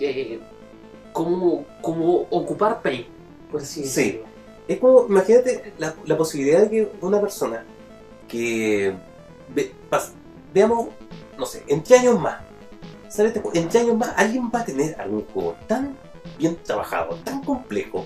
eh, 0.01 0.41
como, 1.13 1.65
como 1.83 2.27
ocupar 2.31 2.81
Paint, 2.83 3.09
por 3.51 3.61
así 3.61 3.85
Sí. 3.85 4.23
Es 4.69 4.79
como, 4.79 5.07
imagínate 5.09 5.73
la, 5.79 5.95
la 6.05 6.17
posibilidad 6.17 6.61
de 6.63 6.71
que 6.71 6.89
una 7.01 7.21
persona 7.21 7.65
que 8.29 8.93
ve- 9.55 9.73
pas- 9.91 10.13
veamos, 10.53 10.89
no 11.39 11.47
sé, 11.47 11.65
en 11.69 11.83
qué 11.83 11.97
años 11.97 12.21
más, 12.21 12.43
¿sabes? 13.09 13.31
este 13.31 13.41
juego? 13.41 13.57
En 13.59 13.69
qué 13.69 13.79
años 13.79 13.97
más 13.97 14.13
alguien 14.17 14.51
va 14.55 14.61
a 14.61 14.65
tener 14.67 15.01
algún 15.01 15.25
juego 15.33 15.57
tan 15.67 15.97
bien 16.39 16.57
trabajado, 16.63 17.17
tan 17.25 17.43
complejo, 17.43 18.05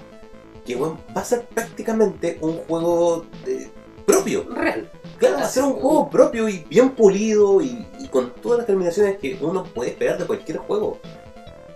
que 0.64 0.76
bueno, 0.76 0.98
va 1.16 1.22
a 1.22 1.24
ser 1.24 1.44
prácticamente 1.46 2.38
un 2.40 2.58
juego 2.58 3.26
de- 3.44 3.68
propio. 4.06 4.44
Real. 4.50 4.88
Claro, 5.18 5.36
va 5.38 5.42
a 5.44 5.48
ser 5.48 5.64
un 5.64 5.74
juego 5.74 6.10
propio 6.10 6.48
y 6.48 6.64
bien 6.68 6.90
pulido 6.90 7.60
y, 7.60 7.86
y 8.00 8.08
con 8.08 8.32
todas 8.34 8.58
las 8.58 8.66
terminaciones 8.66 9.16
que 9.18 9.36
uno 9.40 9.64
puede 9.64 9.90
esperar 9.90 10.18
de 10.18 10.26
cualquier 10.26 10.58
juego. 10.58 10.98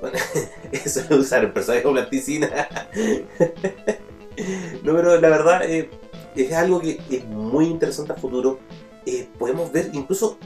Bueno, 0.01 0.19
eso 0.73 1.01
es 1.01 1.11
usar 1.11 1.45
el 1.45 1.53
personaje 1.53 1.83
como 1.83 1.95
plasticina. 1.97 2.69
no, 4.83 4.95
pero 4.95 5.21
la 5.21 5.29
verdad 5.29 5.63
eh, 5.69 5.91
es 6.35 6.53
algo 6.53 6.81
que 6.81 7.01
es 7.11 7.25
muy 7.27 7.67
interesante 7.67 8.13
a 8.13 8.17
futuro. 8.17 8.59
Eh, 9.07 9.29
podemos 9.39 9.71
ver, 9.73 9.91
incluso 9.93 10.39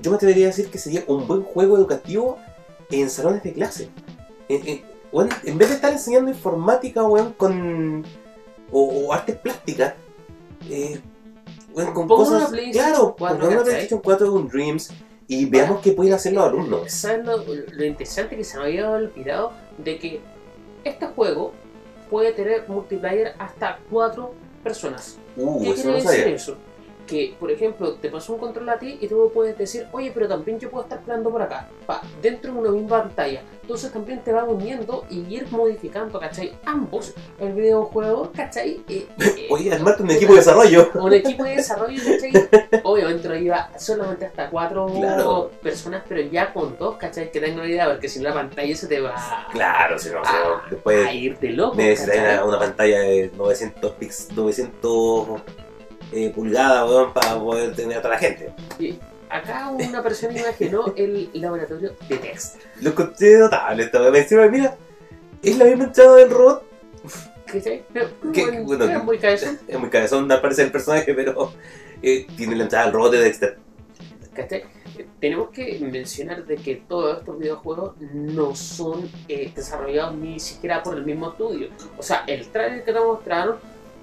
yo 0.00 0.10
me 0.10 0.16
atrevería 0.16 0.46
a 0.46 0.48
decir 0.48 0.68
que 0.70 0.78
sería 0.78 1.04
un 1.06 1.26
buen 1.26 1.42
juego 1.42 1.76
educativo 1.76 2.38
en 2.90 3.08
salones 3.10 3.42
de 3.42 3.52
clase. 3.52 3.88
En, 4.48 4.66
en- 4.68 4.82
weón, 5.12 5.28
en 5.44 5.58
vez 5.58 5.68
de 5.70 5.74
estar 5.76 5.92
enseñando 5.92 6.30
informática 6.30 7.02
weón, 7.04 7.32
con, 7.34 8.04
o, 8.70 8.82
o 9.06 9.12
artes 9.12 9.36
plásticas, 9.36 9.94
eh, 10.70 11.00
weón, 11.74 11.92
con 11.94 12.08
cosas. 12.08 12.40
una 12.42 12.48
PlayStation 12.48 12.90
claro, 12.90 13.16
4, 13.18 13.38
ponga 13.38 13.52
una. 13.54 13.62
PlayStation 13.64 14.00
4 14.02 14.32
un 14.32 14.48
Dreams 14.48 14.90
y 15.28 15.46
veamos 15.46 15.80
qué 15.80 15.92
pueden 15.92 16.12
hacer 16.12 16.32
los 16.34 16.44
alumnos. 16.44 16.90
¿Sabes 16.92 17.24
lo, 17.24 17.38
lo 17.38 17.84
interesante 17.84 18.36
que 18.36 18.44
se 18.44 18.58
me 18.58 18.64
había 18.64 18.90
olvidado? 18.90 19.52
De 19.78 19.98
que 19.98 20.20
este 20.84 21.06
juego 21.06 21.52
puede 22.12 22.32
tener 22.32 22.68
multiplayer 22.68 23.34
hasta 23.38 23.78
cuatro 23.90 24.34
personas. 24.62 25.16
Uh, 25.34 25.62
¿Qué 25.62 25.70
eso 25.70 25.82
quiere 25.82 25.88
no 25.88 26.10
decir 26.10 26.26
eso? 26.28 26.56
Que, 27.06 27.34
por 27.38 27.50
ejemplo, 27.50 27.94
te 27.94 28.08
pasó 28.08 28.32
un 28.34 28.38
control 28.38 28.68
a 28.68 28.78
ti 28.78 28.98
y 29.00 29.08
tú 29.08 29.30
puedes 29.34 29.58
decir, 29.58 29.86
oye, 29.92 30.10
pero 30.14 30.28
también 30.28 30.58
yo 30.58 30.70
puedo 30.70 30.84
estar 30.84 31.00
plegando 31.02 31.30
por 31.30 31.42
acá, 31.42 31.68
pa, 31.86 32.00
dentro 32.22 32.52
de 32.52 32.58
una 32.60 32.70
misma 32.70 33.02
pantalla. 33.02 33.42
Entonces 33.62 33.92
también 33.92 34.20
te 34.22 34.32
va 34.32 34.44
uniendo 34.44 35.04
y 35.10 35.20
ir 35.34 35.46
modificando, 35.50 36.18
¿cachai? 36.18 36.52
Ambos, 36.64 37.14
el 37.38 37.52
videojuego, 37.52 38.30
¿cachai? 38.34 38.82
Eh, 38.88 39.06
eh, 39.18 39.46
Oye, 39.50 39.72
armarte 39.72 40.02
un 40.02 40.10
equipo 40.10 40.32
de 40.32 40.38
desarrollo. 40.38 40.90
un 40.94 41.12
equipo 41.12 41.44
de 41.44 41.56
desarrollo, 41.56 42.00
¿cachai? 42.04 42.80
Obviamente 42.84 43.28
no 43.28 43.36
iba 43.36 43.70
solamente 43.78 44.26
hasta 44.26 44.50
cuatro 44.50 44.86
Claro. 44.86 45.50
personas, 45.62 46.02
pero 46.08 46.20
ya 46.22 46.52
con 46.52 46.76
dos, 46.78 46.96
¿cachai? 46.96 47.30
Que 47.30 47.40
tengo 47.40 47.60
una 47.60 47.68
idea, 47.68 47.88
porque 47.90 48.08
si 48.08 48.18
no 48.20 48.28
la 48.28 48.34
pantalla 48.34 48.74
se 48.76 48.86
te 48.86 49.00
va 49.00 49.14
Claro, 49.52 49.98
si 49.98 50.10
no, 50.10 50.20
o 50.20 50.24
sea, 50.24 50.32
Ah, 50.34 50.62
después 50.70 51.06
a 51.06 51.12
ir 51.12 51.38
de 51.38 51.50
loco. 51.50 51.76
una, 51.78 52.44
una 52.44 52.58
pantalla 52.58 53.00
de 53.00 53.30
900, 53.36 53.92
pix, 53.92 54.28
900 54.34 55.40
eh, 56.12 56.30
pulgadas 56.34 56.88
weón, 56.88 57.12
para 57.12 57.38
poder 57.38 57.74
tener 57.74 57.98
a 57.98 58.02
toda 58.02 58.14
la 58.14 58.20
gente. 58.20 58.52
Acá 59.28 59.70
una 59.70 60.02
persona 60.02 60.38
imaginó 60.38 60.92
el 60.96 61.30
laboratorio 61.34 61.94
de 62.08 62.18
Dexter. 62.18 62.62
Lo 62.80 62.90
encontré 62.90 63.38
notable 63.38 63.84
esta 63.84 64.00
weón. 64.00 64.16
Encima, 64.16 64.46
mira, 64.48 64.76
es 65.42 65.58
la 65.58 65.64
misma 65.64 65.84
entrada 65.84 66.16
del 66.16 66.30
robot. 66.30 66.64
Pero, 67.92 68.08
¿Qué? 68.32 68.62
Bueno, 68.64 68.84
era 68.84 69.02
muy 69.02 69.18
cabezón, 69.18 69.58
Es 69.68 69.78
muy 69.78 69.90
cabezón, 69.90 70.30
al 70.30 70.40
parecer 70.40 70.66
el 70.66 70.72
personaje, 70.72 71.12
pero 71.14 71.52
eh, 72.02 72.26
tiene 72.36 72.56
la 72.56 72.64
entrada 72.64 72.86
del 72.86 72.94
robot 72.94 73.12
de 73.12 73.18
Dexter. 73.18 73.58
¿cachai? 74.34 74.64
Tenemos 75.20 75.50
que 75.50 75.78
mencionar 75.80 76.44
de 76.44 76.56
que 76.56 76.76
todos 76.76 77.18
estos 77.18 77.38
videojuegos 77.38 77.94
no 78.00 78.54
son 78.54 79.08
eh, 79.28 79.52
desarrollados 79.54 80.14
ni 80.16 80.38
siquiera 80.40 80.82
por 80.82 80.96
el 80.96 81.04
mismo 81.04 81.30
estudio. 81.30 81.68
O 81.96 82.02
sea, 82.02 82.24
el 82.26 82.48
trailer 82.48 82.84
que 82.84 82.92
nos 82.92 83.06
mostraron, 83.06 83.56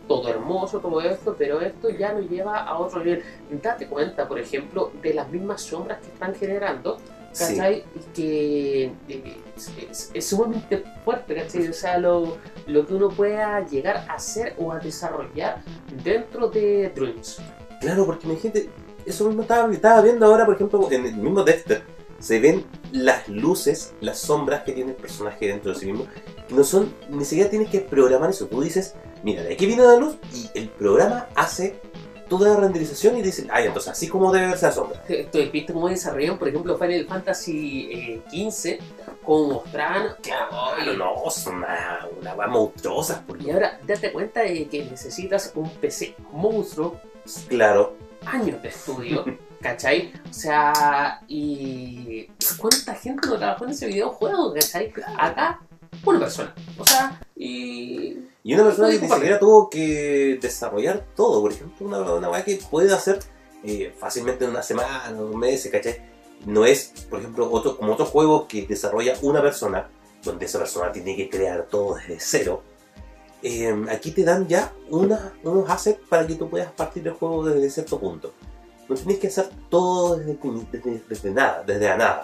todo 0.10 0.28
hermoso, 0.28 0.80
todo 0.80 1.00
esto, 1.00 1.36
pero 1.38 1.62
esto 1.62 1.90
ya 1.90 2.12
nos 2.12 2.30
lleva 2.30 2.58
a 2.58 2.78
otro 2.78 3.00
nivel. 3.02 3.24
Date 3.62 3.88
cuenta, 3.88 4.28
por 4.28 4.40
ejemplo, 4.40 4.92
de 5.02 5.14
las 5.14 5.30
mismas 5.30 5.62
sombras 5.62 6.00
que 6.02 6.08
están 6.08 6.36
generando, 6.36 6.98
Sí. 7.32 7.56
¿cachai? 7.56 7.84
Y 7.96 8.00
que 8.16 8.84
eh, 9.08 9.38
es, 9.56 10.10
es- 10.16 10.26
sumamente 10.26 10.84
fuerte, 11.06 11.36
¿cachai? 11.36 11.68
O 11.68 11.74
sea, 11.74 12.00
lo, 12.00 12.38
lo 12.66 12.88
que 12.88 12.94
uno 12.96 13.10
pueda 13.10 13.64
llegar 13.68 13.98
a 14.10 14.14
hacer 14.16 14.56
o 14.58 14.72
a 14.74 14.80
desarrollar 14.80 15.62
dentro 16.04 16.50
de 16.50 16.90
Dreams. 16.96 17.40
Claro, 17.82 18.06
porque 18.08 18.26
imagínate, 18.28 18.70
eso 19.06 19.26
mismo 19.28 19.44
estaba, 19.44 19.72
estaba 19.72 20.02
viendo 20.02 20.26
ahora, 20.26 20.44
por 20.46 20.56
ejemplo, 20.56 20.88
en 20.92 21.06
el 21.06 21.16
mismo 21.16 21.44
Dexter. 21.44 21.84
Se 22.18 22.40
ven 22.40 22.66
las 22.92 23.30
luces, 23.30 23.94
las 24.02 24.18
sombras 24.20 24.64
que 24.64 24.74
tiene 24.74 24.90
el 24.92 24.98
personaje 24.98 25.48
dentro 25.48 25.72
de 25.72 25.80
sí 25.80 25.86
mismo. 25.86 26.08
No 26.50 26.64
son, 26.64 26.94
ni 27.10 27.24
siquiera 27.24 27.50
tienes 27.50 27.70
que 27.70 27.80
programar 27.80 28.32
eso. 28.32 28.48
Tú 28.48 28.60
dices, 28.60 28.96
mira, 29.24 29.44
de 29.44 29.54
aquí 29.54 29.66
viene 29.66 29.84
la 29.84 29.96
luz 29.98 30.16
y 30.34 30.50
el 30.58 30.70
programa 30.70 31.28
hace 31.36 31.80
toda 32.28 32.50
la 32.50 32.58
renderización 32.58 33.18
y 33.18 33.24
dice, 33.24 33.48
ay, 33.52 33.66
entonces 33.66 33.92
así 33.92 34.08
como 34.08 34.32
debe 34.32 34.48
verse 34.50 34.68
la 34.68 34.72
sombra. 34.72 35.04
¿Viste 35.52 35.74
cómo 35.74 35.90
desarrollan, 35.90 36.38
por 36.38 36.48
ejemplo, 36.48 36.78
Final 36.78 37.06
Fantasy 37.08 37.90
eh, 37.92 38.22
XV? 38.52 38.80
Cómo 39.26 39.54
mostraban. 39.54 40.16
Claro, 40.22 40.94
no, 40.96 41.30
son 41.32 41.56
una, 41.58 42.08
una 42.22 42.48
monstruosa. 42.48 43.24
porque- 43.26 43.46
Y 43.46 43.52
ahora, 43.52 43.80
date 43.86 44.12
cuenta 44.12 44.42
de 44.42 44.68
que 44.68 44.86
necesitas 44.86 45.52
un 45.56 45.70
PC 45.70 46.16
monstruo, 46.32 47.00
Claro, 47.48 47.96
años 48.26 48.62
de 48.62 48.70
estudio, 48.70 49.24
¿cachai? 49.62 50.14
O 50.30 50.34
sea, 50.34 51.22
y. 51.28 52.28
¿Cuánta 52.58 52.96
gente 52.96 53.28
no 53.28 53.38
trabajó 53.38 53.66
en 53.66 53.72
ese 53.72 53.88
videojuego, 53.88 54.54
¿cachai? 54.54 54.92
Acá, 55.18 55.62
una 56.06 56.20
persona. 56.20 56.54
O 56.78 56.86
sea, 56.86 57.20
y. 57.36 58.18
Y 58.44 58.54
una 58.54 58.64
persona 58.64 58.90
que 58.90 59.00
ni 59.00 59.10
siquiera 59.10 59.38
tuvo 59.38 59.70
que 59.70 60.40
desarrollar 60.42 61.06
todo, 61.16 61.42
por 61.42 61.52
ejemplo, 61.52 61.86
una, 61.86 62.00
una 62.14 62.30
weá 62.30 62.44
que 62.44 62.58
puede 62.70 62.92
hacer 62.94 63.20
eh, 63.64 63.94
fácilmente 63.98 64.46
en 64.46 64.52
una 64.52 64.64
semana, 64.64 65.14
un 65.20 65.38
mes, 65.38 65.68
¿cachai? 65.72 66.02
No 66.46 66.66
es, 66.66 66.94
por 67.10 67.20
ejemplo, 67.20 67.52
otro, 67.52 67.78
como 67.78 67.94
otros 67.94 68.10
juegos 68.10 68.46
que 68.48 68.66
desarrolla 68.66 69.14
una 69.22 69.42
persona, 69.42 69.90
donde 70.24 70.46
esa 70.46 70.58
persona 70.58 70.92
tiene 70.92 71.16
que 71.16 71.30
crear 71.30 71.68
todo 71.70 71.96
desde 71.96 72.18
cero. 72.20 72.64
eh, 73.44 73.76
aquí 73.90 74.12
te 74.12 74.24
dan 74.24 74.48
ya 74.48 74.72
una, 74.90 75.34
unos 75.44 75.70
assets 75.70 76.00
para 76.10 76.26
que 76.26 76.36
tú 76.36 76.50
puedas 76.50 76.72
partir 76.72 77.04
del 77.04 77.14
juego 77.14 77.46
desde 77.46 77.70
cierto 77.70 78.00
punto. 78.00 78.34
No 78.88 78.96
tienes 78.96 79.20
que 79.20 79.28
hacer 79.28 79.50
todo 79.70 80.18
desde, 80.18 80.32
el 80.32 80.72
desde, 80.72 81.04
desde 81.08 81.32
nada, 81.32 81.64
desde 81.66 81.88
la 81.88 81.98
nada. 81.98 82.22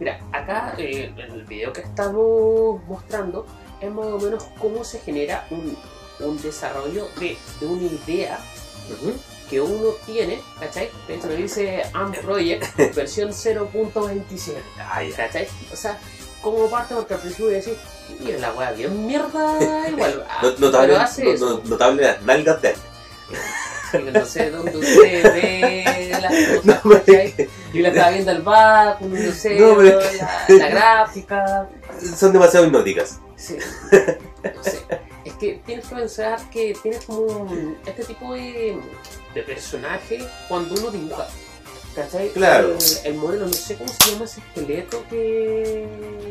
Mira, 0.00 0.18
acá 0.32 0.74
eh, 0.78 1.12
en 1.16 1.30
el 1.32 1.44
video 1.44 1.72
que 1.72 1.82
estamos 1.82 2.82
mostrando 2.88 3.46
es 3.80 3.90
más 3.92 4.06
o 4.06 4.18
menos 4.18 4.44
cómo 4.58 4.82
se 4.82 4.98
genera 5.00 5.46
un, 5.50 5.76
un 6.20 6.40
desarrollo 6.42 7.06
de, 7.20 7.36
de 7.60 7.66
una 7.66 7.82
idea 7.86 8.38
que 9.48 9.60
uno 9.60 9.90
tiene, 10.06 10.40
¿cachai? 10.58 10.90
De 11.06 11.16
hecho, 11.16 11.26
me 11.28 11.36
dice 11.36 11.82
ARM 11.92 12.12
Project 12.22 12.76
versión 12.96 13.28
0.27, 13.30 14.54
Ah. 14.78 15.00
¿cachai? 15.16 15.46
O 15.72 15.76
sea, 15.76 15.98
como 16.40 16.68
parte 16.70 16.94
porque 16.94 17.14
al 17.14 17.20
principio 17.20 17.46
voy 17.46 17.54
a 17.54 17.58
decir, 17.58 17.76
Y 18.20 18.32
la 18.32 18.52
weá 18.54 18.72
bien 18.72 19.06
mierda 19.06 19.58
igual. 19.90 20.26
Ah, 20.28 20.38
No- 20.42 20.50
notable, 20.58 20.88
pero 20.88 21.00
hace 21.00 21.36
no- 21.38 21.60
notable 21.64 22.02
las 22.04 22.22
nalgas 22.22 22.62
de 22.62 22.74
No 24.12 24.24
sé 24.24 24.50
dónde 24.50 24.76
usted 24.76 25.22
ve 25.34 26.08
las 26.20 26.32
cosas, 26.62 26.84
No, 26.84 27.04
que 27.04 27.48
Yo 27.72 27.80
le 27.82 27.88
estaba 27.88 28.10
viendo 28.10 28.30
el 28.32 28.42
báculo, 28.42 29.16
no 29.16 29.32
sé, 29.32 29.58
No, 29.58 29.76
pero 29.76 30.00
la, 30.00 30.54
la 30.56 30.68
gráfica. 30.68 31.68
son 32.16 32.32
demasiado 32.32 32.66
hipnóticas. 32.66 33.18
Sí. 33.36 33.56
No 34.54 34.62
sé. 34.64 34.78
Es 35.24 35.34
que 35.34 35.60
tienes 35.66 35.86
que 35.86 35.94
pensar 35.94 36.38
que 36.50 36.74
tienes 36.82 37.04
como 37.04 37.20
un- 37.20 37.76
este 37.86 38.04
tipo 38.04 38.34
de, 38.34 38.76
de 39.34 39.42
personaje 39.42 40.18
cuando 40.48 40.74
uno 40.80 40.90
dibuja. 40.90 41.26
¿Cachai? 41.94 42.28
Claro. 42.30 42.76
El, 43.04 43.12
el 43.12 43.14
modelo, 43.18 43.46
no 43.46 43.52
sé 43.52 43.74
cómo 43.76 43.90
se 43.92 44.12
llama 44.12 44.24
ese 44.24 44.40
esqueleto 44.40 45.04
que. 45.10 45.86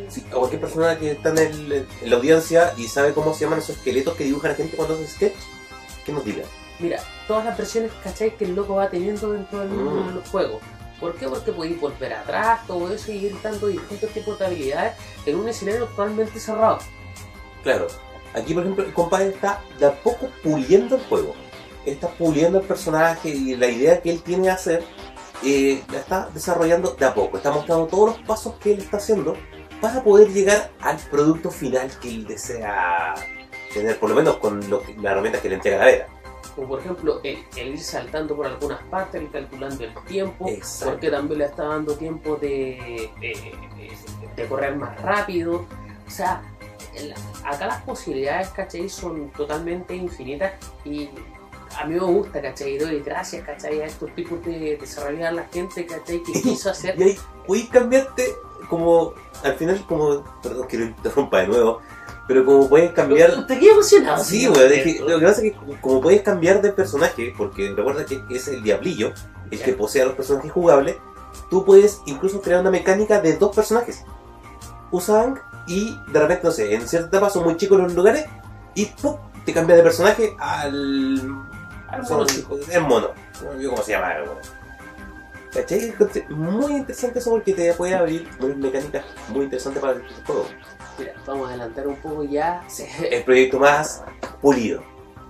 Sí, 0.10 0.24
a 0.32 0.36
cualquier 0.36 0.62
persona 0.62 0.98
que 0.98 1.12
está 1.12 1.30
en, 1.32 1.38
el- 1.40 1.86
en 2.02 2.10
la 2.10 2.16
audiencia 2.16 2.74
y 2.78 2.88
sabe 2.88 3.12
cómo 3.14 3.34
se 3.34 3.42
llaman 3.42 3.60
esos 3.60 3.76
esqueletos 3.78 4.16
que 4.16 4.24
dibujan 4.24 4.52
la 4.52 4.58
gente 4.58 4.76
cuando 4.78 4.96
hace 4.96 5.08
sketch, 5.08 5.36
que 6.06 6.12
nos 6.14 6.24
diga. 6.24 6.44
Mira, 6.80 7.00
todas 7.28 7.46
las 7.46 7.58
versiones, 7.58 7.92
¿cachai? 8.04 8.36
Que 8.38 8.46
el 8.46 8.56
loco 8.56 8.76
va 8.76 8.90
teniendo 8.90 9.32
dentro 9.34 9.60
del 9.60 9.70
Mm. 9.70 10.22
juego. 10.32 10.60
¿Por 11.00 11.16
qué? 11.16 11.28
Porque 11.28 11.52
podéis 11.52 11.80
volver 11.80 12.14
atrás, 12.14 12.66
todo 12.68 12.94
eso, 12.94 13.12
y 13.12 13.18
ir 13.28 13.36
dando 13.42 13.68
distintos 13.68 14.10
tipos 14.12 14.38
de 14.40 14.46
habilidades 14.46 14.94
en 15.26 15.38
un 15.38 15.48
escenario 15.48 15.86
totalmente 15.86 16.40
cerrado. 16.40 16.80
Claro, 17.64 17.88
aquí 18.34 18.54
por 18.54 18.64
ejemplo 18.64 18.84
el 18.86 18.94
compadre 18.94 19.30
está 19.30 19.62
de 19.80 19.86
a 19.86 19.92
poco 19.94 20.30
puliendo 20.44 20.96
el 20.96 21.02
juego. 21.04 21.34
Está 21.86 22.08
puliendo 22.10 22.60
el 22.60 22.66
personaje 22.66 23.30
y 23.30 23.56
la 23.56 23.68
idea 23.68 24.02
que 24.02 24.10
él 24.12 24.22
tiene 24.22 24.44
de 24.44 24.52
hacer 24.52 24.84
eh, 25.44 25.82
la 25.90 26.00
está 26.00 26.30
desarrollando 26.34 26.92
de 26.92 27.06
a 27.06 27.14
poco. 27.14 27.38
Está 27.38 27.52
mostrando 27.52 27.88
todos 27.88 28.18
los 28.18 28.28
pasos 28.28 28.56
que 28.56 28.74
él 28.74 28.80
está 28.80 28.98
haciendo 28.98 29.36
para 29.80 30.04
poder 30.04 30.28
llegar 30.34 30.72
al 30.82 30.98
producto 30.98 31.50
final 31.50 31.90
que 32.02 32.10
él 32.10 32.28
desea 32.28 33.14
tener, 33.74 33.98
por 33.98 34.10
lo 34.10 34.16
menos 34.18 34.38
con 34.38 34.70
lo 34.70 34.82
que- 34.82 34.96
las 34.96 35.06
herramientas 35.14 35.42
que 35.42 35.48
le 35.50 35.56
entrega 35.56 35.78
la 35.78 35.86
Vera. 35.86 36.08
Como 36.56 36.68
por 36.70 36.80
ejemplo, 36.80 37.22
el, 37.24 37.40
el 37.56 37.68
ir 37.70 37.80
saltando 37.80 38.36
por 38.36 38.46
algunas 38.48 38.82
partes, 38.84 39.22
el 39.22 39.30
calculando 39.32 39.84
el 39.84 39.94
tiempo, 40.06 40.48
Exacto. 40.50 40.92
porque 40.94 41.10
también 41.12 41.40
le 41.40 41.46
está 41.46 41.64
dando 41.64 41.96
tiempo 41.96 42.36
de, 42.36 43.10
de, 43.20 43.28
de- 43.28 44.36
de 44.36 44.48
correr 44.48 44.76
más 44.76 45.00
rápido. 45.02 45.66
O 46.08 46.12
sea, 46.12 46.42
acá 47.46 47.68
las 47.68 47.82
posibilidades, 47.84 48.50
¿cachai? 48.50 48.90
Son 48.90 49.30
totalmente 49.32 49.96
infinitas 49.96 50.54
y 50.84 51.10
a 51.78 51.86
mí 51.86 51.94
me 51.96 52.00
gusta, 52.00 52.42
¿cachai? 52.42 52.76
Y 52.76 52.78
doy 52.78 53.00
gracias, 53.02 53.46
¿cachai? 53.46 53.82
A 53.82 53.86
estos 53.86 54.14
tipos 54.16 54.44
de 54.44 54.78
desarrollar 54.78 55.34
la 55.34 55.44
gente, 55.46 55.86
¿cachai? 55.86 56.22
Que 56.24 56.32
quiso 56.42 56.72
hacer. 56.72 57.00
Y 57.00 57.04
ahí 57.04 57.20
puedes 57.46 57.70
cambiarte 57.70 58.26
como, 58.70 59.14
al 59.44 59.54
final 59.56 59.86
como, 59.88 60.24
perdón 60.42 60.68
que 60.68 60.78
lo 60.78 60.86
interrumpa 60.86 61.40
de 61.42 61.48
nuevo, 61.48 61.80
pero 62.30 62.46
como 62.46 62.70
puedes 62.70 62.92
cambiar... 62.92 63.48
Te 63.48 63.58
quedé 63.58 63.72
emocionado. 63.72 64.24
Sí, 64.24 64.46
güey, 64.46 64.62
es 64.62 64.84
que 64.84 64.92
Alberto. 64.92 65.10
lo 65.10 65.20
que 65.20 65.26
pasa 65.26 65.42
es 65.42 65.52
que 65.52 65.78
como 65.82 66.00
puedes 66.00 66.22
cambiar 66.22 66.62
de 66.62 66.72
personaje, 66.72 67.34
porque 67.36 67.74
recuerda 67.76 68.06
que 68.06 68.22
es 68.30 68.48
el 68.48 68.62
diablillo, 68.62 69.14
el 69.50 69.60
que 69.60 69.74
posee 69.74 70.04
a 70.04 70.06
los 70.06 70.14
personajes 70.14 70.52
jugables, 70.52 70.98
tú 71.50 71.66
puedes 71.66 72.02
incluso 72.06 72.40
crear 72.40 72.62
una 72.62 72.70
mecánica 72.70 73.20
de 73.20 73.36
dos 73.36 73.56
personajes. 73.56 74.06
Usan 74.92 75.40
y 75.66 75.98
de 76.12 76.20
repente, 76.20 76.44
no 76.44 76.52
sé, 76.52 76.72
en 76.72 76.88
cierta 76.88 77.08
etapa 77.08 77.32
son 77.32 77.46
muy 77.46 77.58
chicos 77.58 77.80
los 77.80 77.96
lugares 77.96 78.26
y 78.76 78.86
¡pum! 78.86 79.18
te 79.44 79.52
cambia 79.52 79.76
de 79.76 79.82
personaje 79.82 80.36
al... 80.38 81.46
Al 81.88 82.04
mono. 82.04 82.26
Es 82.70 82.82
mono. 82.82 83.10
Cómo 83.42 83.82
se 83.82 83.94
llama. 83.94 84.14
¿Cachai? 85.52 85.96
Muy 86.30 86.74
interesante 86.74 87.18
eso 87.18 87.32
porque 87.32 87.56
te 87.56 87.74
puede 87.74 87.96
abrir 87.96 88.30
muy 88.40 88.54
mecánicas 88.54 89.04
muy 89.30 89.46
interesantes 89.46 89.82
para 89.82 89.94
el 89.94 90.04
juego. 90.28 90.46
Mira, 91.00 91.14
vamos 91.26 91.48
a 91.48 91.50
adelantar 91.50 91.88
un 91.88 91.96
poco 91.96 92.24
ya. 92.24 92.62
El 93.12 93.24
proyecto 93.24 93.60
más 93.60 94.04
pulido. 94.42 94.84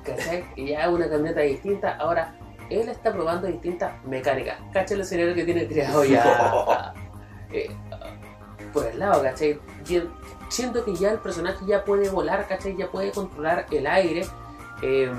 ¿Cachai? 0.03 0.45
Y 0.55 0.67
ya 0.69 0.89
una 0.89 1.07
camioneta 1.09 1.41
distinta. 1.41 1.95
Ahora, 1.97 2.35
él 2.69 2.89
está 2.89 3.11
probando 3.13 3.47
distintas 3.47 3.93
mecánicas. 4.05 4.57
¿Cachai? 4.73 4.95
El 4.95 5.01
escenario 5.01 5.35
que 5.35 5.43
tiene 5.45 5.67
creado 5.67 6.03
ya 6.03 6.93
eh, 7.53 7.69
por 8.73 8.85
el 8.87 8.97
lado, 8.99 9.21
¿cachai? 9.23 9.59
Siento 10.49 10.83
que 10.83 10.95
ya 10.95 11.11
el 11.11 11.19
personaje 11.19 11.63
ya 11.67 11.83
puede 11.83 12.09
volar, 12.09 12.47
¿cachai? 12.47 12.75
Ya 12.75 12.89
puede 12.89 13.11
controlar 13.11 13.65
el 13.71 13.85
aire. 13.85 14.25
eh, 14.81 15.11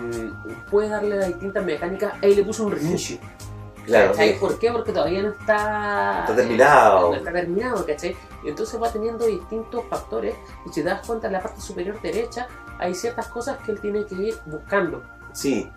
puede 0.70 0.88
darle 0.88 1.16
las 1.16 1.28
distintas 1.28 1.64
mecánicas. 1.64 2.14
Ahí 2.22 2.34
le 2.34 2.42
puso 2.42 2.64
un 2.64 2.72
reinicio. 2.72 3.18
Claro. 3.84 4.12
¿Cachai? 4.12 4.30
eh, 4.30 4.36
¿Por 4.38 4.58
qué? 4.58 4.72
Porque 4.72 4.92
todavía 4.92 5.22
no 5.22 5.30
está... 5.30 6.20
Está 6.20 6.36
terminado. 6.36 7.10
No 7.10 7.16
está 7.16 7.32
terminado, 7.32 7.86
¿cachai? 7.86 8.16
Y 8.42 8.48
entonces 8.48 8.80
va 8.80 8.90
teniendo 8.92 9.26
distintos 9.26 9.84
factores 9.88 10.34
y 10.66 10.72
si 10.72 10.82
te 10.82 10.88
das 10.88 11.06
cuenta 11.06 11.26
en 11.26 11.34
la 11.34 11.40
parte 11.40 11.60
superior 11.60 12.00
derecha 12.00 12.48
hay 12.78 12.94
ciertas 12.94 13.28
cosas 13.28 13.58
que 13.58 13.72
él 13.72 13.80
tiene 13.80 14.06
que 14.06 14.14
ir 14.14 14.38
buscando. 14.46 15.02
Sí, 15.32 15.70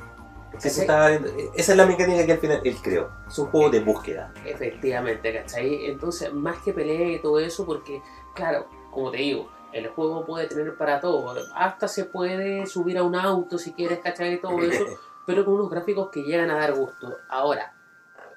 ¿cachai? 0.52 0.72
estaba 0.72 1.10
viendo. 1.10 1.30
Esa 1.54 1.72
es 1.74 1.78
la 1.78 1.86
mecánica 1.86 2.26
que 2.26 2.32
al 2.32 2.38
final 2.40 2.62
él 2.64 2.78
creó. 2.82 3.10
Es 3.28 3.38
un 3.40 3.48
juego 3.48 3.70
de 3.70 3.80
búsqueda. 3.82 4.34
Efectivamente, 4.46 5.34
¿cachai? 5.34 5.86
Entonces, 5.86 6.34
más 6.34 6.58
que 6.60 6.74
pelea 6.74 7.18
y 7.18 7.22
todo 7.22 7.40
eso, 7.40 7.66
porque, 7.66 8.02
claro, 8.34 8.68
como 8.92 9.12
te 9.12 9.18
digo, 9.18 9.50
el 9.74 9.88
juego 9.90 10.24
puede 10.26 10.48
tener 10.48 10.78
para 10.78 11.00
todo. 11.02 11.36
Hasta 11.56 11.88
se 11.88 12.06
puede 12.06 12.66
subir 12.68 12.98
a 12.98 13.04
un 13.04 13.16
auto 13.16 13.58
si 13.58 13.74
quieres, 13.74 14.00
¿cachai? 14.00 14.40
Todo 14.40 14.62
eso, 14.62 14.86
pero 15.26 15.44
con 15.44 15.56
unos 15.56 15.70
gráficos 15.70 16.10
que 16.10 16.24
llegan 16.24 16.52
a 16.52 16.56
dar 16.56 16.74
gusto. 16.74 17.18
Ahora, 17.30 17.74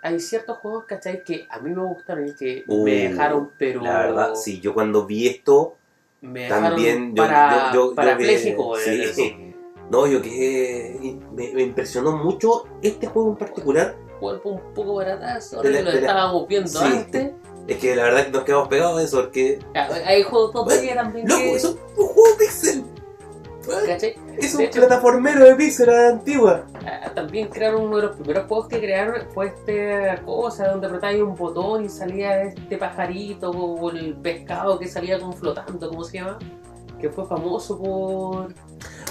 hay 0.07 0.21
ciertos 0.21 0.59
juegos, 0.59 0.85
¿cachai? 0.87 1.23
Que 1.25 1.47
a 1.51 1.59
mí 1.61 1.71
me 1.71 1.83
gustaron 1.83 2.29
y 2.29 2.33
que 2.35 2.65
Uh, 2.67 2.85
me 2.85 3.09
dejaron, 3.09 3.51
pero. 3.59 3.83
La 3.83 3.99
verdad, 4.01 4.35
sí, 4.35 4.61
yo 4.61 4.73
cuando 4.75 5.07
vi 5.07 5.27
esto, 5.29 5.77
Me 6.21 6.49
también. 6.49 7.15
Para, 7.15 7.73
yo, 7.73 7.83
yo, 7.85 7.89
yo 7.91 7.95
parapléjico, 7.95 8.79
eh, 8.87 9.11
sí. 9.15 9.55
No, 9.91 10.07
yo 10.07 10.21
que 10.21 11.19
me, 11.33 11.53
me 11.53 11.63
impresionó 11.63 12.17
mucho 12.17 12.65
este 12.83 13.07
juego 13.07 13.31
en 13.31 13.37
particular. 13.37 13.95
Vuelvo 14.21 14.51
un 14.53 14.75
poco 14.75 15.01
atrás, 15.01 15.51
De 15.51 15.57
la- 15.57 15.63
lo 15.63 15.71
de 15.71 15.83
la- 15.83 16.01
estábamos 16.01 16.49
viendo 16.49 16.69
Sí. 16.71 16.79
antes. 16.85 17.33
Es 17.69 17.79
que 17.79 17.95
la 17.97 18.05
verdad 18.05 18.25
que 18.27 18.31
nos 18.31 18.45
quedamos 18.45 18.69
pegados 18.69 18.97
de 18.99 19.05
eso, 19.05 19.21
porque. 19.23 19.59
Hay 20.07 20.23
juegos 20.23 20.53
2D 20.55 20.95
también 20.95 21.29
¡Loco! 21.29 21.41
que. 21.41 21.55
¡Es 21.57 21.65
un 21.65 21.77
juego 22.07 22.39
pixel! 22.39 22.85
¿Cachai? 23.87 24.15
Es 24.39 24.53
De 24.53 24.59
un 24.59 24.65
hecho- 24.65 24.79
plataformero 24.81 25.45
de 25.45 25.51
la 25.87 26.09
antigua. 26.11 26.67
Ah, 26.87 27.11
También 27.15 27.49
crearon 27.49 27.83
uno 27.83 27.97
de 27.97 28.03
los 28.03 28.17
primeros 28.17 28.47
juegos 28.47 28.69
que 28.69 28.79
crearon 28.79 29.23
fue 29.33 29.47
esta 29.47 30.23
cosa 30.25 30.69
donde 30.69 30.87
apretabas 30.87 31.17
un 31.17 31.35
botón 31.35 31.85
y 31.85 31.89
salía 31.89 32.43
este 32.43 32.77
pajarito 32.77 33.51
o 33.51 33.91
el 33.91 34.15
pescado 34.17 34.79
que 34.79 34.87
salía 34.87 35.19
como 35.19 35.33
flotando, 35.33 35.89
¿cómo 35.89 36.05
se 36.05 36.19
llama? 36.19 36.39
Que 37.01 37.09
fue 37.11 37.27
famoso 37.27 37.79
por... 37.79 38.55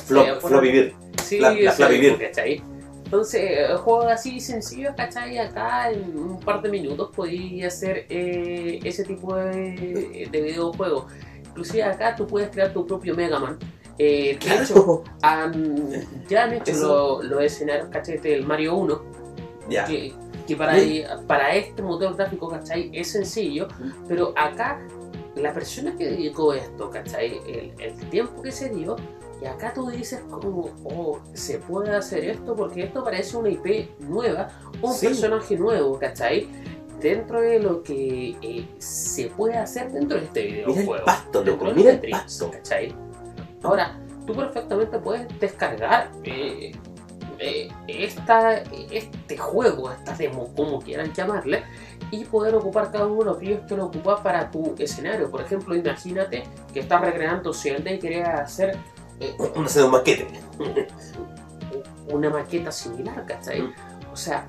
Flop, 0.06 0.26
Sí, 0.26 0.32
por- 0.42 0.50
Floppy 0.52 0.72
Bird. 0.72 0.94
Sí, 1.24 1.40
La- 1.40 1.50
la 1.52 1.56
mismo, 1.90 2.18
Bird. 2.18 2.20
¿cachai? 2.20 2.64
Entonces, 3.06 3.42
eh, 3.44 3.68
juegos 3.78 4.08
así 4.08 4.40
sencillos, 4.40 4.94
¿cachai? 4.98 5.38
Acá 5.38 5.92
en 5.92 6.18
un 6.18 6.40
par 6.40 6.62
de 6.62 6.70
minutos 6.70 7.12
podías 7.16 7.74
hacer 7.76 8.06
eh, 8.10 8.80
ese 8.84 9.04
tipo 9.04 9.36
de, 9.36 10.28
de 10.32 10.42
videojuegos. 10.42 11.06
Inclusive 11.48 11.84
acá 11.84 12.16
tú 12.16 12.26
puedes 12.28 12.50
crear 12.50 12.74
tu 12.74 12.86
propio 12.86 13.16
Mega 13.16 13.40
Man. 13.40 13.58
Eh, 13.98 14.38
de 14.44 14.56
hecho, 14.64 15.04
ya 16.30 16.44
han 16.44 16.54
hecho 16.54 16.74
lo- 16.74 17.24
los 17.24 17.42
escenarios, 17.42 17.88
¿cachai? 17.90 18.18
Del 18.18 18.46
Mario 18.46 18.76
1, 18.76 19.02
ya. 19.70 19.86
que, 19.86 20.14
que 20.48 20.56
para, 20.56 20.74
para 21.28 21.56
este 21.56 21.82
motor 21.82 22.16
gráfico, 22.16 22.50
¿cachai? 22.50 22.90
Es 22.94 23.12
sencillo, 23.12 23.68
pero 24.08 24.34
acá 24.36 24.86
la 25.36 25.54
persona 25.54 25.96
que 25.98 26.06
dedicó 26.06 26.54
esto, 26.54 26.90
¿cachai? 26.90 27.40
El, 27.48 27.74
el 27.80 27.96
tiempo 28.10 28.42
que 28.42 28.52
se 28.52 28.70
dio, 28.70 28.96
y 29.42 29.46
acá 29.46 29.74
tú 29.74 29.90
dices 29.90 30.22
como, 30.30 30.70
oh, 30.86 31.20
se 31.34 31.60
puede 31.60 31.92
hacer 31.96 32.24
esto 32.26 32.56
porque 32.56 32.84
esto 32.84 33.04
parece 33.04 33.36
una 33.38 33.50
IP 33.50 33.90
nueva, 34.00 34.50
un 34.82 34.94
Sí. 34.94 35.08
personaje 35.08 35.58
nuevo, 35.58 35.98
¿cachai? 36.00 36.48
Dentro 37.02 37.42
de 37.42 37.60
lo 37.60 37.84
que 37.84 38.36
eh, 38.42 38.66
se 38.78 39.28
puede 39.28 39.56
hacer 39.58 39.92
dentro 39.92 40.18
de 40.18 40.26
este 40.26 40.44
Mira 40.46 40.56
videojuego. 40.68 40.96
el 40.96 41.02
pasto, 41.04 41.44
loco. 41.44 41.66
Mira 41.76 41.92
el 41.92 42.10
pasto. 42.10 42.50
¿cachai? 42.52 42.96
Ahora, 43.66 43.98
tú 44.26 44.36
perfectamente 44.36 45.00
puedes 45.00 45.28
descargar 45.40 46.12
eh, 46.24 46.72
eh, 47.40 47.70
esta, 47.88 48.58
este 48.92 49.38
juego, 49.38 49.92
esta 49.92 50.14
demo, 50.16 50.54
como 50.56 50.80
quieran 50.80 51.14
llamarle, 51.14 51.64
y 52.12 52.24
poder 52.26 52.56
ocupar 52.56 52.92
cada 52.92 53.08
uno 53.08 53.20
de 53.20 53.26
los 53.26 53.38
brillos 53.38 53.62
que 53.68 53.76
lo 53.76 53.86
ocupas 53.86 54.22
para 54.22 54.50
tu 54.50 54.76
escenario. 54.78 55.30
Por 55.30 55.42
ejemplo, 55.42 55.76
imagínate 55.76 56.44
que 56.74 56.80
estás 56.80 57.02
recreando 57.02 57.54
Zelda 57.54 57.92
y 57.92 58.00
querías 58.00 58.40
hacer 58.40 58.78
eh, 59.20 59.36
Un 59.56 59.66
hacer 59.66 59.84
un 59.84 59.92
maquete. 59.92 60.28
una 62.12 62.30
maqueta 62.30 62.72
similar, 62.72 63.26
¿cachai? 63.26 63.62
Mm. 63.62 63.74
O 64.12 64.16
sea, 64.16 64.46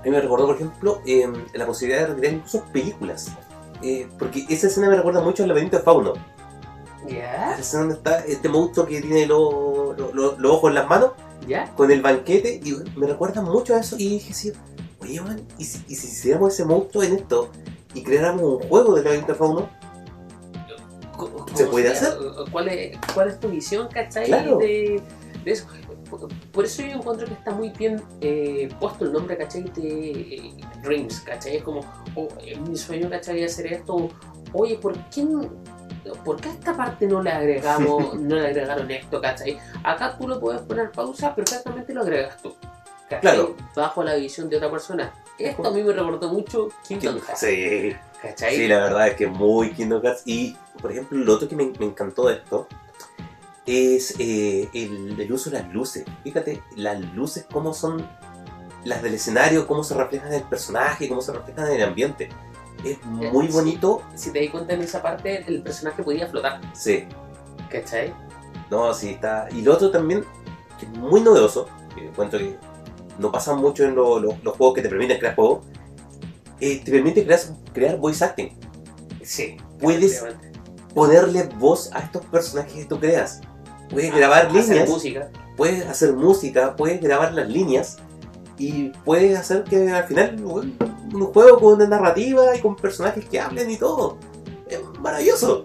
A 0.00 0.04
mí 0.04 0.10
me 0.10 0.20
recordó, 0.20 0.46
por 0.46 0.56
ejemplo, 0.56 1.00
eh, 1.06 1.30
la 1.54 1.66
posibilidad 1.66 2.02
de 2.02 2.14
recrear 2.14 2.34
incluso 2.34 2.64
películas. 2.72 3.32
Eh, 3.82 4.08
porque 4.18 4.44
esa 4.48 4.68
escena 4.68 4.88
me 4.88 4.96
recuerda 4.96 5.20
mucho 5.20 5.42
al 5.42 5.48
laberinto 5.48 5.78
de 5.78 5.82
Fauno. 5.82 6.12
¿Ya? 7.08 7.50
La 7.50 7.58
escena 7.58 7.80
donde 7.82 7.96
está 7.96 8.18
este 8.20 8.48
monstruo 8.48 8.86
que 8.86 9.00
tiene 9.00 9.26
los 9.26 9.96
los- 10.14 10.38
los 10.38 10.52
ojos 10.52 10.70
en 10.70 10.74
las 10.76 10.88
manos 10.88 11.12
¿Ya? 11.46 11.72
con 11.74 11.90
el 11.90 12.00
banquete. 12.02 12.60
Y 12.64 12.74
me 12.98 13.06
recuerda 13.06 13.42
mucho 13.42 13.74
a 13.74 13.80
eso. 13.80 13.96
Y 13.98 14.08
dije 14.10 14.32
así, 14.32 14.52
oye, 15.00 15.20
man, 15.20 15.40
¿y 15.58 15.64
si, 15.64 15.84
y 15.88 15.94
si 15.94 16.06
hiciéramos 16.08 16.52
ese 16.54 16.64
monstruo 16.64 17.02
en 17.02 17.14
esto 17.14 17.50
y 17.94 18.02
creáramos 18.02 18.42
un 18.42 18.68
juego 18.68 18.94
de 18.94 19.34
Fauno? 19.34 19.68
Co- 21.16 21.46
Se 21.54 21.62
¿Cómo 21.64 21.70
puede 21.72 21.88
hacer. 21.90 22.14
¿Cuál 22.50 22.68
es, 22.68 22.98
cuál 23.14 23.28
es 23.28 23.38
tu 23.40 23.48
visión, 23.48 23.88
cachai? 23.88 24.26
Claro. 24.26 24.58
De, 24.58 25.00
de 25.44 25.50
eso. 25.50 25.66
Por- 26.52 26.64
eso 26.64 26.82
yo 26.82 26.92
encuentro 26.92 27.26
que 27.26 27.32
está 27.32 27.52
muy 27.52 27.70
bien 27.70 28.02
eh, 28.20 28.68
puesto 28.80 29.04
el 29.04 29.12
nombre, 29.12 29.36
¿cachai? 29.36 29.64
De 29.64 30.10
eh, 30.36 30.54
Dreams, 30.82 31.20
¿cachai? 31.20 31.56
Es 31.56 31.62
como, 31.62 31.80
oh, 32.16 32.28
mi 32.68 32.76
sueño, 32.76 33.08
¿cachai? 33.10 33.42
Hacer 33.44 33.72
esto. 33.72 34.08
Oye, 34.52 34.76
¿por 34.76 34.92
qué, 35.08 35.26
¿por 36.24 36.40
qué 36.40 36.48
a 36.48 36.52
esta 36.52 36.76
parte 36.76 37.06
no 37.06 37.22
le 37.22 37.30
agregamos, 37.30 38.14
no 38.20 38.36
le 38.36 38.46
agregaron 38.46 38.90
esto, 38.90 39.20
¿cachai? 39.20 39.58
Acá 39.84 40.16
tú 40.18 40.28
lo 40.28 40.40
puedes 40.40 40.62
poner 40.62 40.90
pausa, 40.90 41.34
perfectamente 41.34 41.92
lo 41.92 42.02
agregas 42.02 42.40
tú. 42.42 42.54
¿cachai? 43.08 43.20
Claro. 43.20 43.56
Bajo 43.74 44.02
la 44.02 44.14
visión 44.14 44.48
de 44.48 44.56
otra 44.56 44.70
persona. 44.70 45.12
Esto 45.38 45.66
a 45.66 45.70
mí 45.70 45.82
me 45.82 45.92
recordó 45.92 46.28
mucho 46.28 46.68
Kingdom 46.86 47.20
Hearts. 47.20 47.40
Sí. 47.40 47.96
¿Cachai? 48.20 48.56
Sí, 48.56 48.68
la 48.68 48.78
verdad 48.78 49.08
es 49.08 49.14
que 49.16 49.26
muy 49.26 49.72
Kingdom 49.72 50.02
Hearts. 50.02 50.22
Y, 50.24 50.56
por 50.80 50.92
ejemplo, 50.92 51.18
lo 51.18 51.34
otro 51.34 51.48
que 51.48 51.56
me, 51.56 51.72
me 51.78 51.86
encantó 51.86 52.28
de 52.28 52.34
esto 52.34 52.68
es 53.66 54.16
eh, 54.18 54.68
el, 54.72 55.20
el 55.20 55.32
uso 55.32 55.50
de 55.50 55.60
las 55.60 55.72
luces. 55.72 56.04
Fíjate, 56.22 56.62
las 56.76 57.00
luces, 57.14 57.46
cómo 57.50 57.72
son 57.74 58.06
las 58.84 59.02
del 59.02 59.14
escenario, 59.14 59.66
cómo 59.66 59.84
se 59.84 59.94
reflejan 59.94 60.28
en 60.28 60.34
el 60.34 60.42
personaje, 60.42 61.08
cómo 61.08 61.22
se 61.22 61.32
reflejan 61.32 61.68
en 61.68 61.74
el 61.74 61.82
ambiente. 61.82 62.28
Es 62.84 63.04
muy 63.04 63.46
sí. 63.46 63.52
bonito. 63.52 64.02
Si 64.14 64.32
te 64.32 64.40
das 64.42 64.50
cuenta 64.50 64.74
en 64.74 64.82
esa 64.82 65.02
parte, 65.02 65.44
el 65.46 65.62
personaje 65.62 66.02
podía 66.02 66.26
flotar. 66.26 66.60
Sí, 66.74 67.04
¿Cachai? 67.70 68.12
no, 68.70 68.92
sí 68.94 69.10
está. 69.10 69.48
Y 69.52 69.62
lo 69.62 69.74
otro 69.74 69.90
también, 69.90 70.24
que 70.78 70.86
es 70.86 70.92
muy 70.92 71.20
novedoso, 71.20 71.68
que 71.94 72.06
encuentro 72.08 72.38
que 72.38 72.56
no 73.18 73.30
pasa 73.30 73.54
mucho 73.54 73.84
en 73.84 73.94
lo- 73.94 74.18
lo- 74.18 74.36
los 74.42 74.56
juegos 74.56 74.74
que 74.74 74.82
te 74.82 74.88
permiten 74.88 75.18
crear 75.18 75.34
juegos, 75.34 75.66
eh, 76.60 76.80
te 76.84 76.90
permite 76.90 77.24
crear, 77.24 77.40
crear 77.72 77.96
voice 77.98 78.24
acting. 78.24 78.58
Sí. 79.22 79.56
Puedes 79.78 80.24
ponerle 80.94 81.48
voz 81.58 81.90
a 81.92 82.00
estos 82.00 82.24
personajes 82.26 82.72
que 82.72 82.84
tú 82.86 82.98
creas. 82.98 83.40
Puedes 83.90 84.14
grabar 84.14 84.46
Hacer 84.46 84.62
líneas, 84.68 84.88
música. 84.88 85.30
puedes 85.56 85.86
hacer 85.86 86.14
música, 86.14 86.74
puedes 86.76 87.00
grabar 87.00 87.34
las 87.34 87.48
líneas 87.48 87.98
y 88.58 88.88
puedes 89.04 89.38
hacer 89.38 89.64
que 89.64 89.90
al 89.90 90.04
final 90.04 90.36
un 91.12 91.26
juego 91.32 91.58
con 91.58 91.74
una 91.74 91.86
narrativa 91.86 92.56
y 92.56 92.60
con 92.60 92.76
personajes 92.76 93.24
que 93.28 93.40
hablen 93.40 93.70
y 93.70 93.76
todo. 93.76 94.16
Es 94.68 94.80
maravilloso. 95.00 95.64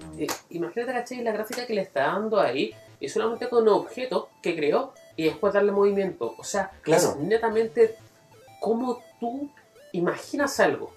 Imagínate, 0.50 0.92
¿cachai? 0.94 1.22
La 1.24 1.32
gráfica 1.32 1.66
que 1.66 1.74
le 1.74 1.82
está 1.82 2.08
dando 2.08 2.40
ahí 2.40 2.74
y 3.00 3.08
solamente 3.10 3.48
con 3.50 3.68
objetos 3.70 4.26
que 4.42 4.56
creó 4.56 4.94
y 5.16 5.26
después 5.26 5.54
darle 5.54 5.72
movimiento. 5.72 6.34
O 6.38 6.44
sea, 6.44 6.72
Claro. 6.82 7.10
es 7.12 7.16
netamente 7.18 7.96
cómo 8.60 9.00
tú 9.20 9.50
imaginas 9.94 10.60
algo. 10.60 10.92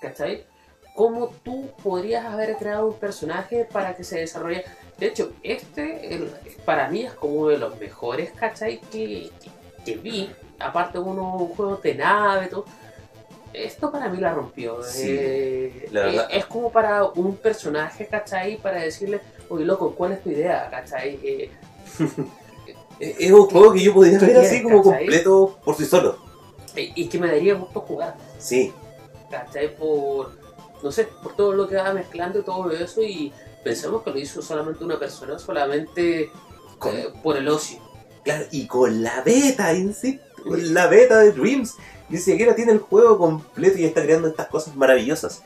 ¿Cachai? 0.00 0.46
Cómo 0.94 1.28
tú 1.42 1.68
podrías 1.82 2.24
haber 2.26 2.56
creado 2.56 2.86
un 2.86 2.94
personaje 2.94 3.64
para 3.64 3.96
que 3.96 4.04
se 4.04 4.20
desarrolle. 4.20 4.64
De 4.98 5.06
hecho, 5.06 5.32
este 5.42 6.14
el- 6.14 6.30
para 6.64 6.88
mí 6.88 7.02
es 7.02 7.12
como 7.14 7.34
uno 7.34 7.48
de 7.48 7.58
los 7.58 7.78
mejores, 7.78 8.30
¿cachai? 8.32 8.80
Que, 8.80 9.30
que, 9.42 9.50
que 9.84 9.96
vi. 9.96 10.30
Aparte, 10.60 10.98
uno, 10.98 11.36
un 11.36 11.48
juego 11.54 11.76
de 11.76 11.94
nave, 11.94 12.46
todo. 12.48 12.64
Esto 13.52 13.90
para 13.90 14.08
mí 14.08 14.18
la 14.18 14.34
rompió. 14.34 14.82
Sí, 14.82 15.06
Eh, 15.08 15.88
la 15.90 16.10
eh, 16.12 16.26
es 16.30 16.46
como 16.46 16.70
para 16.70 17.04
un 17.04 17.36
personaje, 17.36 18.06
¿cachai? 18.06 18.56
Para 18.58 18.80
decirle, 18.80 19.20
oye, 19.48 19.64
loco, 19.64 19.94
¿cuál 19.94 20.12
es 20.12 20.22
tu 20.22 20.30
idea, 20.30 20.68
¿cachai? 20.70 21.18
Eh, 21.22 21.50
Es 23.00 23.16
es 23.20 23.30
un 23.32 23.46
juego 23.46 23.72
que 23.72 23.80
yo 23.82 23.94
podría 23.94 24.18
¿Qué 24.18 24.26
ver 24.26 24.36
así 24.38 24.62
como 24.62 24.82
cachai? 24.82 24.98
completo 25.06 25.58
por 25.64 25.74
sí 25.76 25.84
solo. 25.84 26.18
y 26.76 26.92
y 27.02 27.08
que 27.08 27.18
me 27.18 27.28
daría 27.28 27.54
gusto 27.54 27.80
jugar, 27.80 28.16
Sí, 28.38 28.72
¿cachai? 29.30 29.74
Por, 29.76 30.32
no 30.82 30.92
sé, 30.92 31.08
por 31.22 31.34
todo 31.34 31.52
lo 31.52 31.66
que 31.68 31.76
va 31.76 31.92
mezclando 31.92 32.38
y 32.40 32.42
todo 32.42 32.70
eso. 32.70 33.02
Y 33.02 33.32
pensamos 33.64 34.02
que 34.02 34.10
lo 34.10 34.18
hizo 34.18 34.42
solamente 34.42 34.84
una 34.84 34.98
persona, 34.98 35.38
solamente 35.38 36.30
Con- 36.78 36.96
eh, 36.96 37.08
por 37.22 37.36
el 37.36 37.48
ocio. 37.48 37.78
claro, 38.22 38.44
y 38.50 38.66
con 38.66 39.02
la 39.02 39.22
beta, 39.22 39.72
insisto, 39.74 40.24
con 40.46 40.74
la 40.74 40.86
beta 40.86 41.18
de 41.20 41.32
Dreams. 41.32 41.74
Ni 42.08 42.18
siquiera 42.18 42.54
tiene 42.54 42.72
el 42.72 42.78
juego 42.78 43.18
completo 43.18 43.78
y 43.78 43.84
está 43.84 44.02
creando 44.02 44.28
estas 44.28 44.48
cosas 44.48 44.74
maravillosas. 44.76 45.42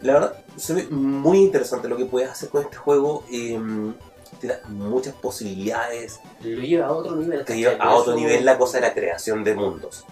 La 0.00 0.12
verdad, 0.14 0.44
se 0.56 0.74
ve 0.74 0.86
muy 0.90 1.38
interesante 1.38 1.88
lo 1.88 1.96
que 1.96 2.04
puedes 2.04 2.30
hacer 2.30 2.48
con 2.50 2.62
este 2.62 2.76
juego. 2.76 3.24
eh, 3.30 3.58
te 4.40 4.46
da 4.46 4.60
muchas 4.68 5.14
posibilidades. 5.14 6.20
Lo 6.42 6.60
lleva 6.60 6.86
a 6.86 6.92
otro 6.92 7.16
nivel. 7.16 7.38
Te 7.40 7.44
¿cachai? 7.44 7.58
lleva 7.60 7.84
a 7.84 7.94
otro 7.96 8.14
nivel 8.14 8.44
la 8.44 8.58
cosa 8.58 8.78
de 8.78 8.86
la 8.86 8.94
creación 8.94 9.42
de 9.42 9.54
mundos. 9.54 10.04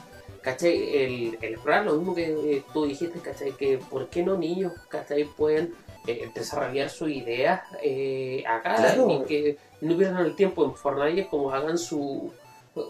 ¿Cachai? 0.42 0.96
El, 0.96 1.38
el 1.42 1.52
explorar 1.54 1.84
lo 1.84 1.94
mismo 1.94 2.14
que 2.14 2.24
eh, 2.56 2.64
tú 2.72 2.86
dijiste, 2.86 3.20
¿cachai? 3.20 3.52
Que 3.52 3.78
por 3.78 4.08
qué 4.08 4.22
no 4.24 4.36
niños, 4.36 4.72
¿cachai? 4.88 5.24
Pueden 5.24 5.74
eh, 6.06 6.30
desarrollar 6.34 6.88
sus 6.88 7.10
ideas 7.10 7.60
eh, 7.82 8.42
acá 8.48 8.76
Claro. 8.76 9.08
y 9.10 9.24
que 9.26 9.58
no 9.82 9.96
pierdan 9.96 10.24
el 10.24 10.34
tiempo 10.34 10.64
en 10.64 10.74
Fortnite 10.74 11.28
como 11.28 11.50
hagan 11.52 11.76
su, 11.78 12.32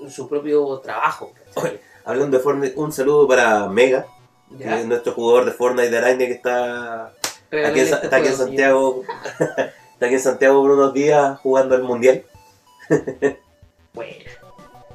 su 0.09 0.29
propio 0.29 0.79
trabajo. 0.79 1.33
¿cachai? 1.55 1.81
Hablando 2.07 2.39
de 2.39 2.43
Fortnite, 2.43 2.79
un 2.79 2.93
saludo 2.93 3.27
para 3.27 3.69
Mega, 3.69 4.07
que 4.57 4.63
es 4.63 4.87
nuestro 4.87 5.13
jugador 5.13 5.45
de 5.45 5.51
Fortnite 5.51 5.91
de 5.91 5.99
Araña 5.99 6.19
que 6.19 6.33
está 6.35 7.07
aquí 7.07 7.17
en, 7.51 7.77
este 7.79 8.05
está 8.05 8.17
aquí 8.19 8.29
Santiago. 8.29 9.03
está 9.93 10.07
aquí 10.07 10.15
en 10.15 10.21
Santiago 10.21 10.63
por 10.63 10.71
unos 10.71 10.95
días 10.95 11.37
jugando 11.41 11.75
al 11.75 11.83
Mundial. 11.83 12.23
Bueno, 13.93 14.15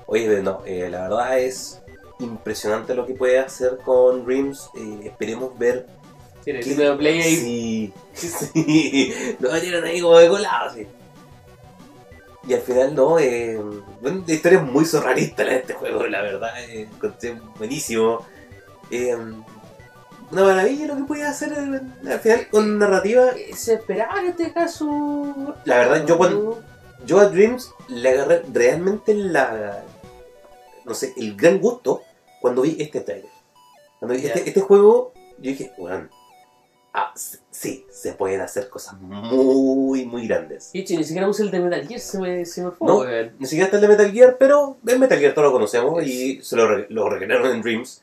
Oye, 0.06 0.42
no, 0.42 0.62
eh, 0.66 0.90
la 0.90 1.10
verdad 1.10 1.40
es 1.40 1.82
impresionante 2.20 2.96
lo 2.96 3.06
que 3.06 3.14
puede 3.14 3.40
hacer 3.40 3.80
con 3.84 4.26
Dreams. 4.26 4.70
Eh, 4.76 5.08
esperemos 5.08 5.60
ver. 5.60 5.88
tiene 6.46 6.62
el 6.62 6.78
de 6.78 6.96
play 6.96 7.22
ahí. 7.22 7.94
Sí, 8.14 8.28
sí. 8.54 9.36
Lo 9.40 9.52
metieron 9.52 9.84
ahí 9.84 10.00
como 10.00 10.18
de 10.18 10.30
colado, 10.30 10.74
sí. 10.74 10.88
Y 12.48 12.54
al 12.54 12.62
final, 12.62 12.96
no, 12.96 13.20
eh, 13.20 13.60
bueno, 14.02 14.24
la 14.26 14.34
historia 14.34 14.60
es 14.60 14.66
muy 14.66 14.84
surrealista 14.86 15.44
la 15.44 15.52
de 15.52 15.58
este 15.60 15.74
juego, 15.74 16.08
la 16.08 16.22
verdad. 16.22 16.50
Eh, 16.70 16.90
buenísimo. 17.58 18.26
Eh, 18.90 19.16
una 20.32 20.44
maravilla 20.44 20.88
lo 20.88 20.96
que 20.98 21.04
puede 21.04 21.24
hacer 21.24 21.52
eh, 21.54 22.10
al 22.12 22.20
final 22.20 22.48
con 22.50 22.80
narrativa. 22.80 23.30
Eh, 23.36 23.52
Se 23.56 23.76
esperaba 23.76 24.20
en 24.22 24.28
este 24.28 24.52
caso. 24.54 25.56
La 25.66 25.78
verdad, 25.78 26.06
yo 26.06 26.18
cuando- 26.18 26.62
Yo 27.06 27.20
a 27.20 27.26
Dreams 27.26 27.72
le 27.90 28.10
agarré 28.10 28.44
realmente 28.54 29.14
la. 29.16 29.84
No 30.86 30.94
sé, 30.94 31.14
el 31.18 31.36
gran 31.36 31.60
gusto 31.60 32.04
cuando 32.42 32.62
vi 32.62 32.78
este 32.80 33.02
trailer. 33.02 33.30
Cuando 34.00 34.16
vi 34.16 34.26
este, 34.26 34.48
este 34.48 34.62
juego, 34.62 35.12
yo 35.40 35.50
dije, 35.52 35.72
bueno, 35.80 36.10
ah, 36.94 37.14
sí, 37.52 37.86
se 37.90 38.14
pueden 38.14 38.42
hacer 38.42 38.70
cosas 38.70 39.00
muy, 39.02 40.06
muy 40.06 40.28
grandes. 40.28 40.70
Y 40.74 40.80
ni 40.98 41.04
siquiera 41.04 41.28
usé 41.28 41.44
el 41.44 41.52
de 41.52 41.60
Metal 41.60 41.88
Gear, 41.88 42.00
se 42.00 42.20
me, 42.20 42.46
se 42.46 42.64
me 42.64 42.72
fue. 42.72 42.88
No. 42.88 43.04
Ni 43.40 43.46
siquiera 43.46 43.66
está 43.66 43.78
el 43.78 43.82
de 43.82 43.88
Metal 43.88 44.12
Gear, 44.12 44.38
pero 44.38 44.78
el 44.86 45.00
Metal 45.00 45.20
Gear 45.20 45.34
todos 45.34 45.48
lo 45.48 45.52
conocemos 45.54 46.04
y 46.06 46.42
se 46.44 46.56
lo, 46.56 46.68
re- 46.68 46.88
lo 46.90 47.10
recrearon 47.10 47.52
en 47.52 47.62
Dreams. 47.62 48.02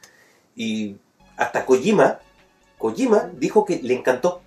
Y 0.56 0.96
hasta 1.36 1.64
Kojima, 1.64 2.18
Kojima 2.78 3.30
dijo 3.36 3.64
que 3.64 3.80
le 3.82 3.94
encantó. 3.94 4.40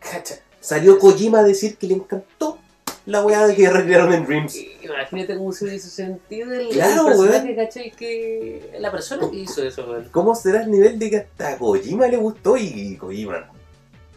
Cacha. 0.00 0.36
Salió 0.60 0.98
Kojima 0.98 1.40
a 1.40 1.42
decir 1.44 1.76
que 1.76 1.86
le 1.86 1.94
encantó 1.94 2.58
la 3.06 3.24
weá 3.24 3.46
de 3.46 3.54
que 3.54 3.70
recrearon 3.70 4.12
en 4.12 4.26
Dreams. 4.26 4.56
Imagínate 4.82 5.36
cómo 5.36 5.52
se 5.52 5.64
hubiese 5.64 5.88
sentido 5.88 6.52
el, 6.52 6.68
Claro, 6.70 7.06
personaje, 7.06 7.54
¿cachai? 7.54 7.90
Que 7.92 8.72
la 8.80 8.90
persona 8.90 9.30
que 9.30 9.36
hizo 9.36 9.62
eso, 9.62 9.88
weón. 9.88 10.08
¿Cómo 10.10 10.34
será 10.34 10.62
el 10.62 10.70
nivel 10.72 10.98
de 10.98 11.10
que 11.10 11.16
hasta 11.18 11.56
Kojima 11.56 12.08
le 12.08 12.16
gustó? 12.16 12.56
Y 12.56 12.96
Kojima, 12.96 13.48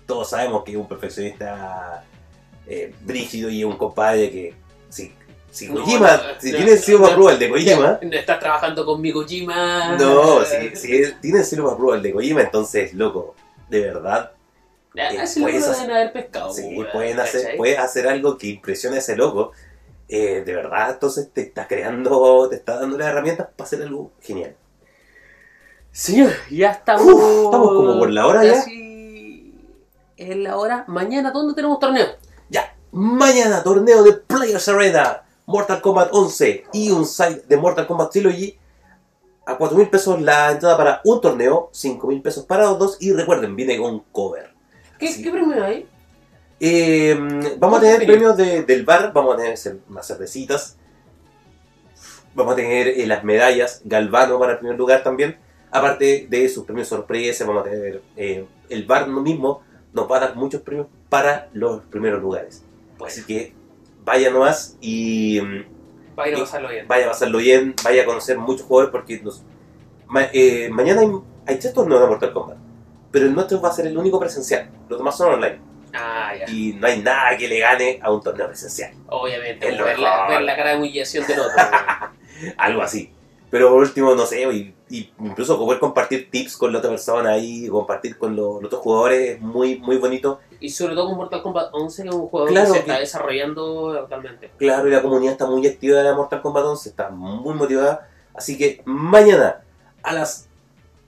todos 0.09 0.27
sabemos 0.31 0.63
que 0.63 0.71
es 0.71 0.77
un 0.77 0.87
perfeccionista 0.87 2.03
eh, 2.65 2.91
brígido 3.01 3.47
y 3.47 3.59
es 3.59 3.65
un 3.65 3.77
compadre 3.77 4.31
que, 4.31 4.55
si, 4.89 5.13
si 5.51 5.67
No, 5.67 5.75
Kojima, 5.81 6.17
no, 6.17 6.23
si 6.39 6.51
no, 6.51 6.57
tiene 6.57 6.77
prueba 7.13 7.31
el 7.33 7.39
de 7.39 7.49
Kojima, 7.49 7.99
No 8.01 8.15
estás 8.17 8.39
trabajando 8.39 8.83
con 8.87 8.99
mi 8.99 9.11
Kojima. 9.13 9.95
no, 9.97 10.43
si, 10.43 10.75
si 10.75 11.13
tiene 11.21 11.43
prueba 11.77 11.95
el 11.95 12.01
de 12.01 12.11
Kojima, 12.11 12.41
entonces, 12.41 12.91
loco, 12.95 13.35
de 13.69 13.81
verdad, 13.81 14.31
Ya, 14.95 15.11
eh, 15.11 15.19
Así 15.19 15.39
lo 15.41 15.45
puedes 15.45 15.63
deben 15.77 15.91
haber 15.91 16.11
pescado. 16.11 16.51
sí, 16.53 16.83
pueden 16.91 17.19
hacer, 17.19 17.55
puedes 17.55 17.77
hacer 17.77 18.07
algo 18.07 18.35
que 18.35 18.47
impresione 18.47 18.95
a 18.95 18.99
ese 18.99 19.15
loco. 19.15 19.51
eh, 20.07 20.41
de 20.43 20.55
verdad, 20.55 20.89
entonces 20.89 21.29
te 21.31 21.41
está 21.41 21.67
creando, 21.67 22.47
te 22.49 22.55
está 22.55 22.79
dando 22.79 22.97
las 22.97 23.09
herramientas 23.09 23.47
para 23.55 23.67
hacer 23.67 23.83
algo 23.83 24.11
genial. 24.21 24.55
Señor, 25.91 26.31
ya 26.49 26.71
estamos. 26.71 27.03
Uf, 27.05 27.45
estamos 27.45 27.67
como 27.69 27.99
por 27.99 28.09
la 28.09 28.25
hora 28.25 28.43
ya. 28.43 28.53
Casi 28.53 28.88
En 30.19 30.43
la 30.43 30.57
hora. 30.57 30.83
Mañana, 30.87 31.31
¿dónde 31.31 31.53
tenemos 31.53 31.79
torneo? 31.79 32.05
Ya, 32.49 32.75
mañana 32.91 33.63
torneo 33.63 34.03
de 34.03 34.11
Players 34.13 34.67
Arena, 34.67 35.23
Mortal 35.45 35.81
Kombat 35.81 36.09
11 36.11 36.65
y 36.73 36.91
un 36.91 37.05
site 37.05 37.43
de 37.47 37.55
Mortal 37.57 37.87
Kombat 37.87 38.11
Trilogy. 38.11 38.57
A 39.45 39.57
4 39.57 39.77
mil 39.77 39.89
pesos 39.89 40.21
la 40.21 40.51
entrada 40.51 40.77
para 40.77 41.01
un 41.05 41.21
torneo, 41.21 41.69
5 41.71 42.05
mil 42.07 42.21
pesos 42.21 42.45
para 42.45 42.63
los 42.65 42.77
dos 42.77 42.97
y 42.99 43.13
recuerden, 43.13 43.55
viene 43.55 43.77
con 43.77 44.01
cover. 44.11 44.51
¿Qué, 44.99 45.07
Sí. 45.07 45.23
¿qué 45.23 45.31
premio 45.31 45.63
hay? 45.63 45.87
Eh, 46.59 47.17
vamos 47.57 47.79
a 47.79 47.81
tener 47.81 48.05
premios 48.05 48.35
de- 48.35 48.63
del 48.63 48.83
bar, 48.85 49.11
vamos 49.13 49.33
a 49.33 49.37
tener 49.37 49.57
unas 49.89 50.05
cervecitas, 50.05 50.75
vamos 52.35 52.53
a 52.53 52.55
tener 52.57 52.89
eh, 52.89 53.07
las 53.07 53.23
medallas, 53.23 53.81
Galvano 53.85 54.37
para 54.37 54.51
el 54.51 54.57
primer 54.59 54.77
lugar 54.77 55.01
también, 55.01 55.37
aparte 55.71 56.27
de 56.29 56.49
sus 56.49 56.65
premios 56.65 56.89
sorpresa, 56.89 57.45
vamos 57.45 57.65
a 57.65 57.69
tener 57.71 58.03
eh, 58.17 58.45
el 58.69 58.83
bar 58.85 59.07
mismo, 59.07 59.61
nos 59.93 60.09
va 60.11 60.17
a 60.17 60.19
dar 60.21 60.35
muchos 60.35 60.61
premios 60.61 60.87
para 61.09 61.49
los 61.53 61.81
primeros 61.83 62.21
lugares. 62.21 62.63
Bueno, 62.97 63.11
Así 63.11 63.23
que 63.25 63.53
vaya 64.03 64.29
nomás 64.29 64.77
y 64.81 65.39
mm, 65.41 66.15
vaya 66.15 66.35
a 66.35 66.37
y- 66.37 66.41
pasarlo 66.41 66.69
bien. 66.69 66.87
vaya 66.87 67.05
a 67.05 67.09
pasarlo 67.09 67.37
bien, 67.39 67.75
vaya 67.83 68.03
a 68.03 68.05
conocer 68.05 68.37
muchos 68.37 68.65
jugadores 68.65 68.91
porque 68.91 69.19
nos- 69.21 69.43
ma- 70.07 70.27
eh, 70.33 70.69
mañana 70.71 71.01
hay, 71.01 71.07
hay 71.47 71.59
tres 71.59 71.73
torneos 71.73 72.01
de 72.01 72.07
Mortal 72.07 72.33
Kombat. 72.33 72.57
Pero 73.11 73.25
el 73.25 73.33
nuestro 73.33 73.59
va 73.61 73.69
a 73.69 73.73
ser 73.73 73.87
el 73.87 73.97
único 73.97 74.19
presencial. 74.19 74.69
Los 74.87 74.99
demás 74.99 75.17
son 75.17 75.33
online. 75.33 75.59
Ah, 75.93 76.31
ya. 76.39 76.45
Y 76.51 76.73
no 76.73 76.85
hay 76.85 77.01
nada 77.01 77.35
que 77.35 77.47
le 77.47 77.59
gane 77.59 77.99
a 78.03 78.11
un 78.11 78.21
torneo 78.21 78.45
presencial. 78.47 78.91
Obviamente, 79.07 79.65
ver 79.71 79.97
la, 79.97 80.27
ver 80.27 80.41
la 80.43 80.55
cara 80.55 80.71
de 80.71 80.77
humillación 80.77 81.25
del 81.25 81.39
otro. 81.39 81.55
Algo 82.57 82.81
así. 82.83 83.11
Pero 83.51 83.69
por 83.69 83.79
último, 83.79 84.13
no 84.13 84.25
sé, 84.27 84.43
y, 84.51 84.75
y 84.89 85.11
incluso 85.19 85.57
poder 85.57 85.79
compartir 85.79 86.29
tips 86.29 86.55
con 86.55 86.71
la 86.71 86.77
otra 86.79 86.91
persona 86.91 87.31
ahí, 87.31 87.67
compartir 87.67 88.17
con 88.17 88.35
los, 88.35 88.55
los 88.61 88.65
otros 88.65 88.81
jugadores 88.81 89.29
es 89.37 89.41
muy, 89.41 89.79
muy 89.79 89.97
bonito. 89.97 90.39
y 90.59 90.69
sobre 90.69 90.93
todo 90.93 91.07
con 91.07 91.17
Mortal 91.17 91.41
Kombat 91.41 91.69
11, 91.73 92.03
que 92.03 92.09
es 92.09 92.15
un 92.15 92.27
juego 92.27 92.47
Claro 92.47 92.67
que 92.73 92.79
se 92.79 92.85
que- 92.85 92.91
está 92.91 92.99
desarrollando 92.99 93.91
actualmente. 93.99 94.51
Claro, 94.57 94.87
y 94.87 94.91
la 94.91 95.01
comunidad 95.01 95.31
está 95.33 95.47
muy 95.47 95.65
activa 95.67 96.01
de 96.03 96.13
Mortal 96.13 96.41
Kombat 96.41 96.63
11, 96.65 96.89
está 96.89 97.09
muy 97.09 97.55
motivada. 97.55 98.07
Así 98.35 98.57
que 98.57 98.81
mañana 98.85 99.61
a 100.03 100.13
las 100.13 100.47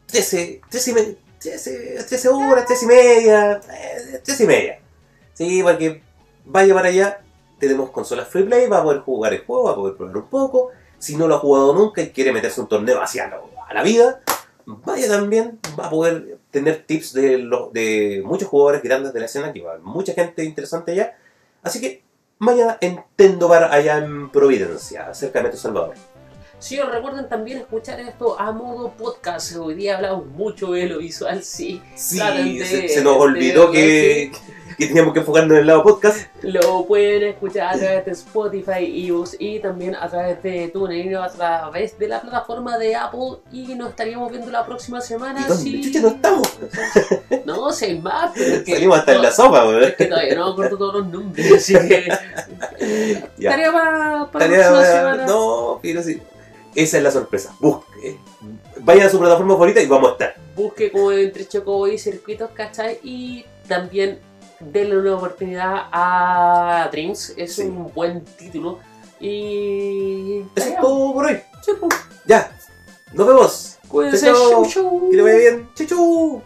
13, 0.08 0.62
13, 0.70 0.92
y 0.92 0.94
me- 0.96 1.16
13, 1.40 2.04
13 2.08 2.30
horas, 2.30 2.66
13 2.66 2.86
y 2.86 2.88
media, 2.88 3.62
eh, 3.72 4.20
13 4.24 4.44
y 4.44 4.48
media. 4.48 4.80
Sí, 5.34 5.62
porque 5.64 6.02
vaya 6.46 6.74
para 6.74 6.90
allá, 6.90 7.22
tenemos 7.60 7.90
consolas 7.92 8.28
free 8.28 8.44
play, 8.44 8.68
va 8.68 8.80
a 8.80 8.84
poder 8.84 9.02
jugar 9.02 9.34
el 9.34 9.46
juego, 9.46 9.66
va 9.66 9.72
a 9.72 9.76
poder 9.76 9.96
probar 9.96 10.18
un 10.18 10.28
poco. 10.28 10.70
Si 11.02 11.18
no 11.18 11.28
lo 11.28 11.36
ha 11.36 11.40
jugado 11.40 11.74
nunca 11.74 12.02
y 12.02 12.12
quiere 12.12 12.32
meterse 12.32 12.62
un 12.62 12.68
torneo 12.68 13.02
hacia 13.02 13.28
la, 13.28 13.42
a 13.68 13.74
la 13.74 13.84
vida, 13.84 14.22
vaya 14.66 15.08
también, 15.08 15.60
va 15.80 15.88
a 15.88 15.90
poder 15.90 16.38
tener 16.52 16.84
tips 16.86 17.14
de, 17.14 18.22
muchos 18.24 18.48
jugadores 18.48 18.84
grandes 18.84 19.14
de 19.14 19.20
la 19.20 19.26
escena, 19.26 19.52
que 19.52 19.62
va 19.62 19.78
mucha 19.80 20.14
gente 20.14 20.44
interesante 20.44 20.92
allá. 20.92 21.18
Así 21.64 21.82
que 21.82 22.04
mañana 22.40 22.78
en 22.82 23.04
Tendo 23.16 23.48
Bar 23.48 23.66
allá 23.66 23.98
en 23.98 24.30
Providencia, 24.30 25.14
cerca 25.14 25.40
de 25.40 25.44
Metro 25.44 25.60
Salvador. 25.60 25.96
Sí, 26.62 26.80
os 26.80 26.92
recuerden 26.92 27.28
también 27.28 27.58
escuchar 27.58 28.00
esto 28.00 28.40
a 28.40 28.52
modo 28.52 28.92
podcast. 28.92 29.56
Hoy 29.58 29.74
día 29.74 29.96
hablamos 29.96 30.28
mucho 30.28 30.74
de 30.74 30.86
lo 30.86 31.00
visual, 31.00 31.44
sí. 31.44 31.82
Sí, 31.96 32.20
se, 32.64 32.88
se 32.88 33.04
nos 33.04 33.18
olvidó 33.18 33.72
que, 33.72 34.32
que 34.78 34.86
teníamos 34.86 35.12
que 35.14 35.22
enfocarnos 35.22 35.54
en 35.54 35.62
el 35.62 35.66
lado 35.68 35.82
podcast. 35.82 36.28
Lo 36.44 36.86
pueden 36.86 37.24
escuchar 37.30 37.74
a 37.74 37.80
través 37.80 38.06
de 38.06 38.12
Spotify, 38.12 38.84
iVoox 39.08 39.38
y 39.40 39.58
también 39.60 39.96
a 39.96 40.08
través 40.08 40.44
de 40.44 40.68
TuneIn, 40.68 41.16
a 41.16 41.30
través 41.30 41.98
de 41.98 42.08
la 42.08 42.22
plataforma 42.22 42.78
de 42.78 42.96
Apple. 42.96 43.40
Y 43.52 43.74
nos 43.74 43.90
estaríamos 43.90 44.30
viendo 44.30 44.52
la 44.52 44.64
próxima 44.64 45.02
semana. 45.02 45.44
¿Y 45.50 45.54
sí. 45.54 45.82
chucha 45.82 46.02
no 46.02 46.10
estamos? 46.10 46.48
No, 47.46 47.72
si 47.74 47.86
hay 47.86 48.00
más, 48.00 48.32
pero 48.36 48.56
es 48.58 48.64
que, 48.64 48.74
Salimos 48.76 49.00
hasta 49.00 49.16
en 49.16 49.22
la 49.24 49.32
sopa, 49.32 49.66
weón. 49.68 49.84
es 49.84 49.96
que 49.96 50.06
todavía 50.06 50.36
no 50.36 50.46
me 50.46 50.52
acuerdo 50.54 50.78
todos 50.78 50.94
los 50.94 51.08
nombres, 51.08 51.52
así 51.54 51.74
que. 51.74 52.08
Ya. 53.38 53.50
Tarea 53.52 53.72
para, 53.72 54.28
para 54.32 54.46
Tarea- 54.46 54.60
la 54.60 54.68
próxima 54.70 54.86
semana. 54.86 55.26
No, 55.26 55.80
pero 55.82 56.04
sí. 56.04 56.22
Esa 56.76 56.98
es 56.98 57.04
la 57.04 57.12
sorpresa. 57.12 57.56
Busque. 57.60 58.18
Vaya 58.82 59.06
a 59.06 59.10
su 59.10 59.20
plataforma 59.20 59.54
favorita 59.54 59.82
y 59.82 59.88
vamos 59.88 60.10
a 60.10 60.12
estar. 60.14 60.36
busque 60.56 60.92
como 60.92 61.12
entre 61.12 61.48
Chocobo 61.48 61.88
y 61.88 61.98
circuitos, 61.98 62.52
¿cachai? 62.52 63.00
Y 63.04 63.46
también 63.68 64.20
denle 64.60 64.98
una 64.98 65.16
oportunidad 65.16 65.88
a 65.92 66.88
Dreams, 66.92 67.34
es 67.38 67.56
Sí. 67.56 67.64
un 67.64 67.92
buen 67.94 68.24
título. 68.24 68.80
Y. 69.20 70.42
Eso 70.56 70.70
es 70.70 70.78
todo 70.80 71.14
por 71.14 71.26
hoy. 71.26 71.40
sí, 71.66 71.72
pues, 71.80 71.94
Ya. 72.26 72.52
Nos 73.14 73.28
vemos. 73.28 73.78
Cuídense, 73.88 74.28
chau, 74.28 74.66
chau. 74.66 75.10
Que 75.10 75.18
le 75.18 75.24
vaya 75.24 75.38
bien. 75.38 75.70
Chau, 75.76 75.88
chau. 75.88 76.42